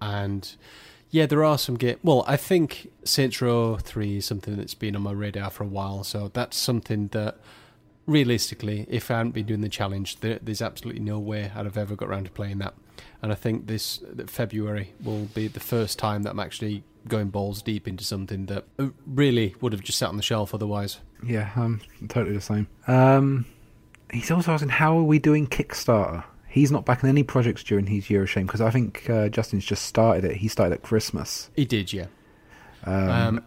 and 0.00 0.56
yeah, 1.10 1.26
there 1.26 1.44
are 1.44 1.58
some 1.58 1.76
game. 1.76 1.98
Well, 2.02 2.24
I 2.26 2.36
think 2.36 2.90
Saints 3.04 3.40
Row 3.40 3.76
Three 3.76 4.16
is 4.16 4.26
something 4.26 4.56
that's 4.56 4.74
been 4.74 4.96
on 4.96 5.02
my 5.02 5.12
radar 5.12 5.50
for 5.50 5.64
a 5.64 5.68
while, 5.68 6.04
so 6.04 6.30
that's 6.32 6.56
something 6.56 7.08
that 7.08 7.38
realistically, 8.06 8.86
if 8.88 9.10
I 9.10 9.18
hadn't 9.18 9.32
been 9.32 9.46
doing 9.46 9.60
the 9.60 9.68
challenge, 9.68 10.20
there, 10.20 10.38
there's 10.42 10.62
absolutely 10.62 11.02
no 11.02 11.18
way 11.18 11.50
I'd 11.54 11.64
have 11.64 11.76
ever 11.76 11.94
got 11.96 12.08
around 12.08 12.24
to 12.24 12.30
playing 12.30 12.58
that. 12.58 12.74
And 13.22 13.32
I 13.32 13.34
think 13.34 13.66
this 13.66 14.00
that 14.12 14.30
February 14.30 14.94
will 15.02 15.26
be 15.26 15.48
the 15.48 15.60
first 15.60 15.98
time 15.98 16.22
that 16.24 16.30
I'm 16.30 16.40
actually 16.40 16.84
going 17.08 17.30
balls 17.30 17.62
deep 17.62 17.88
into 17.88 18.04
something 18.04 18.46
that 18.46 18.64
uh, 18.78 18.88
really 19.06 19.54
would 19.60 19.72
have 19.72 19.82
just 19.82 19.98
sat 19.98 20.08
on 20.08 20.16
the 20.16 20.22
shelf 20.22 20.54
otherwise. 20.54 21.00
Yeah, 21.24 21.50
I'm 21.56 21.80
totally 22.08 22.34
the 22.34 22.42
same. 22.42 22.66
Um, 22.86 23.46
he's 24.12 24.30
also 24.30 24.52
asking, 24.52 24.70
how 24.70 24.98
are 24.98 25.02
we 25.02 25.18
doing 25.18 25.46
Kickstarter? 25.46 26.24
He's 26.48 26.70
not 26.70 26.84
back 26.84 27.02
in 27.02 27.08
any 27.08 27.22
projects 27.22 27.62
during 27.62 27.86
his 27.86 28.10
year 28.10 28.22
of 28.22 28.30
shame 28.30 28.46
because 28.46 28.60
I 28.60 28.70
think 28.70 29.08
uh, 29.08 29.28
Justin's 29.28 29.64
just 29.64 29.86
started 29.86 30.24
it. 30.24 30.36
He 30.36 30.48
started 30.48 30.74
at 30.74 30.82
Christmas. 30.82 31.50
He 31.56 31.64
did, 31.64 31.92
yeah. 31.92 32.06
Um, 32.84 33.42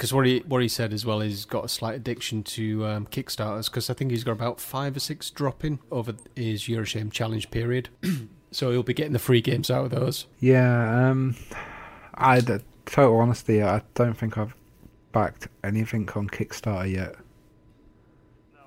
Because 0.00 0.14
what 0.14 0.24
he 0.24 0.38
what 0.46 0.62
he 0.62 0.68
said 0.68 0.94
as 0.94 1.04
well 1.04 1.20
is 1.20 1.30
he's 1.30 1.44
got 1.44 1.62
a 1.62 1.68
slight 1.68 1.94
addiction 1.94 2.42
to 2.44 2.86
um, 2.86 3.06
Kickstarters 3.08 3.66
because 3.66 3.90
I 3.90 3.92
think 3.92 4.12
he's 4.12 4.24
got 4.24 4.32
about 4.32 4.58
five 4.58 4.96
or 4.96 5.00
six 5.00 5.28
dropping 5.28 5.78
over 5.90 6.14
his 6.34 6.70
Year 6.70 6.80
of 6.80 6.88
Shame 6.88 7.10
challenge 7.10 7.50
period. 7.50 7.90
so 8.50 8.70
he'll 8.70 8.82
be 8.82 8.94
getting 8.94 9.12
the 9.12 9.18
free 9.18 9.42
games 9.42 9.70
out 9.70 9.84
of 9.84 9.90
those. 9.90 10.26
yeah, 10.38 11.10
um, 11.10 11.36
I, 12.14 12.40
the 12.40 12.62
total 12.86 13.18
honesty, 13.18 13.62
I 13.62 13.82
don't 13.92 14.14
think 14.14 14.38
I've 14.38 14.54
backed 15.12 15.48
anything 15.62 16.08
on 16.16 16.28
Kickstarter 16.28 16.90
yet. 16.90 17.16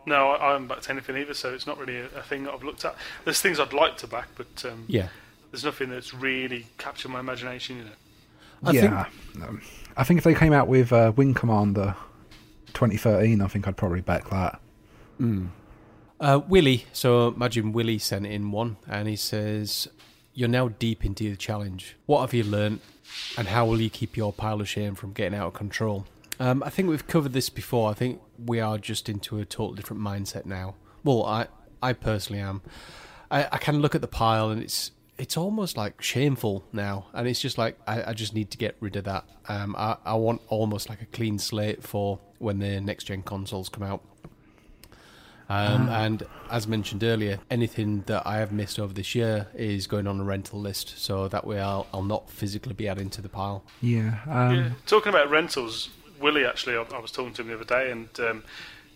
No, 0.06 0.34
I, 0.34 0.50
I 0.50 0.52
haven't 0.52 0.68
backed 0.68 0.92
anything 0.92 1.18
either, 1.18 1.34
so 1.34 1.52
it's 1.52 1.66
not 1.66 1.80
really 1.80 1.98
a, 1.98 2.06
a 2.16 2.22
thing 2.22 2.44
that 2.44 2.54
I've 2.54 2.64
looked 2.64 2.86
at. 2.86 2.96
There's 3.26 3.42
things 3.42 3.60
I'd 3.60 3.74
like 3.74 3.98
to 3.98 4.08
back, 4.08 4.28
but 4.36 4.66
um, 4.66 4.86
Yeah, 4.88 5.08
there's 5.50 5.64
nothing 5.64 5.90
that's 5.90 6.14
really 6.14 6.68
captured 6.78 7.10
my 7.10 7.22
imagination. 7.22 7.78
You 7.78 7.84
know. 7.86 7.90
I 8.66 8.72
yeah, 8.72 9.06
um, 9.42 9.62
I 9.96 10.04
think 10.04 10.18
if 10.18 10.24
they 10.24 10.34
came 10.34 10.54
out 10.54 10.68
with 10.68 10.92
uh, 10.92 11.12
Wing 11.16 11.34
Commander 11.34 11.96
2013, 12.74 13.42
I 13.42 13.48
think 13.48 13.68
I'd 13.68 13.78
probably 13.78 14.02
back 14.02 14.30
that. 14.30 14.60
Uh, 16.20 16.40
Willie, 16.48 16.86
so 16.94 17.28
imagine 17.30 17.74
Willie 17.74 18.00
sent 18.00 18.26
in 18.26 18.52
one, 18.52 18.78
and 18.88 19.08
he 19.08 19.16
says, 19.16 19.88
"You're 20.34 20.50
now 20.50 20.70
deep 20.70 21.06
into 21.06 21.30
the 21.30 21.36
challenge. 21.36 21.96
What 22.06 22.22
have 22.22 22.34
you 22.34 22.44
learnt, 22.44 22.82
and 23.38 23.48
how 23.48 23.66
will 23.66 23.82
you 23.82 23.90
keep 23.90 24.16
your 24.16 24.32
pile 24.34 24.62
of 24.62 24.70
shame 24.70 24.96
from 24.96 25.14
getting 25.14 25.38
out 25.38 25.48
of 25.48 25.54
control?" 25.54 26.06
Um, 26.40 26.64
I 26.64 26.70
think 26.70 26.90
we've 26.90 27.06
covered 27.06 27.34
this 27.34 27.50
before. 27.50 27.92
I 27.92 27.94
think 27.94 28.22
we 28.44 28.60
are 28.60 28.78
just 28.78 29.10
into 29.10 29.38
a 29.40 29.46
total 29.46 29.76
different 29.76 30.02
mindset 30.02 30.46
now. 30.46 30.76
Well, 31.04 31.24
I 31.26 31.48
I 31.82 31.94
personally 31.94 32.42
am. 32.42 32.62
I, 33.30 33.48
I 33.52 33.58
of 33.76 33.82
look 33.82 33.96
at 33.96 34.02
the 34.02 34.08
pile 34.08 34.50
and 34.50 34.62
it's 34.62 34.92
it's 35.18 35.38
almost 35.38 35.78
like 35.78 36.02
shameful 36.02 36.64
now, 36.74 37.06
and 37.14 37.28
it's 37.28 37.40
just 37.40 37.58
like 37.58 37.78
I, 37.88 38.10
I 38.12 38.14
just 38.14 38.34
need 38.34 38.50
to 38.52 38.58
get 38.58 38.76
rid 38.80 38.96
of 38.96 39.04
that. 39.06 39.26
Um, 39.48 39.76
I 39.78 39.98
I 40.06 40.16
want 40.16 40.42
almost 40.50 40.90
like 40.90 41.02
a 41.02 41.06
clean 41.06 41.40
slate 41.40 41.84
for 41.84 42.20
when 42.40 42.60
the 42.60 42.82
next 42.82 43.06
gen 43.06 43.22
consoles 43.24 43.70
come 43.70 43.84
out. 43.84 44.02
Um, 45.50 45.90
And 45.90 46.24
as 46.50 46.68
mentioned 46.68 47.04
earlier, 47.04 47.40
anything 47.52 48.04
that 48.08 48.26
I 48.26 48.38
have 48.38 48.52
missed 48.52 48.80
over 48.80 48.94
this 48.94 49.14
year 49.14 49.48
is 49.54 49.88
going 49.88 50.08
on 50.08 50.20
a 50.20 50.24
rental 50.24 50.60
list, 50.60 50.98
so 50.98 51.28
that 51.28 51.46
way 51.46 51.60
I'll 51.60 51.86
I'll 51.94 52.04
not 52.04 52.30
physically 52.30 52.74
be 52.74 52.88
adding 52.88 53.10
to 53.12 53.22
the 53.22 53.30
pile. 53.30 53.64
Yeah. 53.82 54.20
Um, 54.28 54.56
Yeah. 54.56 54.70
Talking 54.88 55.10
about 55.10 55.30
rentals, 55.30 55.90
Willie 56.20 56.46
actually, 56.46 56.76
I, 56.78 56.84
I 56.96 57.00
was 57.00 57.12
talking 57.12 57.34
to 57.34 57.42
him 57.42 57.50
the 57.50 57.56
other 57.56 57.66
day, 57.66 57.92
and 57.92 58.08
um, 58.20 58.44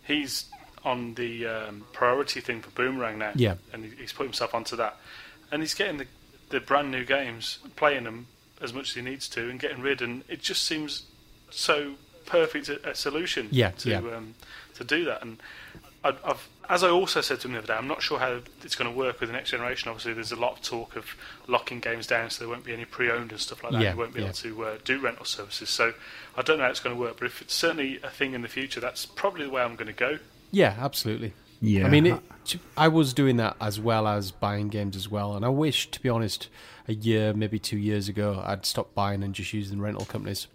he's 0.03 0.45
on 0.83 1.15
the 1.15 1.45
um, 1.45 1.85
priority 1.91 2.39
thing 2.39 2.61
for 2.61 2.69
Boomerang 2.71 3.17
now. 3.19 3.31
Yeah. 3.35 3.55
and 3.73 3.83
he, 3.83 3.91
he's 3.99 4.13
put 4.13 4.23
himself 4.25 4.55
onto 4.55 4.77
that, 4.77 4.95
and 5.51 5.61
he's 5.61 5.73
getting 5.73 5.97
the 5.97 6.07
the 6.49 6.59
brand 6.59 6.91
new 6.91 7.03
games, 7.03 7.59
playing 7.75 8.05
them 8.05 8.27
as 8.61 8.73
much 8.73 8.89
as 8.89 8.95
he 8.95 9.01
needs 9.01 9.27
to, 9.29 9.49
and 9.49 9.59
getting 9.59 9.81
rid. 9.81 10.01
And 10.01 10.23
it 10.29 10.41
just 10.41 10.63
seems 10.63 11.03
so 11.49 11.93
perfect 12.25 12.69
a, 12.69 12.89
a 12.89 12.95
solution. 12.95 13.49
Yeah, 13.51 13.71
to 13.71 13.89
yeah. 13.89 13.97
Um, 13.97 14.35
to 14.75 14.83
do 14.83 15.05
that, 15.05 15.21
and 15.21 15.37
I, 16.03 16.15
I've. 16.23 16.47
As 16.69 16.83
I 16.83 16.89
also 16.89 17.21
said 17.21 17.39
to 17.39 17.47
him 17.47 17.53
the 17.53 17.59
other 17.59 17.67
day, 17.67 17.75
I'm 17.75 17.87
not 17.87 18.01
sure 18.01 18.19
how 18.19 18.41
it's 18.61 18.75
going 18.75 18.91
to 18.91 18.97
work 18.97 19.21
with 19.21 19.29
the 19.29 19.33
next 19.33 19.51
generation. 19.51 19.87
Obviously, 19.87 20.11
there's 20.11 20.33
a 20.33 20.35
lot 20.35 20.51
of 20.51 20.61
talk 20.61 20.97
of 20.97 21.15
locking 21.47 21.79
games 21.79 22.05
down, 22.07 22.29
so 22.29 22.43
there 22.43 22.49
won't 22.49 22.65
be 22.65 22.73
any 22.73 22.83
pre-owned 22.83 23.31
and 23.31 23.39
stuff 23.39 23.63
like 23.63 23.71
that. 23.71 23.81
Yeah, 23.81 23.93
you 23.93 23.97
won't 23.97 24.13
be 24.13 24.19
yeah. 24.19 24.25
able 24.25 24.35
to 24.35 24.65
uh, 24.65 24.77
do 24.83 24.99
rental 24.99 25.23
services. 25.23 25.69
So 25.69 25.93
I 26.35 26.41
don't 26.41 26.57
know 26.57 26.65
how 26.65 26.69
it's 26.69 26.81
going 26.81 26.93
to 26.93 27.01
work, 27.01 27.19
but 27.19 27.27
if 27.27 27.41
it's 27.41 27.53
certainly 27.53 28.01
a 28.03 28.09
thing 28.09 28.33
in 28.33 28.41
the 28.41 28.49
future, 28.49 28.81
that's 28.81 29.05
probably 29.05 29.45
the 29.45 29.51
way 29.51 29.61
I'm 29.61 29.77
going 29.77 29.87
to 29.87 29.93
go. 29.93 30.19
Yeah, 30.51 30.75
absolutely. 30.77 31.31
Yeah. 31.61 31.85
I 31.85 31.89
mean, 31.89 32.05
it, 32.05 32.21
I 32.75 32.87
was 32.87 33.13
doing 33.13 33.37
that 33.37 33.55
as 33.59 33.79
well 33.79 34.07
as 34.07 34.31
buying 34.31 34.69
games 34.69 34.95
as 34.95 35.09
well, 35.09 35.35
and 35.35 35.43
I 35.43 35.49
wish, 35.49 35.89
to 35.91 36.01
be 36.01 36.09
honest, 36.09 36.49
a 36.87 36.93
year, 36.93 37.33
maybe 37.33 37.59
two 37.59 37.77
years 37.77 38.07
ago, 38.07 38.43
I'd 38.45 38.65
stopped 38.65 38.95
buying 38.95 39.23
and 39.23 39.33
just 39.33 39.53
using 39.53 39.81
rental 39.81 40.05
companies. 40.05 40.47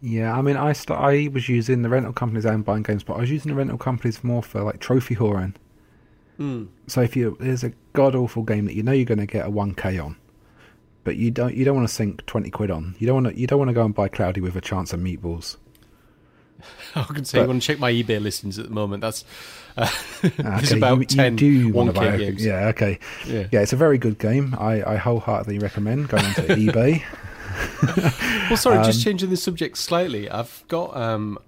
Yeah, 0.00 0.36
I 0.36 0.42
mean, 0.42 0.56
I 0.56 0.72
st- 0.72 0.98
I 0.98 1.28
was 1.32 1.48
using 1.48 1.82
the 1.82 1.88
rental 1.88 2.12
companies 2.12 2.44
and 2.44 2.64
buying 2.64 2.82
games, 2.82 3.02
but 3.02 3.14
I 3.14 3.20
was 3.20 3.30
using 3.30 3.50
the 3.50 3.56
rental 3.56 3.78
companies 3.78 4.22
more 4.22 4.42
for 4.42 4.62
like 4.62 4.78
trophy 4.78 5.16
whoring. 5.16 5.54
Mm. 6.38 6.68
So 6.86 7.00
if 7.00 7.16
you 7.16 7.36
there's 7.40 7.64
a 7.64 7.72
god 7.92 8.14
awful 8.14 8.42
game 8.42 8.66
that 8.66 8.74
you 8.74 8.82
know 8.82 8.92
you're 8.92 9.06
going 9.06 9.18
to 9.18 9.26
get 9.26 9.46
a 9.46 9.50
1k 9.50 10.04
on, 10.04 10.16
but 11.02 11.16
you 11.16 11.30
don't 11.30 11.54
you 11.54 11.64
don't 11.64 11.76
want 11.76 11.88
to 11.88 11.94
sink 11.94 12.26
20 12.26 12.50
quid 12.50 12.70
on. 12.70 12.94
You 12.98 13.06
don't 13.06 13.24
want 13.24 13.34
to 13.34 13.40
you 13.40 13.46
don't 13.46 13.58
want 13.58 13.70
to 13.70 13.74
go 13.74 13.84
and 13.84 13.94
buy 13.94 14.08
Cloudy 14.08 14.40
with 14.40 14.54
a 14.56 14.60
chance 14.60 14.92
of 14.92 15.00
meatballs. 15.00 15.56
I 16.94 17.02
can 17.04 17.24
say 17.24 17.38
But- 17.38 17.42
you 17.42 17.48
want 17.48 17.62
to 17.62 17.66
check 17.66 17.78
my 17.78 17.92
eBay 17.92 18.20
listings 18.20 18.58
at 18.58 18.66
the 18.66 18.70
moment. 18.74 19.00
That's 19.02 19.24
uh, 19.76 19.90
there's 20.22 20.72
Okay, 20.72 20.78
about 20.78 20.98
you, 20.98 21.04
ten 21.04 21.32
you 21.38 21.70
do 21.70 21.72
1K 21.72 21.86
to 21.86 21.92
buy 21.92 22.06
a, 22.06 22.18
games. 22.18 22.44
Yeah, 22.44 22.68
okay. 22.68 22.98
Yeah. 23.26 23.46
Yeah, 23.52 23.60
it's 23.60 23.72
a 23.72 23.76
very 23.76 23.98
good 23.98 24.18
game. 24.18 24.54
I, 24.58 24.82
I 24.82 24.96
wholeheartedly 24.96 25.58
recommend 25.58 26.08
going 26.08 26.24
to 26.34 26.42
eBay. 26.42 27.02
Well, 28.48 28.56
sorry, 28.56 28.78
just 28.84 28.98
Um, 29.00 29.04
changing 29.04 29.30
the 29.30 29.36
subject 29.36 29.78
slightly. 29.78 30.28
I've 30.30 30.62
got 30.68 30.96
um, 30.96 31.38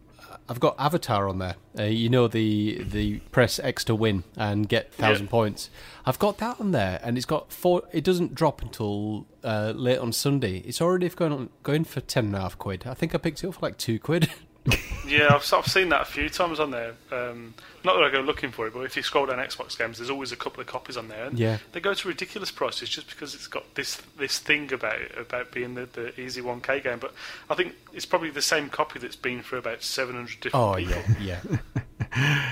I've 0.48 0.61
got 0.61 0.74
Avatar 0.78 1.28
on 1.28 1.38
there. 1.38 1.56
Uh, 1.78 1.82
you 1.84 2.09
know 2.09 2.28
the 2.28 2.82
the 2.82 3.18
press 3.30 3.59
X 3.59 3.84
to 3.84 3.94
win 3.94 4.24
and 4.36 4.68
get 4.68 4.92
thousand 4.94 5.26
Yeah. 5.26 5.30
points. 5.30 5.70
I've 6.06 6.18
got 6.18 6.38
that 6.38 6.59
on 6.61 6.72
there, 6.72 7.00
and 7.02 7.16
it's 7.16 7.26
got 7.26 7.52
four. 7.52 7.82
It 7.92 8.04
doesn't 8.04 8.34
drop 8.34 8.62
until 8.62 9.26
uh, 9.44 9.72
late 9.76 9.98
on 9.98 10.12
Sunday. 10.12 10.59
It's 10.59 10.80
already 10.80 11.09
going 11.11 11.32
on, 11.32 11.50
going 11.62 11.84
for 11.84 12.00
ten 12.00 12.26
and 12.26 12.36
a 12.36 12.40
half 12.40 12.59
quid. 12.59 12.84
I 12.86 12.94
think 12.94 13.14
I 13.14 13.18
picked 13.18 13.44
it 13.44 13.48
up 13.48 13.54
for 13.54 13.61
like 13.61 13.76
two 13.78 13.98
quid. 13.98 14.30
Yeah, 15.09 15.34
I've, 15.34 15.52
I've 15.52 15.66
seen 15.66 15.88
that 15.90 16.02
a 16.02 16.04
few 16.04 16.28
times 16.28 16.61
on 16.61 16.70
there. 16.70 16.94
Um, 17.11 17.54
not 17.84 17.94
that 17.96 18.04
I 18.04 18.11
go 18.11 18.20
looking 18.20 18.50
for 18.50 18.66
it, 18.66 18.74
but 18.74 18.80
if 18.80 18.96
you 18.96 19.02
scroll 19.02 19.26
down 19.26 19.38
Xbox 19.38 19.76
games, 19.78 19.98
there's 19.98 20.11
always 20.11 20.32
a 20.32 20.36
couple 20.36 20.61
of 20.61 20.66
copies 20.66 20.96
on 20.96 21.09
there. 21.09 21.24
And 21.26 21.38
Yeah. 21.38 21.59
they 21.72 21.80
go 21.80 21.94
to 21.94 22.09
ridiculous 22.09 22.50
prices 22.50 22.88
just 22.88 23.09
because 23.09 23.34
it's 23.34 23.46
got 23.46 23.74
this 23.74 23.96
this 24.18 24.38
thing 24.38 24.72
about 24.72 25.00
it, 25.00 25.12
about 25.16 25.50
being 25.52 25.74
the, 25.74 25.86
the 25.86 26.20
easy 26.20 26.40
1K 26.42 26.82
game. 26.82 26.98
But 26.98 27.14
I 27.48 27.54
think 27.54 27.74
it's 27.92 28.06
probably 28.06 28.30
the 28.30 28.42
same 28.42 28.68
copy 28.68 28.98
that's 28.98 29.16
been 29.16 29.42
for 29.42 29.56
about 29.56 29.82
700 29.82 30.40
different 30.40 30.54
oh 30.54 30.74
people. 30.76 31.02
yeah, 31.20 31.40
yeah. 31.42 32.42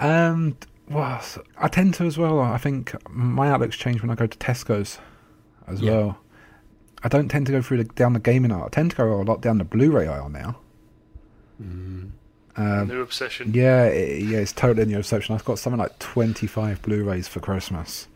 Um, 0.00 0.56
well, 0.88 1.22
I 1.58 1.68
tend 1.68 1.94
to 1.94 2.04
as 2.04 2.18
well. 2.18 2.40
I 2.40 2.58
think 2.58 2.94
my 3.10 3.48
outlook's 3.50 3.76
changed 3.76 4.02
when 4.02 4.10
I 4.10 4.14
go 4.14 4.26
to 4.26 4.38
Tesco's 4.38 4.98
as 5.66 5.80
Yeah. 5.80 5.90
well. 5.92 6.18
I 7.02 7.08
don't 7.08 7.28
tend 7.28 7.46
to 7.46 7.52
go 7.52 7.60
through 7.62 7.78
the, 7.78 7.84
down 7.84 8.12
the 8.14 8.18
gaming 8.20 8.50
aisle. 8.52 8.64
I 8.64 8.68
tend 8.68 8.90
to 8.92 8.96
go 8.96 9.20
a 9.20 9.22
lot 9.22 9.40
down 9.40 9.58
the 9.58 9.64
Blu-ray 9.64 10.06
aisle 10.06 10.28
now. 10.30 10.56
Um, 11.60 12.12
New 12.88 13.00
obsession. 13.00 13.52
yeah, 13.52 13.84
it, 13.86 14.22
yeah, 14.22 14.38
it's 14.38 14.52
totally 14.52 14.82
a 14.82 14.86
new 14.86 14.98
obsession. 14.98 15.34
I've 15.34 15.44
got 15.44 15.58
something 15.58 15.78
like 15.80 15.98
twenty-five 15.98 16.82
Blu-rays 16.82 17.26
for 17.26 17.40
Christmas, 17.40 18.06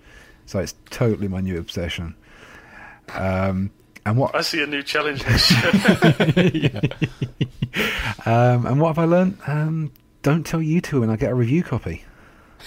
so 0.47 0.61
it's 0.61 0.75
totally 0.91 1.29
my 1.29 1.41
new 1.41 1.59
obsession. 1.59 2.15
Um, 3.15 3.71
and 4.07 4.17
what 4.17 4.35
I 4.35 4.43
see 4.43 4.63
a 4.63 4.67
new 4.67 4.83
challenge 4.83 5.25
next 5.27 5.51
year. 5.51 6.81
um, 8.27 8.67
and 8.67 8.81
what 8.81 8.89
have 8.89 8.99
I 8.99 9.05
learned? 9.05 9.39
Um, 9.47 9.93
don't 10.23 10.47
tell 10.47 10.63
you 10.63 10.81
two 10.81 11.01
when 11.01 11.11
I 11.11 11.17
get 11.17 11.31
a 11.31 11.35
review 11.35 11.63
copy. 11.63 12.05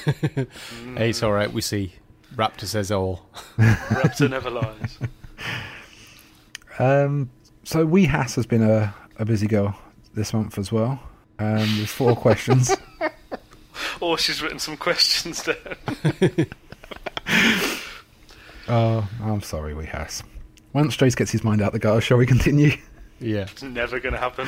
Hey, 0.96 1.10
it's 1.10 1.22
all 1.24 1.32
right. 1.34 1.52
We 1.52 1.62
see. 1.62 1.94
Raptor 2.36 2.66
says 2.66 2.92
all. 2.92 3.26
Raptor 3.58 4.30
never 4.30 4.50
lies. 4.50 5.00
Um, 6.80 7.30
so 7.64 7.86
we 7.86 8.06
has 8.06 8.36
has 8.36 8.46
been 8.46 8.64
a, 8.64 8.94
a 9.18 9.26
busy 9.26 9.48
girl 9.48 9.78
this 10.14 10.34
month 10.34 10.58
as 10.58 10.72
well. 10.72 11.00
Um, 11.40 11.58
there's 11.78 11.92
four 11.92 12.16
questions. 12.16 12.76
Or 14.00 14.18
she's 14.18 14.42
written 14.42 14.60
some 14.60 14.78
questions 14.78 15.44
down. 15.44 16.46
Oh, 18.68 19.08
I'm 19.22 19.42
sorry, 19.42 19.74
we 19.74 19.86
Hass. 19.86 20.24
Once 20.72 20.96
Jace 20.96 21.16
gets 21.16 21.32
his 21.32 21.44
mind 21.44 21.62
out 21.62 21.74
the 21.74 21.80
gutter, 21.80 22.00
shall 22.00 22.18
we 22.18 22.26
continue? 22.26 22.72
Yeah. 23.20 23.42
It's 23.42 23.64
never 23.64 24.00
going 24.00 24.14
to 24.14 24.20
happen. 24.20 24.48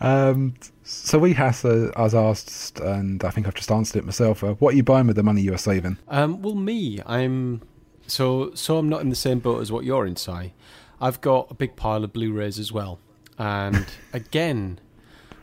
Um, 0.00 0.54
so 0.82 1.18
we 1.18 1.32
Hass 1.32 1.64
uh, 1.64 1.92
has 1.96 2.14
asked, 2.14 2.80
and 2.80 3.22
I 3.24 3.30
think 3.30 3.46
I've 3.46 3.54
just 3.54 3.70
answered 3.70 3.98
it 3.98 4.04
myself. 4.04 4.42
Uh, 4.42 4.54
what 4.54 4.74
are 4.74 4.76
you 4.76 4.82
buying 4.82 5.06
with 5.06 5.16
the 5.16 5.22
money 5.22 5.42
you 5.42 5.54
are 5.54 5.58
saving? 5.58 5.96
Um, 6.08 6.42
well, 6.42 6.54
me, 6.54 7.00
I'm 7.06 7.62
so 8.06 8.52
so. 8.54 8.78
I'm 8.78 8.88
not 8.88 9.00
in 9.00 9.10
the 9.10 9.16
same 9.16 9.38
boat 9.38 9.60
as 9.60 9.70
what 9.70 9.84
you're 9.84 10.06
in, 10.06 10.16
Si. 10.16 10.52
I've 11.00 11.20
got 11.20 11.50
a 11.50 11.54
big 11.54 11.76
pile 11.76 12.04
of 12.04 12.12
Blu-rays 12.12 12.58
as 12.58 12.72
well, 12.72 12.98
and 13.38 13.86
again, 14.12 14.80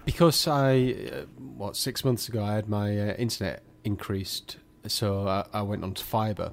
because 0.09 0.47
I 0.47 0.95
uh, 1.13 1.25
what 1.57 1.75
six 1.75 2.03
months 2.03 2.29
ago 2.29 2.43
I 2.43 2.53
had 2.55 2.67
my 2.69 2.97
uh, 2.97 3.13
internet 3.15 3.61
increased, 3.83 4.57
so 4.87 5.27
I, 5.27 5.45
I 5.53 5.61
went 5.61 5.83
on 5.83 5.93
to 5.93 6.03
fibre. 6.03 6.51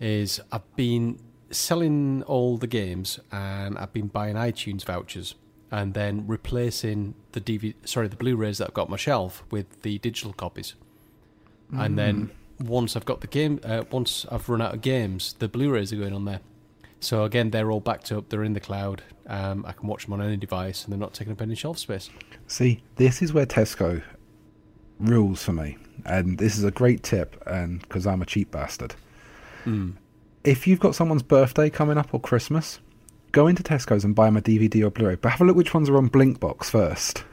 Is 0.00 0.40
I've 0.52 0.76
been 0.76 1.18
selling 1.50 2.22
all 2.24 2.56
the 2.56 2.66
games, 2.66 3.20
and 3.32 3.78
I've 3.78 3.92
been 3.92 4.08
buying 4.08 4.36
iTunes 4.36 4.84
vouchers, 4.84 5.34
and 5.70 5.94
then 5.94 6.24
replacing 6.26 7.14
the 7.32 7.40
DVD, 7.40 7.74
sorry, 7.84 8.08
the 8.08 8.16
Blu-rays 8.16 8.58
that 8.58 8.68
I've 8.68 8.74
got 8.74 8.86
on 8.86 8.90
my 8.90 8.96
shelf 8.96 9.44
with 9.50 9.82
the 9.82 9.98
digital 9.98 10.32
copies 10.32 10.74
and 11.72 11.98
then 11.98 12.30
once 12.60 12.96
I've 12.96 13.04
got 13.04 13.20
the 13.20 13.26
game, 13.26 13.60
uh, 13.64 13.84
once 13.90 14.26
I've 14.30 14.48
run 14.48 14.62
out 14.62 14.74
of 14.74 14.80
games, 14.80 15.34
the 15.38 15.48
Blu-rays 15.48 15.92
are 15.92 15.96
going 15.96 16.12
on 16.12 16.24
there. 16.24 16.40
So 17.04 17.24
again, 17.24 17.50
they're 17.50 17.70
all 17.70 17.80
backed 17.80 18.10
up. 18.12 18.28
They're 18.28 18.44
in 18.44 18.54
the 18.54 18.60
cloud. 18.60 19.02
Um, 19.26 19.64
I 19.66 19.72
can 19.72 19.88
watch 19.88 20.04
them 20.04 20.14
on 20.14 20.22
any 20.22 20.36
device, 20.36 20.84
and 20.84 20.92
they're 20.92 20.98
not 20.98 21.14
taking 21.14 21.32
up 21.32 21.42
any 21.42 21.54
shelf 21.54 21.78
space. 21.78 22.10
See, 22.46 22.82
this 22.96 23.22
is 23.22 23.32
where 23.32 23.46
Tesco 23.46 24.02
rules 24.98 25.42
for 25.42 25.52
me, 25.52 25.76
and 26.04 26.38
this 26.38 26.56
is 26.56 26.64
a 26.64 26.70
great 26.70 27.02
tip, 27.02 27.42
and 27.46 27.80
because 27.82 28.06
I'm 28.06 28.22
a 28.22 28.26
cheap 28.26 28.50
bastard. 28.50 28.94
If 30.44 30.66
you've 30.66 30.80
got 30.80 30.94
someone's 30.94 31.22
birthday 31.22 31.70
coming 31.70 31.96
up 31.96 32.12
or 32.12 32.20
Christmas, 32.20 32.80
go 33.32 33.46
into 33.46 33.62
Tesco's 33.62 34.04
and 34.04 34.14
buy 34.14 34.26
them 34.26 34.36
a 34.36 34.42
DVD 34.42 34.84
or 34.84 34.90
Blu-ray. 34.90 35.14
But 35.16 35.30
have 35.30 35.40
a 35.40 35.44
look 35.44 35.56
which 35.56 35.72
ones 35.72 35.88
are 35.88 35.96
on 35.96 36.10
Blinkbox 36.10 36.64
first, 36.64 37.24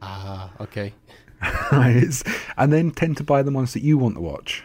Ah, 0.00 0.50
okay. 0.60 0.94
And 2.56 2.72
then 2.72 2.90
tend 2.90 3.16
to 3.18 3.24
buy 3.24 3.42
the 3.42 3.50
ones 3.50 3.72
that 3.74 3.82
you 3.82 3.98
want 3.98 4.14
to 4.14 4.20
watch. 4.20 4.64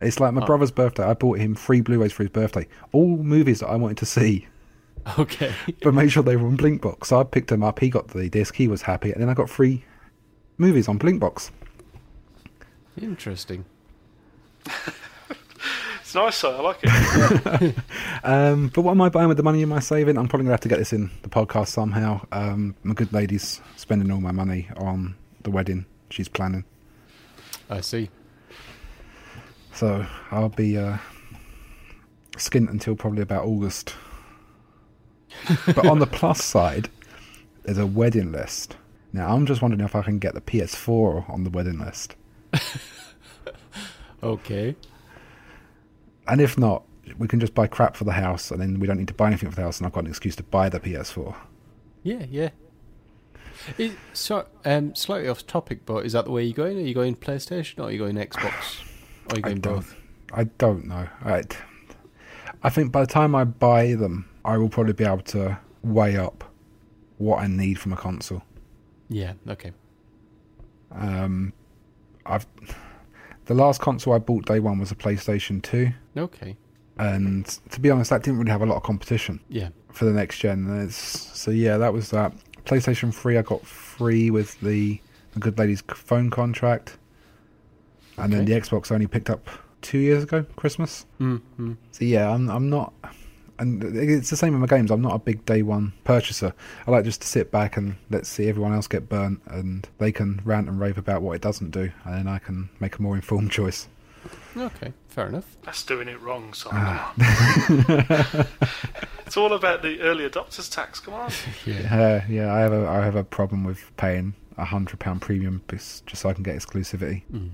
It's 0.00 0.20
like 0.20 0.32
my 0.34 0.42
Oh. 0.42 0.46
brother's 0.46 0.70
birthday. 0.70 1.04
I 1.04 1.14
bought 1.14 1.38
him 1.38 1.54
three 1.54 1.80
Blu-rays 1.80 2.12
for 2.12 2.22
his 2.22 2.30
birthday, 2.30 2.66
all 2.92 3.16
movies 3.16 3.60
that 3.60 3.68
I 3.68 3.76
wanted 3.76 3.96
to 3.98 4.06
see. 4.06 4.46
Okay. 5.20 5.52
but 5.82 5.94
made 5.94 6.10
sure 6.10 6.24
they 6.24 6.34
were 6.36 6.48
on 6.48 6.56
Blinkbox. 6.56 7.06
So 7.06 7.20
I 7.20 7.22
picked 7.22 7.52
him 7.52 7.62
up. 7.62 7.78
He 7.78 7.90
got 7.90 8.08
the 8.08 8.28
disc. 8.28 8.56
He 8.56 8.66
was 8.66 8.82
happy, 8.82 9.12
and 9.12 9.22
then 9.22 9.28
I 9.28 9.34
got 9.34 9.48
free 9.48 9.84
movies 10.58 10.88
on 10.88 10.98
Blinkbox. 10.98 11.50
Interesting. 13.00 13.64
It's 16.00 16.14
nice, 16.14 16.36
sir. 16.36 16.54
I 16.56 16.60
like 16.60 16.78
it. 16.84 17.74
Um, 18.22 18.68
but 18.72 18.82
what 18.82 18.92
am 18.92 19.00
I 19.00 19.08
buying 19.08 19.26
with 19.26 19.36
the 19.36 19.42
money 19.42 19.60
am 19.62 19.72
I 19.72 19.80
saving? 19.80 20.16
I'm 20.16 20.28
probably 20.28 20.44
gonna 20.44 20.52
have 20.52 20.60
to 20.60 20.68
get 20.68 20.78
this 20.78 20.92
in 20.92 21.10
the 21.22 21.28
podcast 21.28 21.66
somehow. 21.68 22.24
Um, 22.30 22.76
my 22.84 22.94
good 22.94 23.12
lady's 23.12 23.60
spending 23.76 24.10
all 24.12 24.20
my 24.20 24.30
money 24.30 24.68
on 24.76 25.16
the 25.42 25.50
wedding 25.50 25.84
she's 26.10 26.28
planning, 26.28 26.64
I 27.68 27.80
see. 27.80 28.08
So 29.76 30.06
I'll 30.30 30.48
be 30.48 30.76
uh, 30.76 30.98
skint 32.36 32.70
until 32.70 32.96
probably 32.96 33.22
about 33.22 33.44
August. 33.44 33.94
but 35.66 35.86
on 35.86 35.98
the 35.98 36.06
plus 36.06 36.42
side, 36.44 36.88
there's 37.62 37.78
a 37.78 37.86
wedding 37.86 38.32
list. 38.32 38.76
Now, 39.12 39.34
I'm 39.34 39.46
just 39.46 39.62
wondering 39.62 39.84
if 39.84 39.94
I 39.94 40.02
can 40.02 40.18
get 40.18 40.34
the 40.34 40.40
PS4 40.40 41.30
on 41.30 41.44
the 41.44 41.50
wedding 41.50 41.78
list. 41.78 42.16
Okay. 44.22 44.74
And 46.26 46.40
if 46.40 46.58
not, 46.58 46.82
we 47.18 47.28
can 47.28 47.38
just 47.38 47.54
buy 47.54 47.66
crap 47.66 47.96
for 47.96 48.04
the 48.04 48.12
house, 48.12 48.50
and 48.50 48.60
then 48.60 48.80
we 48.80 48.86
don't 48.86 48.98
need 48.98 49.08
to 49.08 49.14
buy 49.14 49.28
anything 49.28 49.50
for 49.50 49.56
the 49.56 49.62
house, 49.62 49.78
and 49.78 49.86
I've 49.86 49.92
got 49.92 50.04
an 50.04 50.10
excuse 50.10 50.34
to 50.36 50.42
buy 50.42 50.68
the 50.68 50.80
PS4. 50.80 51.34
Yeah, 52.02 52.24
yeah. 52.28 52.48
Is, 53.78 53.92
so, 54.12 54.46
um, 54.64 54.94
slightly 54.94 55.28
off 55.28 55.46
topic, 55.46 55.86
but 55.86 56.04
is 56.04 56.12
that 56.12 56.24
the 56.24 56.30
way 56.30 56.44
you're 56.44 56.54
going? 56.54 56.76
Are 56.78 56.82
you 56.82 56.94
going 56.94 57.14
PlayStation 57.14 57.78
or 57.78 57.84
are 57.84 57.90
you 57.92 57.98
going 57.98 58.16
Xbox? 58.16 58.84
Or 59.30 59.36
you 59.36 59.42
I 59.44 59.48
going 59.48 59.60
don't, 59.60 59.74
both? 59.76 59.94
I 60.32 60.44
don't 60.44 60.86
know. 60.86 61.08
I, 61.24 61.42
I 62.62 62.70
think 62.70 62.92
by 62.92 63.00
the 63.00 63.06
time 63.06 63.34
I 63.34 63.44
buy 63.44 63.94
them, 63.94 64.28
I 64.44 64.56
will 64.56 64.68
probably 64.68 64.92
be 64.92 65.04
able 65.04 65.18
to 65.22 65.58
weigh 65.82 66.16
up 66.16 66.44
what 67.18 67.38
I 67.40 67.46
need 67.46 67.78
from 67.78 67.92
a 67.92 67.96
console. 67.96 68.42
Yeah, 69.08 69.34
okay. 69.48 69.72
Um, 70.92 71.52
I've 72.24 72.46
the 73.46 73.54
last 73.54 73.80
console 73.80 74.14
I 74.14 74.18
bought 74.18 74.46
day 74.46 74.58
one 74.60 74.78
was 74.78 74.90
a 74.90 74.94
PlayStation 74.96 75.62
Two, 75.62 75.90
Okay. 76.16 76.56
and 76.98 77.46
to 77.70 77.80
be 77.80 77.90
honest, 77.90 78.10
that 78.10 78.22
didn't 78.24 78.38
really 78.40 78.50
have 78.50 78.62
a 78.62 78.66
lot 78.66 78.76
of 78.76 78.82
competition 78.82 79.38
Yeah. 79.48 79.68
for 79.92 80.04
the 80.04 80.12
next 80.12 80.38
gen. 80.38 80.66
It's, 80.84 80.96
so 80.96 81.50
yeah, 81.52 81.76
that 81.78 81.92
was 81.92 82.10
that. 82.10 82.32
PlayStation 82.64 83.14
Three 83.14 83.38
I 83.38 83.42
got 83.42 83.64
free 83.64 84.30
with 84.32 84.58
the, 84.60 85.00
the 85.32 85.38
Good 85.40 85.56
Lady's 85.58 85.82
phone 85.94 86.30
contract, 86.30 86.98
and 88.16 88.32
then 88.32 88.44
the 88.44 88.52
Xbox 88.52 88.90
I 88.90 88.94
only 88.94 89.06
picked 89.06 89.30
up 89.30 89.48
two 89.82 89.98
years 89.98 90.22
ago, 90.22 90.44
Christmas. 90.56 91.06
Mm-hmm. 91.20 91.74
So 91.92 92.04
yeah, 92.04 92.30
I'm 92.30 92.48
I'm 92.50 92.68
not, 92.70 92.92
and 93.58 93.82
it's 93.96 94.30
the 94.30 94.36
same 94.36 94.52
with 94.58 94.68
my 94.68 94.76
games. 94.76 94.90
I'm 94.90 95.02
not 95.02 95.14
a 95.14 95.18
big 95.18 95.44
day 95.44 95.62
one 95.62 95.92
purchaser. 96.04 96.52
I 96.86 96.90
like 96.90 97.04
just 97.04 97.20
to 97.22 97.28
sit 97.28 97.50
back 97.50 97.76
and 97.76 97.96
let's 98.10 98.28
see 98.28 98.48
everyone 98.48 98.72
else 98.72 98.86
get 98.86 99.08
burnt, 99.08 99.40
and 99.46 99.88
they 99.98 100.12
can 100.12 100.40
rant 100.44 100.68
and 100.68 100.80
rave 100.80 100.98
about 100.98 101.22
what 101.22 101.34
it 101.34 101.42
doesn't 101.42 101.70
do, 101.70 101.90
and 102.04 102.14
then 102.14 102.28
I 102.28 102.38
can 102.38 102.68
make 102.80 102.98
a 102.98 103.02
more 103.02 103.16
informed 103.16 103.50
choice. 103.50 103.88
Okay, 104.56 104.92
fair 105.08 105.28
enough. 105.28 105.56
That's 105.64 105.84
doing 105.84 106.08
it 106.08 106.20
wrong, 106.20 106.52
son. 106.52 106.72
Ah. 106.74 108.46
It's 109.26 109.36
all 109.36 109.52
about 109.52 109.82
the 109.82 110.00
early 110.00 110.28
adopters 110.28 110.72
tax. 110.72 111.00
Come 111.00 111.14
on. 111.14 111.30
Yeah. 111.66 112.22
Uh, 112.22 112.24
yeah, 112.28 112.54
I 112.54 112.60
have 112.60 112.72
a 112.72 112.86
I 112.86 113.04
have 113.04 113.16
a 113.16 113.24
problem 113.24 113.64
with 113.64 113.90
paying 113.96 114.34
a 114.56 114.64
hundred 114.64 115.00
pound 115.00 115.20
premium 115.20 115.62
just 115.68 116.14
so 116.14 116.28
I 116.28 116.32
can 116.32 116.44
get 116.44 116.56
exclusivity. 116.56 117.22
Mm. 117.32 117.50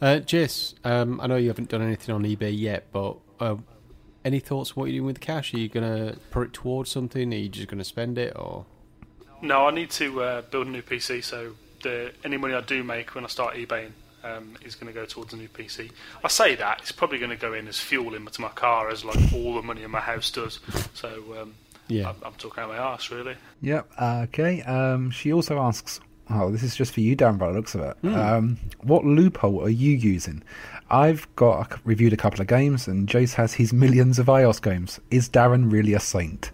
Uh, 0.00 0.20
Jace, 0.20 0.74
um, 0.84 1.20
I 1.20 1.26
know 1.26 1.36
you 1.36 1.48
haven't 1.48 1.70
done 1.70 1.82
anything 1.82 2.14
on 2.14 2.22
eBay 2.22 2.56
yet, 2.56 2.86
but 2.92 3.16
uh, 3.40 3.56
any 4.24 4.40
thoughts 4.40 4.70
on 4.70 4.74
what 4.76 4.86
you're 4.86 4.98
doing 4.98 5.06
with 5.06 5.16
the 5.16 5.20
cash? 5.26 5.52
Are 5.54 5.58
you 5.58 5.68
going 5.68 5.86
to 5.86 6.18
put 6.30 6.48
it 6.48 6.52
towards 6.52 6.90
something? 6.90 7.32
Are 7.32 7.36
you 7.36 7.48
just 7.48 7.68
going 7.68 7.78
to 7.78 7.84
spend 7.84 8.18
it? 8.18 8.34
Or 8.36 8.64
No, 9.42 9.66
I 9.66 9.70
need 9.72 9.90
to 9.92 10.22
uh, 10.22 10.42
build 10.42 10.68
a 10.68 10.70
new 10.70 10.82
PC, 10.82 11.24
so 11.24 11.54
the 11.82 12.12
any 12.24 12.36
money 12.36 12.54
I 12.54 12.60
do 12.60 12.84
make 12.84 13.14
when 13.14 13.24
I 13.24 13.28
start 13.28 13.56
eBaying 13.56 13.90
um, 14.24 14.56
is 14.64 14.74
going 14.74 14.92
to 14.92 14.98
go 14.98 15.04
towards 15.04 15.32
a 15.32 15.36
new 15.36 15.48
PC. 15.48 15.90
I 16.22 16.28
say 16.28 16.54
that 16.56 16.80
it's 16.80 16.92
probably 16.92 17.18
going 17.18 17.30
to 17.30 17.36
go 17.36 17.52
in 17.54 17.66
as 17.68 17.78
fuel 17.78 18.14
into 18.14 18.40
my 18.40 18.48
car, 18.48 18.90
as 18.90 19.04
like 19.04 19.32
all 19.32 19.54
the 19.54 19.62
money 19.62 19.82
in 19.82 19.90
my 19.90 20.00
house 20.00 20.30
does. 20.30 20.60
So 20.94 21.22
um, 21.40 21.54
yeah, 21.88 22.10
I'm, 22.10 22.16
I'm 22.22 22.34
talking 22.34 22.62
out 22.62 22.68
my 22.68 22.78
arse, 22.78 23.10
really. 23.10 23.34
Yep. 23.62 23.90
Okay. 24.00 24.62
Um, 24.62 25.10
she 25.10 25.32
also 25.32 25.58
asks, 25.58 26.00
"Oh, 26.30 26.50
this 26.50 26.62
is 26.62 26.76
just 26.76 26.92
for 26.92 27.00
you, 27.00 27.16
Darren. 27.16 27.38
By 27.38 27.48
the 27.48 27.54
looks 27.54 27.74
of 27.74 27.80
it, 27.82 27.96
um, 28.08 28.58
what 28.82 29.04
loophole 29.04 29.62
are 29.62 29.68
you 29.68 29.92
using?" 29.96 30.42
I've 30.90 31.28
got 31.36 31.72
a, 31.72 31.80
reviewed 31.84 32.12
a 32.14 32.16
couple 32.16 32.40
of 32.40 32.46
games, 32.46 32.88
and 32.88 33.06
Jace 33.08 33.34
has 33.34 33.54
his 33.54 33.72
millions 33.72 34.18
of 34.18 34.26
iOS 34.26 34.62
games. 34.62 35.00
Is 35.10 35.28
Darren 35.28 35.70
really 35.70 35.92
a 35.94 36.00
saint? 36.00 36.50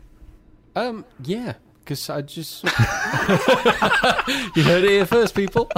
um, 0.76 1.04
yeah, 1.22 1.54
because 1.84 2.10
I 2.10 2.22
just 2.22 2.64
you 4.56 4.62
heard 4.64 4.84
it 4.84 4.90
here 4.90 5.06
first, 5.06 5.34
people. 5.34 5.70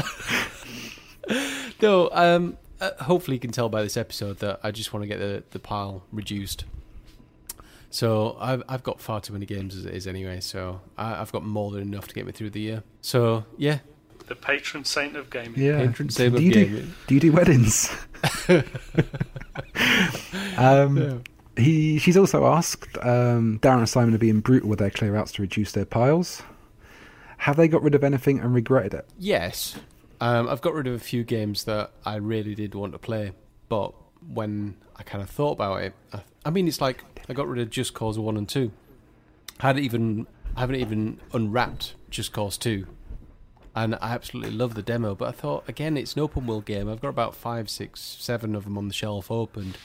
no, 1.82 2.08
um, 2.12 2.56
uh, 2.80 2.92
hopefully 3.04 3.36
you 3.36 3.40
can 3.40 3.50
tell 3.52 3.68
by 3.68 3.82
this 3.82 3.96
episode 3.96 4.38
that 4.38 4.60
I 4.62 4.70
just 4.70 4.92
want 4.92 5.02
to 5.02 5.06
get 5.06 5.18
the 5.18 5.42
the 5.50 5.58
pile 5.58 6.04
reduced. 6.12 6.64
So 7.96 8.36
I've 8.38 8.62
I've 8.68 8.82
got 8.82 9.00
far 9.00 9.22
too 9.22 9.32
many 9.32 9.46
games 9.46 9.74
as 9.74 9.86
it 9.86 9.94
is 9.94 10.06
anyway. 10.06 10.40
So 10.40 10.82
I, 10.98 11.18
I've 11.18 11.32
got 11.32 11.46
more 11.46 11.70
than 11.70 11.80
enough 11.80 12.06
to 12.08 12.14
get 12.14 12.26
me 12.26 12.32
through 12.32 12.50
the 12.50 12.60
year. 12.60 12.82
So 13.00 13.46
yeah, 13.56 13.78
The 14.26 14.34
patron 14.34 14.84
saint 14.84 15.16
of 15.16 15.30
gaming. 15.30 15.58
Yeah. 15.62 15.78
Patron 15.78 16.08
do, 16.08 16.12
saint 16.12 16.34
of 16.34 16.42
you 16.42 16.52
do, 16.52 16.64
gaming. 16.66 16.94
do 17.06 17.14
you 17.14 17.20
do 17.20 17.32
weddings? 17.32 17.90
um, 20.58 20.96
Yeah. 20.98 21.14
He, 21.56 21.96
she's 21.98 22.18
also 22.18 22.44
asked, 22.44 22.98
um, 22.98 23.58
Darren 23.62 23.78
and 23.78 23.88
Simon 23.88 24.14
are 24.14 24.18
being 24.18 24.40
brutal 24.40 24.68
with 24.68 24.78
their 24.78 24.90
clear 24.90 25.16
outs 25.16 25.32
to 25.32 25.40
reduce 25.40 25.72
their 25.72 25.86
piles. 25.86 26.42
Have 27.38 27.56
they 27.56 27.66
got 27.66 27.82
rid 27.82 27.94
of 27.94 28.04
anything 28.04 28.40
and 28.40 28.54
regretted 28.54 28.92
it? 28.92 29.06
Yes, 29.18 29.74
um, 30.20 30.50
I've 30.50 30.60
got 30.60 30.74
rid 30.74 30.86
of 30.86 30.92
a 30.92 30.98
few 30.98 31.24
games 31.24 31.64
that 31.64 31.92
I 32.04 32.16
really 32.16 32.54
did 32.54 32.74
want 32.74 32.92
to 32.92 32.98
play, 32.98 33.32
but 33.70 33.94
when 34.28 34.76
I 34.96 35.02
kind 35.02 35.22
of 35.22 35.30
thought 35.30 35.52
about 35.52 35.82
it, 35.82 35.94
I, 36.12 36.20
I 36.46 36.50
mean, 36.50 36.68
it's 36.68 36.80
like 36.80 37.02
I 37.28 37.32
got 37.32 37.48
rid 37.48 37.60
of 37.60 37.70
Just 37.70 37.92
Cause 37.92 38.18
One 38.18 38.36
and 38.36 38.48
Two. 38.48 38.70
I 39.60 39.66
hadn't 39.68 39.82
even 39.84 40.26
I 40.56 40.60
haven't 40.60 40.76
even 40.76 41.20
unwrapped 41.32 41.94
Just 42.08 42.32
Cause 42.32 42.56
Two, 42.56 42.86
and 43.74 43.94
I 43.96 44.14
absolutely 44.14 44.52
love 44.52 44.74
the 44.74 44.82
demo. 44.82 45.14
But 45.14 45.28
I 45.28 45.32
thought 45.32 45.68
again, 45.68 45.96
it's 45.96 46.14
an 46.14 46.20
open 46.20 46.46
world 46.46 46.64
game. 46.64 46.88
I've 46.88 47.00
got 47.00 47.08
about 47.08 47.34
five, 47.34 47.68
six, 47.68 48.00
seven 48.00 48.54
of 48.54 48.64
them 48.64 48.78
on 48.78 48.88
the 48.88 48.94
shelf 48.94 49.30
opened. 49.30 49.76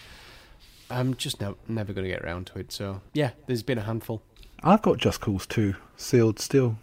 I'm 0.90 1.16
just 1.16 1.40
ne- 1.42 1.56
never 1.68 1.94
going 1.94 2.04
to 2.06 2.12
get 2.12 2.22
around 2.24 2.48
to 2.48 2.60
it. 2.60 2.72
So 2.72 3.02
yeah, 3.14 3.32
there's 3.48 3.64
been 3.64 3.78
a 3.78 3.84
handful. 3.84 4.22
I've 4.64 4.82
got 4.84 4.98
Just 5.00 5.22
Cause 5.22 5.48
2 5.48 5.74
sealed 5.98 6.38
still. 6.40 6.78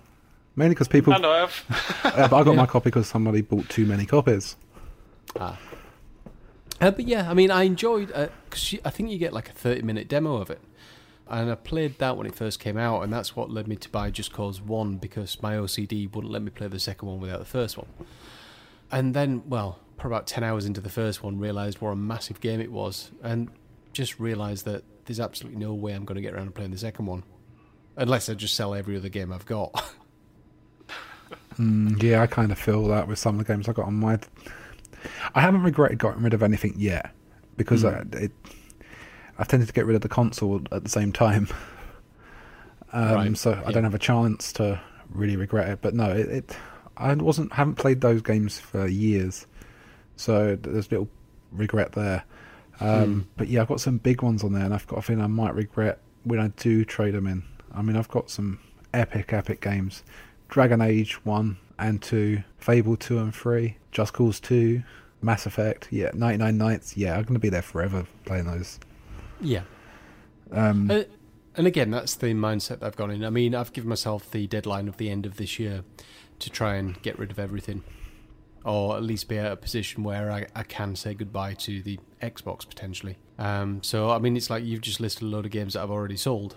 Mainly 0.56 0.74
because 0.74 0.88
people. 0.88 1.12
And 1.12 1.24
I 1.24 1.40
have. 1.46 1.64
I 2.04 2.28
got 2.28 2.46
Yeah. 2.46 2.52
my 2.54 2.66
copy 2.74 2.84
because 2.90 3.06
somebody 3.06 3.42
bought 3.42 3.68
too 3.68 3.86
many 3.86 4.04
copies. 4.06 4.56
Ah. 5.38 5.56
Uh, 6.80 6.90
but 6.90 7.06
yeah, 7.08 7.28
I 7.28 7.34
mean, 7.34 7.50
I 7.50 7.64
enjoyed 7.64 8.08
because 8.08 8.74
I 8.84 8.90
think 8.90 9.10
you 9.10 9.18
get 9.18 9.32
like 9.32 9.48
a 9.48 9.52
thirty-minute 9.52 10.08
demo 10.08 10.36
of 10.36 10.50
it, 10.50 10.60
and 11.28 11.50
I 11.50 11.54
played 11.56 11.98
that 11.98 12.16
when 12.16 12.26
it 12.26 12.34
first 12.34 12.60
came 12.60 12.76
out, 12.76 13.02
and 13.02 13.12
that's 13.12 13.34
what 13.34 13.50
led 13.50 13.66
me 13.66 13.76
to 13.76 13.88
buy 13.88 14.10
Just 14.10 14.32
Cause 14.32 14.60
One 14.60 14.96
because 14.96 15.42
my 15.42 15.54
OCD 15.54 16.12
wouldn't 16.14 16.32
let 16.32 16.42
me 16.42 16.50
play 16.50 16.68
the 16.68 16.78
second 16.78 17.08
one 17.08 17.20
without 17.20 17.40
the 17.40 17.44
first 17.44 17.76
one. 17.76 17.88
And 18.90 19.12
then, 19.12 19.42
well, 19.46 19.80
probably 19.96 20.16
about 20.16 20.26
ten 20.26 20.44
hours 20.44 20.66
into 20.66 20.80
the 20.80 20.90
first 20.90 21.22
one, 21.22 21.38
realised 21.38 21.80
what 21.80 21.90
a 21.90 21.96
massive 21.96 22.40
game 22.40 22.60
it 22.60 22.70
was, 22.70 23.10
and 23.22 23.48
just 23.92 24.20
realised 24.20 24.64
that 24.66 24.84
there's 25.06 25.20
absolutely 25.20 25.58
no 25.58 25.74
way 25.74 25.92
I'm 25.92 26.04
going 26.04 26.16
to 26.16 26.22
get 26.22 26.34
around 26.34 26.46
to 26.46 26.52
playing 26.52 26.70
the 26.70 26.78
second 26.78 27.06
one, 27.06 27.24
unless 27.96 28.28
I 28.28 28.34
just 28.34 28.54
sell 28.54 28.74
every 28.74 28.96
other 28.96 29.08
game 29.08 29.32
I've 29.32 29.46
got. 29.46 29.94
Mm, 31.58 32.00
yeah, 32.00 32.22
I 32.22 32.26
kind 32.26 32.52
of 32.52 32.58
feel 32.58 32.86
that 32.88 33.08
with 33.08 33.18
some 33.18 33.38
of 33.38 33.44
the 33.44 33.52
games 33.52 33.68
I 33.68 33.72
got 33.72 33.86
on 33.86 33.94
my. 33.94 34.18
I 35.34 35.40
haven't 35.40 35.62
regretted 35.62 35.98
getting 35.98 36.22
rid 36.22 36.34
of 36.34 36.42
anything 36.42 36.74
yet 36.76 37.12
because 37.56 37.84
I, 37.84 38.04
it, 38.12 38.32
I've 39.38 39.48
tended 39.48 39.68
to 39.68 39.74
get 39.74 39.86
rid 39.86 39.96
of 39.96 40.02
the 40.02 40.08
console 40.08 40.60
at 40.72 40.82
the 40.84 40.90
same 40.90 41.12
time. 41.12 41.48
Um, 42.92 43.14
Right, 43.14 43.36
So 43.36 43.62
I 43.66 43.72
don't 43.72 43.84
have 43.84 43.94
a 43.94 43.98
chance 43.98 44.52
to 44.54 44.80
really 45.10 45.36
regret 45.36 45.68
it. 45.68 45.80
But 45.82 45.94
no, 45.94 46.10
it, 46.10 46.28
it 46.28 46.56
I 46.96 47.14
wasn't 47.14 47.52
haven't 47.52 47.74
played 47.74 48.00
those 48.00 48.22
games 48.22 48.58
for 48.58 48.86
years, 48.86 49.46
so 50.16 50.56
there's 50.56 50.86
a 50.86 50.90
little 50.90 51.08
regret 51.52 51.92
there. 51.92 52.24
Um, 52.80 53.04
Hmm. 53.04 53.20
But 53.36 53.48
yeah, 53.48 53.60
I've 53.62 53.68
got 53.68 53.80
some 53.80 53.98
big 53.98 54.22
ones 54.22 54.42
on 54.42 54.52
there, 54.52 54.64
and 54.64 54.72
I've 54.72 54.86
got 54.86 54.98
a 54.98 55.02
feeling 55.02 55.22
I 55.22 55.26
might 55.26 55.54
regret 55.54 55.98
when 56.24 56.40
I 56.40 56.48
do 56.48 56.84
trade 56.84 57.14
them 57.14 57.26
in. 57.26 57.42
I 57.74 57.82
mean, 57.82 57.96
I've 57.96 58.08
got 58.08 58.30
some 58.30 58.58
epic, 58.94 59.32
epic 59.32 59.60
games: 59.60 60.02
Dragon 60.48 60.80
Age 60.80 61.24
one 61.24 61.58
and 61.78 62.00
two, 62.02 62.42
Fable 62.58 62.96
two 62.96 63.18
and 63.18 63.34
three, 63.34 63.76
Just 63.92 64.12
Cause 64.12 64.40
two, 64.40 64.82
Mass 65.22 65.46
Effect. 65.46 65.88
Yeah, 65.90 66.10
Ninety 66.14 66.38
Nine 66.38 66.58
Nights. 66.58 66.96
Yeah, 66.96 67.16
I'm 67.16 67.24
gonna 67.24 67.38
be 67.38 67.48
there 67.48 67.62
forever 67.62 68.06
playing 68.24 68.46
those. 68.46 68.78
yeah. 69.40 69.62
Um, 70.50 70.90
Uh, 70.90 71.02
and 71.56 71.66
again, 71.66 71.90
that's 71.90 72.14
the 72.14 72.28
mindset 72.28 72.80
that 72.80 72.84
I've 72.84 72.96
gone 72.96 73.10
in. 73.10 73.24
I 73.24 73.30
mean, 73.30 73.54
I've 73.54 73.72
given 73.72 73.88
myself 73.88 74.30
the 74.30 74.46
deadline 74.46 74.88
of 74.88 74.96
the 74.96 75.10
end 75.10 75.26
of 75.26 75.36
this 75.36 75.58
year 75.58 75.82
to 76.38 76.50
try 76.50 76.76
and 76.76 77.00
get 77.02 77.18
rid 77.18 77.30
of 77.30 77.38
everything, 77.38 77.82
or 78.64 78.96
at 78.96 79.02
least 79.02 79.28
be 79.28 79.38
at 79.38 79.50
a 79.52 79.56
position 79.56 80.04
where 80.04 80.30
I, 80.30 80.46
I 80.54 80.62
can 80.62 80.94
say 80.96 81.14
goodbye 81.14 81.54
to 81.54 81.82
the 81.82 81.98
Xbox 82.22 82.66
potentially. 82.68 83.16
Um, 83.38 83.82
so, 83.82 84.10
I 84.10 84.18
mean, 84.18 84.36
it's 84.36 84.50
like 84.50 84.64
you've 84.64 84.80
just 84.82 85.00
listed 85.00 85.24
a 85.24 85.26
load 85.26 85.44
of 85.46 85.50
games 85.50 85.74
that 85.74 85.82
I've 85.82 85.90
already 85.90 86.16
sold 86.16 86.56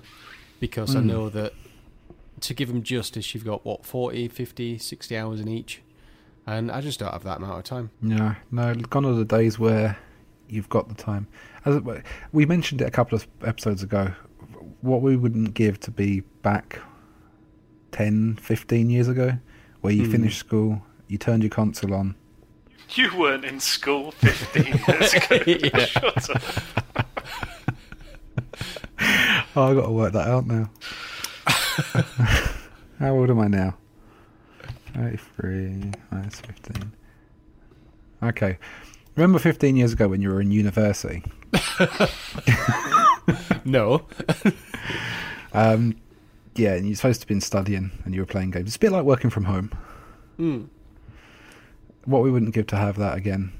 because 0.59 0.95
I 0.95 0.99
Mm. 0.99 1.05
know 1.05 1.29
that 1.29 1.53
to 2.41 2.53
give 2.53 2.67
them 2.69 2.83
justice, 2.83 3.33
you've 3.33 3.45
got 3.45 3.65
what 3.65 3.85
40, 3.85 4.27
50, 4.27 4.77
60 4.77 5.17
hours 5.17 5.39
in 5.39 5.47
each, 5.47 5.81
and 6.45 6.71
I 6.71 6.81
just 6.81 6.99
don't 6.99 7.11
have 7.11 7.23
that 7.23 7.37
amount 7.37 7.57
of 7.59 7.63
time. 7.63 7.91
No, 8.01 8.35
no, 8.51 8.73
gone 8.75 9.05
are 9.05 9.13
the 9.13 9.25
days 9.25 9.57
where 9.59 9.97
you've 10.49 10.69
got 10.69 10.89
the 10.89 10.95
time. 10.95 11.27
As 11.65 11.75
it, 11.75 11.83
we 12.31 12.45
mentioned 12.45 12.81
it 12.81 12.87
a 12.87 12.91
couple 12.91 13.15
of 13.15 13.27
episodes 13.45 13.83
ago. 13.83 14.13
What 14.81 15.01
we 15.01 15.15
wouldn't 15.15 15.53
give 15.53 15.79
to 15.81 15.91
be 15.91 16.21
back 16.41 16.79
10, 17.91 18.37
15 18.37 18.89
years 18.89 19.07
ago, 19.07 19.37
where 19.81 19.93
you 19.93 20.05
Hmm. 20.05 20.11
finished 20.11 20.39
school, 20.39 20.81
you 21.07 21.17
turned 21.17 21.43
your 21.43 21.49
console 21.51 21.93
on. 21.93 22.15
You 22.95 23.15
weren't 23.17 23.45
in 23.45 23.59
school 23.59 24.11
15 24.11 24.65
years 24.87 25.13
ago. 25.13 25.85
Shut 25.85 26.29
up. 26.29 27.07
Oh, 29.55 29.63
I've 29.63 29.75
got 29.75 29.85
to 29.85 29.91
work 29.91 30.13
that 30.13 30.27
out 30.27 30.45
now. 30.47 30.69
How 32.99 33.13
old 33.15 33.29
am 33.29 33.39
I 33.39 33.47
now? 33.47 33.77
33 34.93 35.91
minus 36.11 36.39
15. 36.41 36.91
Okay. 38.23 38.57
Remember 39.15 39.39
15 39.39 39.75
years 39.75 39.93
ago 39.93 40.07
when 40.07 40.21
you 40.21 40.29
were 40.29 40.41
in 40.41 40.51
university? 40.51 41.23
No. 43.65 44.05
Um, 45.53 45.95
yeah, 46.55 46.73
and 46.73 46.85
you're 46.87 46.95
supposed 46.95 47.21
to 47.21 47.23
have 47.25 47.27
been 47.27 47.41
studying 47.41 47.91
and 48.05 48.13
you 48.13 48.21
were 48.21 48.25
playing 48.25 48.51
games. 48.51 48.67
It's 48.67 48.75
a 48.75 48.79
bit 48.79 48.91
like 48.91 49.03
working 49.03 49.29
from 49.29 49.45
home. 49.45 49.71
Hmm. 50.37 50.63
What 52.05 52.23
we 52.23 52.31
wouldn't 52.31 52.53
give 52.53 52.67
to 52.67 52.75
have 52.75 52.97
that 52.97 53.17
again. 53.17 53.51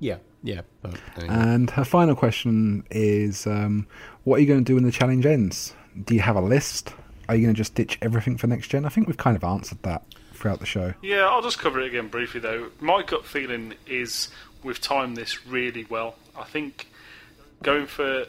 Yeah. 0.00 0.16
Yeah. 0.42 0.62
But, 0.82 0.92
there 1.16 1.24
you 1.24 1.30
go. 1.30 1.34
And 1.34 1.70
her 1.70 1.84
final 1.84 2.14
question 2.14 2.84
is 2.90 3.46
um, 3.46 3.86
What 4.24 4.36
are 4.36 4.40
you 4.40 4.46
going 4.46 4.64
to 4.64 4.64
do 4.64 4.74
when 4.74 4.84
the 4.84 4.92
challenge 4.92 5.26
ends? 5.26 5.74
Do 6.04 6.14
you 6.14 6.20
have 6.20 6.36
a 6.36 6.40
list? 6.40 6.92
Are 7.28 7.36
you 7.36 7.42
going 7.42 7.54
to 7.54 7.58
just 7.58 7.74
ditch 7.74 7.98
everything 8.00 8.36
for 8.36 8.46
next 8.46 8.68
gen? 8.68 8.84
I 8.84 8.88
think 8.88 9.06
we've 9.06 9.16
kind 9.16 9.36
of 9.36 9.44
answered 9.44 9.82
that 9.82 10.02
throughout 10.32 10.60
the 10.60 10.66
show. 10.66 10.94
Yeah, 11.02 11.26
I'll 11.26 11.42
just 11.42 11.58
cover 11.58 11.80
it 11.80 11.86
again 11.88 12.08
briefly 12.08 12.40
though. 12.40 12.70
My 12.80 13.02
gut 13.02 13.26
feeling 13.26 13.74
is 13.86 14.28
we've 14.62 14.80
timed 14.80 15.16
this 15.16 15.46
really 15.46 15.84
well. 15.88 16.16
I 16.36 16.44
think 16.44 16.88
going 17.62 17.86
for 17.86 18.24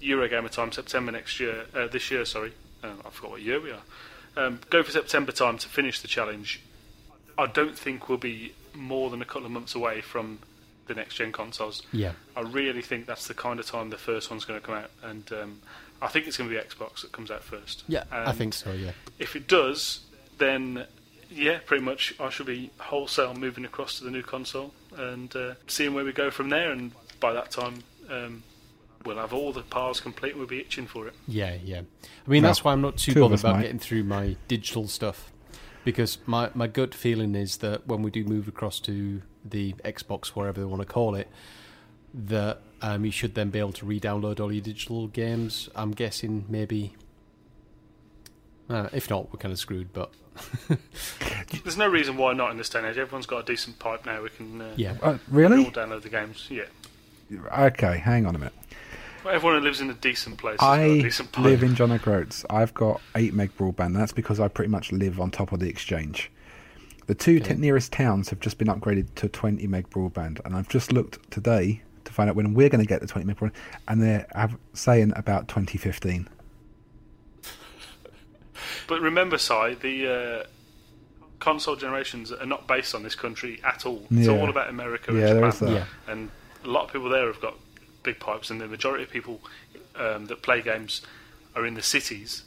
Eurogamer 0.00 0.50
time 0.50 0.72
September 0.72 1.12
next 1.12 1.40
year, 1.40 1.66
uh, 1.74 1.88
this 1.88 2.10
year, 2.10 2.24
sorry, 2.24 2.52
uh, 2.82 2.92
I 3.04 3.10
forgot 3.10 3.32
what 3.32 3.42
year 3.42 3.60
we 3.60 3.72
are. 3.72 3.82
Um, 4.36 4.60
go 4.70 4.82
for 4.82 4.92
September 4.92 5.32
time 5.32 5.58
to 5.58 5.68
finish 5.68 6.00
the 6.00 6.08
challenge. 6.08 6.60
I 7.36 7.46
don't 7.46 7.76
think 7.76 8.08
we'll 8.08 8.18
be 8.18 8.52
more 8.74 9.10
than 9.10 9.20
a 9.20 9.24
couple 9.24 9.46
of 9.46 9.52
months 9.52 9.74
away 9.74 10.00
from 10.00 10.38
the 10.86 10.94
next 10.94 11.16
gen 11.16 11.32
consoles. 11.32 11.82
yeah. 11.92 12.12
I 12.34 12.40
really 12.40 12.82
think 12.82 13.06
that's 13.06 13.28
the 13.28 13.34
kind 13.34 13.60
of 13.60 13.66
time 13.66 13.90
the 13.90 13.98
first 13.98 14.30
one's 14.30 14.44
going 14.44 14.58
to 14.58 14.66
come 14.66 14.76
out, 14.76 14.90
and 15.02 15.30
um, 15.32 15.60
I 16.00 16.08
think 16.08 16.26
it's 16.26 16.36
going 16.36 16.48
to 16.50 16.54
be 16.56 16.62
Xbox 16.62 17.02
that 17.02 17.12
comes 17.12 17.30
out 17.30 17.42
first. 17.42 17.84
Yeah. 17.88 18.04
I 18.10 18.24
Um, 18.24 18.36
think 18.36 18.54
so. 18.54 18.72
Yeah. 18.72 18.92
if 19.18 19.34
it 19.36 19.46
does, 19.48 20.00
then 20.38 20.86
yeah, 21.30 21.58
pretty 21.66 21.84
much 21.84 22.14
I 22.20 22.30
shall 22.30 22.46
be 22.46 22.70
wholesale 22.78 23.34
moving 23.34 23.64
across 23.64 23.98
to 23.98 24.04
the 24.04 24.10
new 24.10 24.22
console 24.22 24.72
and 24.96 25.34
uh, 25.36 25.54
seeing 25.66 25.94
where 25.94 26.04
we 26.04 26.12
go 26.12 26.30
from 26.30 26.48
there. 26.50 26.70
And 26.70 26.92
by 27.20 27.32
that 27.32 27.50
time, 27.50 27.82
um, 28.08 28.42
we'll 29.04 29.16
have 29.18 29.32
all 29.34 29.52
the 29.52 29.62
piles 29.62 30.00
complete. 30.00 30.30
and 30.30 30.38
We'll 30.38 30.48
be 30.48 30.60
itching 30.60 30.86
for 30.86 31.06
it. 31.08 31.14
Yeah, 31.26 31.56
yeah. 31.64 31.78
I 31.78 31.80
mean, 32.30 32.42
Well, 32.42 32.50
that's 32.50 32.64
why 32.64 32.72
I'm 32.72 32.80
not 32.80 32.96
too 32.96 33.14
bothered 33.14 33.40
about 33.40 33.56
might. 33.56 33.62
getting 33.62 33.78
through 33.78 34.04
my 34.04 34.36
digital 34.46 34.86
stuff. 34.88 35.32
Because 35.84 36.18
my, 36.26 36.50
my 36.54 36.66
gut 36.66 36.94
feeling 36.94 37.34
is 37.34 37.58
that 37.58 37.86
when 37.86 38.02
we 38.02 38.10
do 38.10 38.22
move 38.24 38.46
across 38.48 38.78
to 38.80 39.22
the 39.44 39.72
Xbox, 39.84 40.28
whatever 40.28 40.60
they 40.60 40.66
want 40.66 40.82
to 40.82 40.86
call 40.88 41.14
it, 41.14 41.28
that 42.14 42.60
um, 42.82 43.04
you 43.04 43.10
should 43.10 43.34
then 43.34 43.50
be 43.50 43.58
able 43.58 43.72
to 43.72 43.86
re-download 43.86 44.40
all 44.40 44.52
your 44.52 44.62
digital 44.62 45.06
games. 45.08 45.68
I'm 45.74 45.92
guessing 45.92 46.44
maybe. 46.48 46.94
Uh, 48.70 48.88
if 48.92 49.08
not, 49.10 49.32
we're 49.32 49.38
kind 49.38 49.52
of 49.52 49.58
screwed. 49.58 49.92
But 49.92 50.12
There's 51.64 51.76
no 51.76 51.88
reason 51.88 52.16
why 52.16 52.32
not 52.34 52.50
in 52.50 52.58
this 52.58 52.68
day 52.68 52.78
and 52.80 52.88
age. 52.88 52.98
Everyone's 52.98 53.26
got 53.26 53.38
a 53.38 53.42
decent 53.44 53.78
pipe 53.78 54.04
now. 54.06 54.22
We 54.22 54.28
can 54.30 54.60
uh, 54.60 54.72
yeah, 54.76 54.94
Uh, 55.02 55.18
we 55.30 55.44
all 55.44 55.50
really? 55.50 55.64
download 55.66 56.02
the 56.02 56.08
games. 56.10 56.46
Yeah, 56.50 56.64
Okay, 57.58 57.98
hang 57.98 58.26
on 58.26 58.34
a 58.34 58.38
minute. 58.38 58.54
well, 59.24 59.34
everyone 59.34 59.58
who 59.58 59.64
lives 59.64 59.80
in 59.80 59.90
a 59.90 59.94
decent 59.94 60.38
place 60.38 60.58
has 60.60 60.60
got 60.60 60.78
a 60.78 60.82
I 60.98 61.02
decent 61.02 61.32
pipe. 61.32 61.44
live 61.44 61.62
in 61.62 61.74
John 61.74 61.90
O'Groats. 61.92 62.44
I've 62.50 62.72
got 62.74 63.00
8 63.16 63.34
meg 63.34 63.56
broadband. 63.56 63.94
That's 63.94 64.12
because 64.12 64.38
I 64.40 64.48
pretty 64.48 64.70
much 64.70 64.92
live 64.92 65.18
on 65.20 65.30
top 65.30 65.52
of 65.52 65.60
the 65.60 65.68
exchange. 65.68 66.30
The 67.06 67.14
two 67.14 67.36
Okay. 67.36 67.54
t- 67.54 67.60
nearest 67.60 67.90
towns 67.92 68.28
have 68.30 68.40
just 68.40 68.58
been 68.58 68.68
upgraded 68.68 69.14
to 69.16 69.28
20 69.28 69.66
meg 69.66 69.88
broadband, 69.90 70.40
and 70.44 70.54
I've 70.54 70.68
just 70.68 70.92
looked 70.92 71.30
today 71.30 71.80
to 71.82 71.87
find 72.18 72.28
out 72.28 72.34
when 72.36 72.52
we're 72.52 72.68
going 72.68 72.80
to 72.82 72.86
get 72.88 73.00
the 73.00 73.06
20 73.06 73.24
meg 73.26 73.36
broadband, 73.36 73.52
and 73.86 74.02
they're 74.02 74.26
saying 74.74 75.12
about 75.14 75.46
2015. 75.46 76.28
But 78.88 79.00
remember, 79.00 79.38
Si, 79.38 79.74
the 79.80 80.42
uh, 80.42 80.46
console 81.38 81.76
generations 81.76 82.32
are 82.32 82.44
not 82.46 82.66
based 82.66 82.94
on 82.94 83.02
this 83.04 83.14
country 83.14 83.60
at 83.64 83.86
all. 83.86 84.02
It's 84.10 84.26
Yeah. 84.26 84.32
all 84.38 84.48
about 84.50 84.68
America 84.68 85.12
Yeah, 85.12 85.28
and 85.28 85.38
there 85.42 85.50
Japan. 85.50 85.68
that. 85.68 85.74
yeah, 86.06 86.12
and 86.12 86.30
a 86.64 86.68
lot 86.68 86.86
of 86.86 86.92
people 86.92 87.08
there 87.08 87.26
have 87.28 87.40
got 87.40 87.54
big 88.02 88.18
pipes, 88.18 88.50
and 88.50 88.60
the 88.60 88.66
majority 88.66 89.04
of 89.04 89.10
people 89.10 89.40
um, 89.94 90.26
that 90.26 90.42
play 90.42 90.60
games 90.62 91.02
are 91.54 91.64
in 91.66 91.74
the 91.74 91.82
cities 91.82 92.42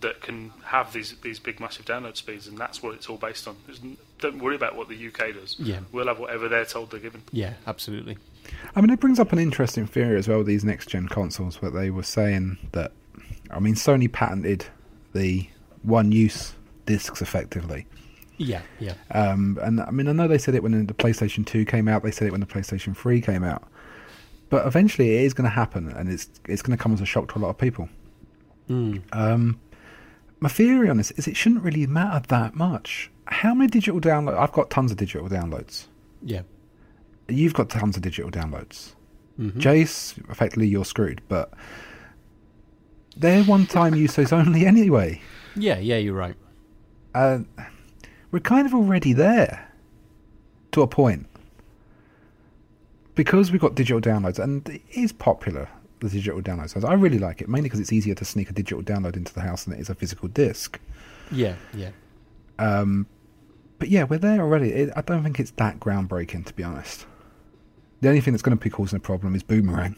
that 0.00 0.20
can 0.20 0.52
have 0.64 0.92
these 0.92 1.14
these 1.22 1.38
big 1.38 1.58
massive 1.60 1.86
download 1.86 2.16
speeds, 2.16 2.46
and 2.46 2.58
that's 2.58 2.82
what 2.82 2.94
it's 2.94 3.08
all 3.08 3.16
based 3.16 3.48
on. 3.48 3.56
There's 3.66 3.80
don't 4.18 4.38
worry 4.42 4.56
about 4.56 4.76
what 4.76 4.88
the 4.88 4.96
UK 5.08 5.32
does. 5.34 5.56
Yeah. 5.58 5.80
we'll 5.92 6.06
have 6.08 6.18
whatever 6.18 6.48
they're 6.48 6.64
told 6.66 6.90
they're 6.90 7.00
given. 7.00 7.22
yeah, 7.32 7.54
absolutely. 7.66 8.18
I 8.74 8.80
mean, 8.80 8.90
it 8.90 9.00
brings 9.00 9.18
up 9.18 9.32
an 9.32 9.38
interesting 9.38 9.86
theory 9.86 10.18
as 10.18 10.28
well. 10.28 10.42
These 10.44 10.64
next 10.64 10.88
gen 10.88 11.08
consoles, 11.08 11.60
where 11.62 11.70
they 11.70 11.90
were 11.90 12.02
saying 12.02 12.58
that, 12.72 12.92
I 13.50 13.60
mean, 13.60 13.74
Sony 13.74 14.10
patented 14.10 14.66
the 15.12 15.48
one 15.82 16.12
use 16.12 16.54
discs 16.84 17.22
effectively. 17.22 17.86
Yeah, 18.38 18.60
yeah, 18.80 18.94
Um, 19.12 19.58
and 19.62 19.80
I 19.80 19.90
mean, 19.90 20.08
I 20.08 20.12
know 20.12 20.28
they 20.28 20.36
said 20.36 20.54
it 20.54 20.62
when 20.62 20.86
the 20.86 20.92
PlayStation 20.92 21.46
2 21.46 21.64
came 21.64 21.88
out. 21.88 22.02
They 22.02 22.10
said 22.10 22.28
it 22.28 22.32
when 22.32 22.40
the 22.40 22.46
PlayStation 22.46 22.94
3 22.94 23.22
came 23.22 23.42
out. 23.42 23.66
But 24.50 24.66
eventually, 24.66 25.16
it 25.16 25.22
is 25.22 25.32
going 25.32 25.48
to 25.48 25.54
happen, 25.54 25.88
and 25.88 26.08
it's 26.10 26.28
it's 26.46 26.62
going 26.62 26.76
to 26.76 26.82
come 26.82 26.92
as 26.92 27.00
a 27.00 27.06
shock 27.06 27.32
to 27.32 27.38
a 27.38 27.40
lot 27.40 27.48
of 27.48 27.58
people. 27.58 27.88
Mm. 28.68 29.02
Um, 29.12 29.58
my 30.40 30.48
theory 30.48 30.88
on 30.88 30.98
this 30.98 31.10
is 31.12 31.26
it 31.26 31.36
shouldn't 31.36 31.62
really 31.62 31.86
matter 31.86 32.24
that 32.28 32.54
much. 32.54 33.10
How 33.26 33.54
many 33.54 33.68
digital 33.68 34.00
downloads? 34.00 34.38
I've 34.38 34.52
got 34.52 34.70
tons 34.70 34.90
of 34.90 34.98
digital 34.98 35.28
downloads. 35.28 35.86
yeah. 36.22 36.42
You've 37.28 37.54
got 37.54 37.70
tons 37.70 37.96
of 37.96 38.02
digital 38.02 38.30
downloads. 38.30 38.94
Mhm. 39.40 39.52
Jace, 39.60 40.18
effectively, 40.30 40.66
you're 40.68 40.84
screwed. 40.84 41.20
But 41.28 41.52
they're 43.16 43.42
one-time 43.44 43.94
uses 43.94 44.32
only 44.32 44.64
anyway. 44.66 45.20
Yeah, 45.54 45.78
yeah, 45.78 45.96
you're 45.96 46.14
right. 46.14 46.36
Uh, 47.14 47.40
we're 48.30 48.40
kind 48.40 48.66
of 48.66 48.74
already 48.74 49.12
there 49.12 49.70
to 50.72 50.82
a 50.82 50.86
point 50.86 51.26
because 53.14 53.50
we've 53.50 53.60
got 53.60 53.74
digital 53.74 54.00
downloads 54.00 54.38
and 54.38 54.68
it 54.68 54.82
is 54.90 55.12
popular 55.12 55.68
the 56.00 56.10
digital 56.10 56.42
downloads 56.42 56.84
i 56.86 56.92
really 56.92 57.18
like 57.18 57.40
it 57.40 57.48
mainly 57.48 57.66
because 57.70 57.80
it's 57.80 57.92
easier 57.94 58.14
to 58.14 58.26
sneak 58.26 58.50
a 58.50 58.52
digital 58.52 58.82
download 58.82 59.16
into 59.16 59.32
the 59.32 59.40
house 59.40 59.64
than 59.64 59.72
it 59.72 59.80
is 59.80 59.88
a 59.88 59.94
physical 59.94 60.28
disc 60.28 60.78
Yeah, 61.32 61.54
yeah. 61.72 61.92
um, 62.58 63.06
but 63.78 63.88
yeah 63.88 64.04
we're 64.04 64.18
there 64.18 64.42
already 64.42 64.70
it, 64.72 64.90
i 64.94 65.00
don't 65.00 65.22
think 65.22 65.40
it's 65.40 65.52
that 65.52 65.80
groundbreaking 65.80 66.44
to 66.44 66.52
be 66.52 66.62
honest 66.62 67.06
the 68.00 68.08
only 68.08 68.20
thing 68.20 68.32
that's 68.32 68.42
going 68.42 68.56
to 68.56 68.62
be 68.62 68.70
causing 68.70 68.96
a 68.96 69.00
problem 69.00 69.34
is 69.34 69.42
boomerang 69.42 69.96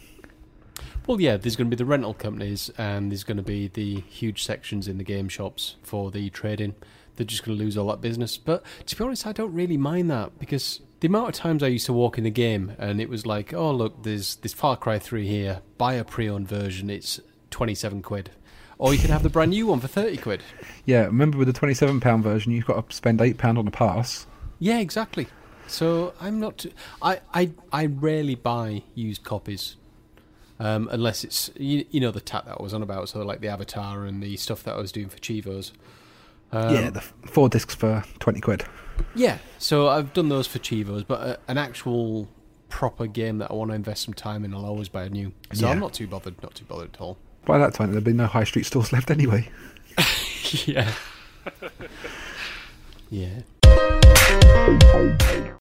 Well, 1.07 1.21
yeah, 1.21 1.37
there's 1.39 1.57
going 1.57 1.71
to 1.71 1.75
be 1.77 1.83
the 1.83 1.87
rental 1.89 2.13
companies 2.15 2.71
and 2.77 3.11
there's 3.11 3.25
going 3.25 3.39
to 3.39 3.43
be 3.43 3.69
the 3.69 4.01
huge 4.01 4.45
sections 4.45 4.87
in 4.87 4.99
the 4.99 5.05
game 5.05 5.29
shops 5.29 5.77
for 5.83 6.11
the 6.11 6.29
trading. 6.31 6.75
They're 7.17 7.25
just 7.27 7.45
going 7.45 7.57
to 7.57 7.65
lose 7.65 7.79
all 7.79 7.89
that 7.89 8.01
business. 8.03 8.37
But 8.37 8.63
to 8.87 8.95
be 8.97 9.03
honest, 9.03 9.27
I 9.27 9.33
don't 9.33 9.53
really 9.55 9.79
mind 9.79 10.11
that 10.11 10.39
because 10.39 10.81
the 11.01 11.09
amount 11.09 11.29
of 11.31 11.35
times 11.35 11.63
I 11.63 11.69
used 11.69 11.87
to 11.87 11.93
walk 11.95 12.19
in 12.19 12.25
the 12.25 12.31
game 12.31 12.73
and 12.79 13.01
it 13.01 13.09
was 13.09 13.25
like, 13.25 13.55
oh, 13.55 13.71
look, 13.73 14.03
there's 14.03 14.37
this 14.37 14.53
Far 14.53 14.77
Cry 14.77 14.99
3 14.99 15.27
here. 15.27 15.63
Buy 15.79 15.95
a 15.95 16.05
pre 16.05 16.29
owned 16.29 16.47
version, 16.47 16.91
it's 16.91 17.21
27 17.51 18.03
quid. 18.03 18.31
Or 18.77 18.93
you 18.93 19.01
can 19.01 19.11
have 19.11 19.23
the 19.23 19.31
brand 19.31 19.51
new 19.53 19.67
one 19.67 19.81
for 19.81 19.89
30 19.89 20.19
quid. 20.19 20.43
yeah 20.85 21.05
remember 21.07 21.39
with 21.39 21.49
the 21.49 21.53
27 21.55 21.99
pound 22.01 22.23
version 22.23 22.53
you've 22.53 22.67
got 22.67 22.89
to 22.89 22.95
spend 22.95 23.21
8 23.21 23.39
pound 23.39 23.57
on 23.59 23.67
a 23.67 23.71
pass 23.73 24.27
Yeah, 24.61 24.79
exactly. 24.79 25.27
So 25.69 26.15
I'm 26.21 26.41
not. 26.41 26.59
Too, 26.59 26.73
I 27.01 27.21
I 27.33 27.51
I 27.73 27.87
rarely 27.87 28.35
buy 28.35 28.83
used 28.95 29.23
copies, 29.23 29.77
um, 30.59 30.89
unless 30.91 31.25
it's 31.25 31.51
you, 31.57 31.85
you 31.91 32.01
know 32.01 32.11
the 32.11 32.21
tat 32.21 32.47
that 32.47 32.57
I 32.59 32.63
was 32.63 32.75
on 32.75 32.83
about. 32.83 33.09
So 33.09 33.23
like 33.23 33.41
the 33.41 33.49
Avatar 33.49 34.05
and 34.07 34.23
the 34.23 34.37
stuff 34.37 34.63
that 34.65 34.75
I 34.75 34.79
was 34.79 34.93
doing 34.93 35.09
for 35.09 35.19
cheevos. 35.19 35.73
Um, 36.51 36.75
yeah 36.75 36.89
the 36.89 37.03
four 37.03 37.51
discs 37.51 37.75
for 37.75 38.03
20 38.21 38.41
quid 38.41 38.65
yeah. 39.15 39.37
So 39.59 39.89
I've 39.89 40.13
done 40.15 40.29
those 40.31 40.47
for 40.47 40.59
cheevos, 40.59 41.05
but 41.07 41.21
uh, 41.21 41.37
an 41.47 41.59
actual 41.59 42.27
proper 42.71 43.07
game 43.07 43.39
that 43.39 43.51
I 43.51 43.55
want 43.55 43.71
to 43.71 43.75
invest 43.75 44.03
some 44.05 44.15
time 44.15 44.45
in, 44.45 44.55
I'll 44.55 44.65
always 44.65 44.89
buy 44.89 45.05
a 45.05 45.09
new. 45.11 45.33
So 45.53 45.67
Yeah. 45.67 45.73
I'm 45.73 45.79
not 45.79 45.93
too 45.93 46.07
bothered. 46.07 46.43
Not 46.43 46.55
too 46.55 46.65
bothered 46.65 46.95
at 46.95 47.01
all. 47.01 47.19
by 47.45 47.59
that 47.59 47.75
time 47.75 47.91
there'll 47.91 48.03
be 48.05 48.13
no 48.13 48.27
high 48.27 48.45
street 48.45 48.65
stores 48.67 48.93
left 48.93 49.11
anyway 49.11 49.49
yeah. 50.67 50.93
yeah. 53.11 53.41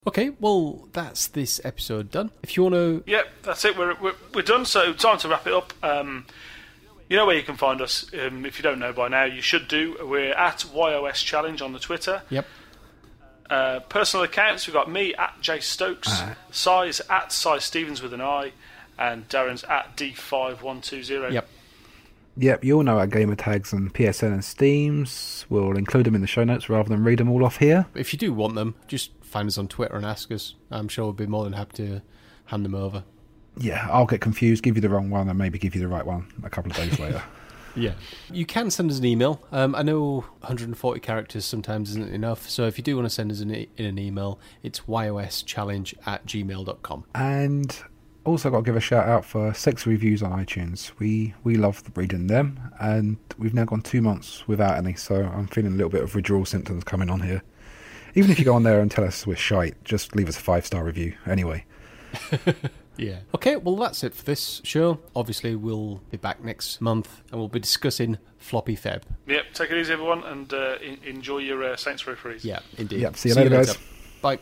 Okay, 0.07 0.31
well, 0.39 0.87
that's 0.93 1.27
this 1.27 1.61
episode 1.63 2.09
done. 2.09 2.31
If 2.41 2.57
you 2.57 2.63
want 2.63 2.75
to 2.75 3.03
Yep, 3.05 3.27
that's 3.43 3.65
it. 3.65 3.77
We're, 3.77 3.93
we're, 3.95 4.15
we're 4.33 4.41
done, 4.41 4.65
so 4.65 4.93
time 4.93 5.17
to 5.19 5.27
wrap 5.27 5.45
it 5.45 5.53
up. 5.53 5.73
Um, 5.83 6.25
you 7.09 7.17
know 7.17 7.25
where 7.25 7.35
you 7.35 7.43
can 7.43 7.55
find 7.55 7.81
us. 7.81 8.09
Um, 8.13 8.45
if 8.45 8.57
you 8.57 8.63
don't 8.63 8.79
know 8.79 8.93
by 8.93 9.09
now, 9.09 9.25
you 9.25 9.41
should 9.41 9.67
do. 9.67 9.95
We're 10.01 10.33
at 10.33 10.65
YOS 10.73 11.21
Challenge 11.21 11.61
on 11.61 11.73
the 11.73 11.79
Twitter. 11.79 12.23
Yep. 12.29 12.45
Uh, 13.49 13.79
personal 13.81 14.23
accounts, 14.23 14.67
we've 14.67 14.73
got 14.73 14.91
me 14.91 15.13
at 15.13 15.39
Jay 15.39 15.59
Stokes, 15.59 16.21
Size 16.51 16.99
at 17.09 17.31
Size 17.31 17.63
Stevens 17.63 18.01
with 18.01 18.13
an 18.13 18.21
I, 18.21 18.51
and 18.97 19.29
Darren's 19.29 19.63
at 19.65 19.95
D5120. 19.95 21.31
Yep. 21.31 21.49
Yep, 22.39 22.63
you 22.63 22.77
all 22.77 22.83
know 22.83 22.99
our 22.99 23.07
gamer 23.07 23.35
tags 23.35 23.73
and 23.73 23.91
PSN 23.93 24.31
and 24.31 24.45
Steams. 24.45 25.45
We'll 25.49 25.75
include 25.75 26.05
them 26.05 26.13
in 26.15 26.21
the 26.21 26.27
show 26.27 26.43
notes 26.43 26.69
rather 26.69 26.87
than 26.87 27.03
read 27.03 27.17
them 27.19 27.29
all 27.31 27.43
off 27.43 27.57
here. 27.57 27.87
If 27.95 28.13
you 28.13 28.19
do 28.19 28.31
want 28.31 28.53
them, 28.55 28.75
just 28.87 29.11
find 29.21 29.47
us 29.47 29.57
on 29.57 29.67
Twitter 29.67 29.95
and 29.95 30.05
ask 30.05 30.31
us. 30.31 30.53
I'm 30.69 30.87
sure 30.87 31.05
we'll 31.05 31.13
be 31.13 31.25
more 31.25 31.43
than 31.45 31.53
happy 31.53 31.77
to 31.77 32.01
hand 32.45 32.63
them 32.63 32.75
over. 32.75 33.03
Yeah, 33.59 33.87
I'll 33.91 34.05
get 34.05 34.21
confused, 34.21 34.63
give 34.63 34.75
you 34.75 34.81
the 34.81 34.89
wrong 34.89 35.09
one, 35.09 35.27
and 35.29 35.37
maybe 35.37 35.57
give 35.57 35.73
you 35.73 35.81
the 35.81 35.87
right 35.87 36.05
one 36.05 36.27
a 36.43 36.49
couple 36.49 36.69
of 36.71 36.77
days 36.77 36.99
later. 36.99 37.23
Yeah. 37.75 37.93
You 38.31 38.45
can 38.45 38.69
send 38.69 38.91
us 38.91 38.99
an 38.99 39.05
email. 39.05 39.41
Um, 39.51 39.73
I 39.75 39.81
know 39.81 40.21
140 40.41 40.99
characters 40.99 41.43
sometimes 41.45 41.89
isn't 41.91 42.11
enough, 42.13 42.49
so 42.49 42.67
if 42.67 42.77
you 42.77 42.83
do 42.83 42.95
want 42.95 43.05
to 43.07 43.09
send 43.09 43.31
us 43.31 43.39
an, 43.39 43.53
e- 43.53 43.69
in 43.77 43.85
an 43.85 43.97
email, 43.97 44.39
it's 44.61 44.81
yoschallenge 44.81 45.93
at 46.05 46.25
gmail.com. 46.25 47.05
And 47.15 47.83
also 48.27 48.49
got 48.49 48.57
to 48.57 48.63
give 48.63 48.75
a 48.75 48.81
shout 48.81 49.07
out 49.07 49.25
for 49.25 49.53
six 49.53 49.85
reviews 49.85 50.21
on 50.21 50.31
iTunes. 50.31 50.91
We 50.99 51.33
we 51.43 51.55
love 51.55 51.81
reading 51.95 52.27
them, 52.27 52.59
and 52.79 53.17
we've 53.37 53.53
now 53.53 53.65
gone 53.65 53.81
two 53.81 54.01
months 54.01 54.47
without 54.47 54.77
any, 54.77 54.95
so 54.95 55.23
I'm 55.23 55.47
feeling 55.47 55.73
a 55.73 55.75
little 55.75 55.89
bit 55.89 56.03
of 56.03 56.13
withdrawal 56.13 56.45
symptoms 56.45 56.83
coming 56.83 57.09
on 57.09 57.21
here. 57.21 57.41
Even 58.15 58.29
if 58.31 58.39
you 58.39 58.45
go 58.45 58.53
on 58.53 58.63
there 58.63 58.81
and 58.81 58.91
tell 58.91 59.03
us 59.03 59.25
we're 59.25 59.35
shite, 59.35 59.81
just 59.83 60.15
leave 60.15 60.27
us 60.27 60.37
a 60.37 60.41
five 60.41 60.65
star 60.65 60.83
review 60.83 61.15
anyway. 61.25 61.63
yeah. 62.97 63.19
Okay, 63.35 63.55
well, 63.55 63.75
that's 63.75 64.03
it 64.03 64.13
for 64.13 64.23
this 64.23 64.61
show. 64.63 64.99
Obviously, 65.15 65.55
we'll 65.55 66.01
be 66.09 66.17
back 66.17 66.43
next 66.43 66.81
month 66.81 67.21
and 67.31 67.39
we'll 67.39 67.47
be 67.47 67.59
discussing 67.59 68.17
Floppy 68.37 68.75
Feb. 68.75 69.03
Yep, 69.27 69.53
take 69.53 69.71
it 69.71 69.77
easy, 69.77 69.93
everyone, 69.93 70.23
and 70.23 70.51
uh, 70.53 70.77
in- 70.81 70.99
enjoy 71.05 71.37
your 71.39 71.63
uh, 71.63 71.75
Saints 71.75 72.05
Row 72.07 72.15
freeze. 72.15 72.43
Yeah, 72.43 72.59
indeed. 72.77 73.01
Yep, 73.01 73.15
see 73.17 73.29
you, 73.29 73.35
see 73.35 73.41
later, 73.41 73.55
you 73.55 73.61
later, 73.61 73.73
guys. 73.73 74.39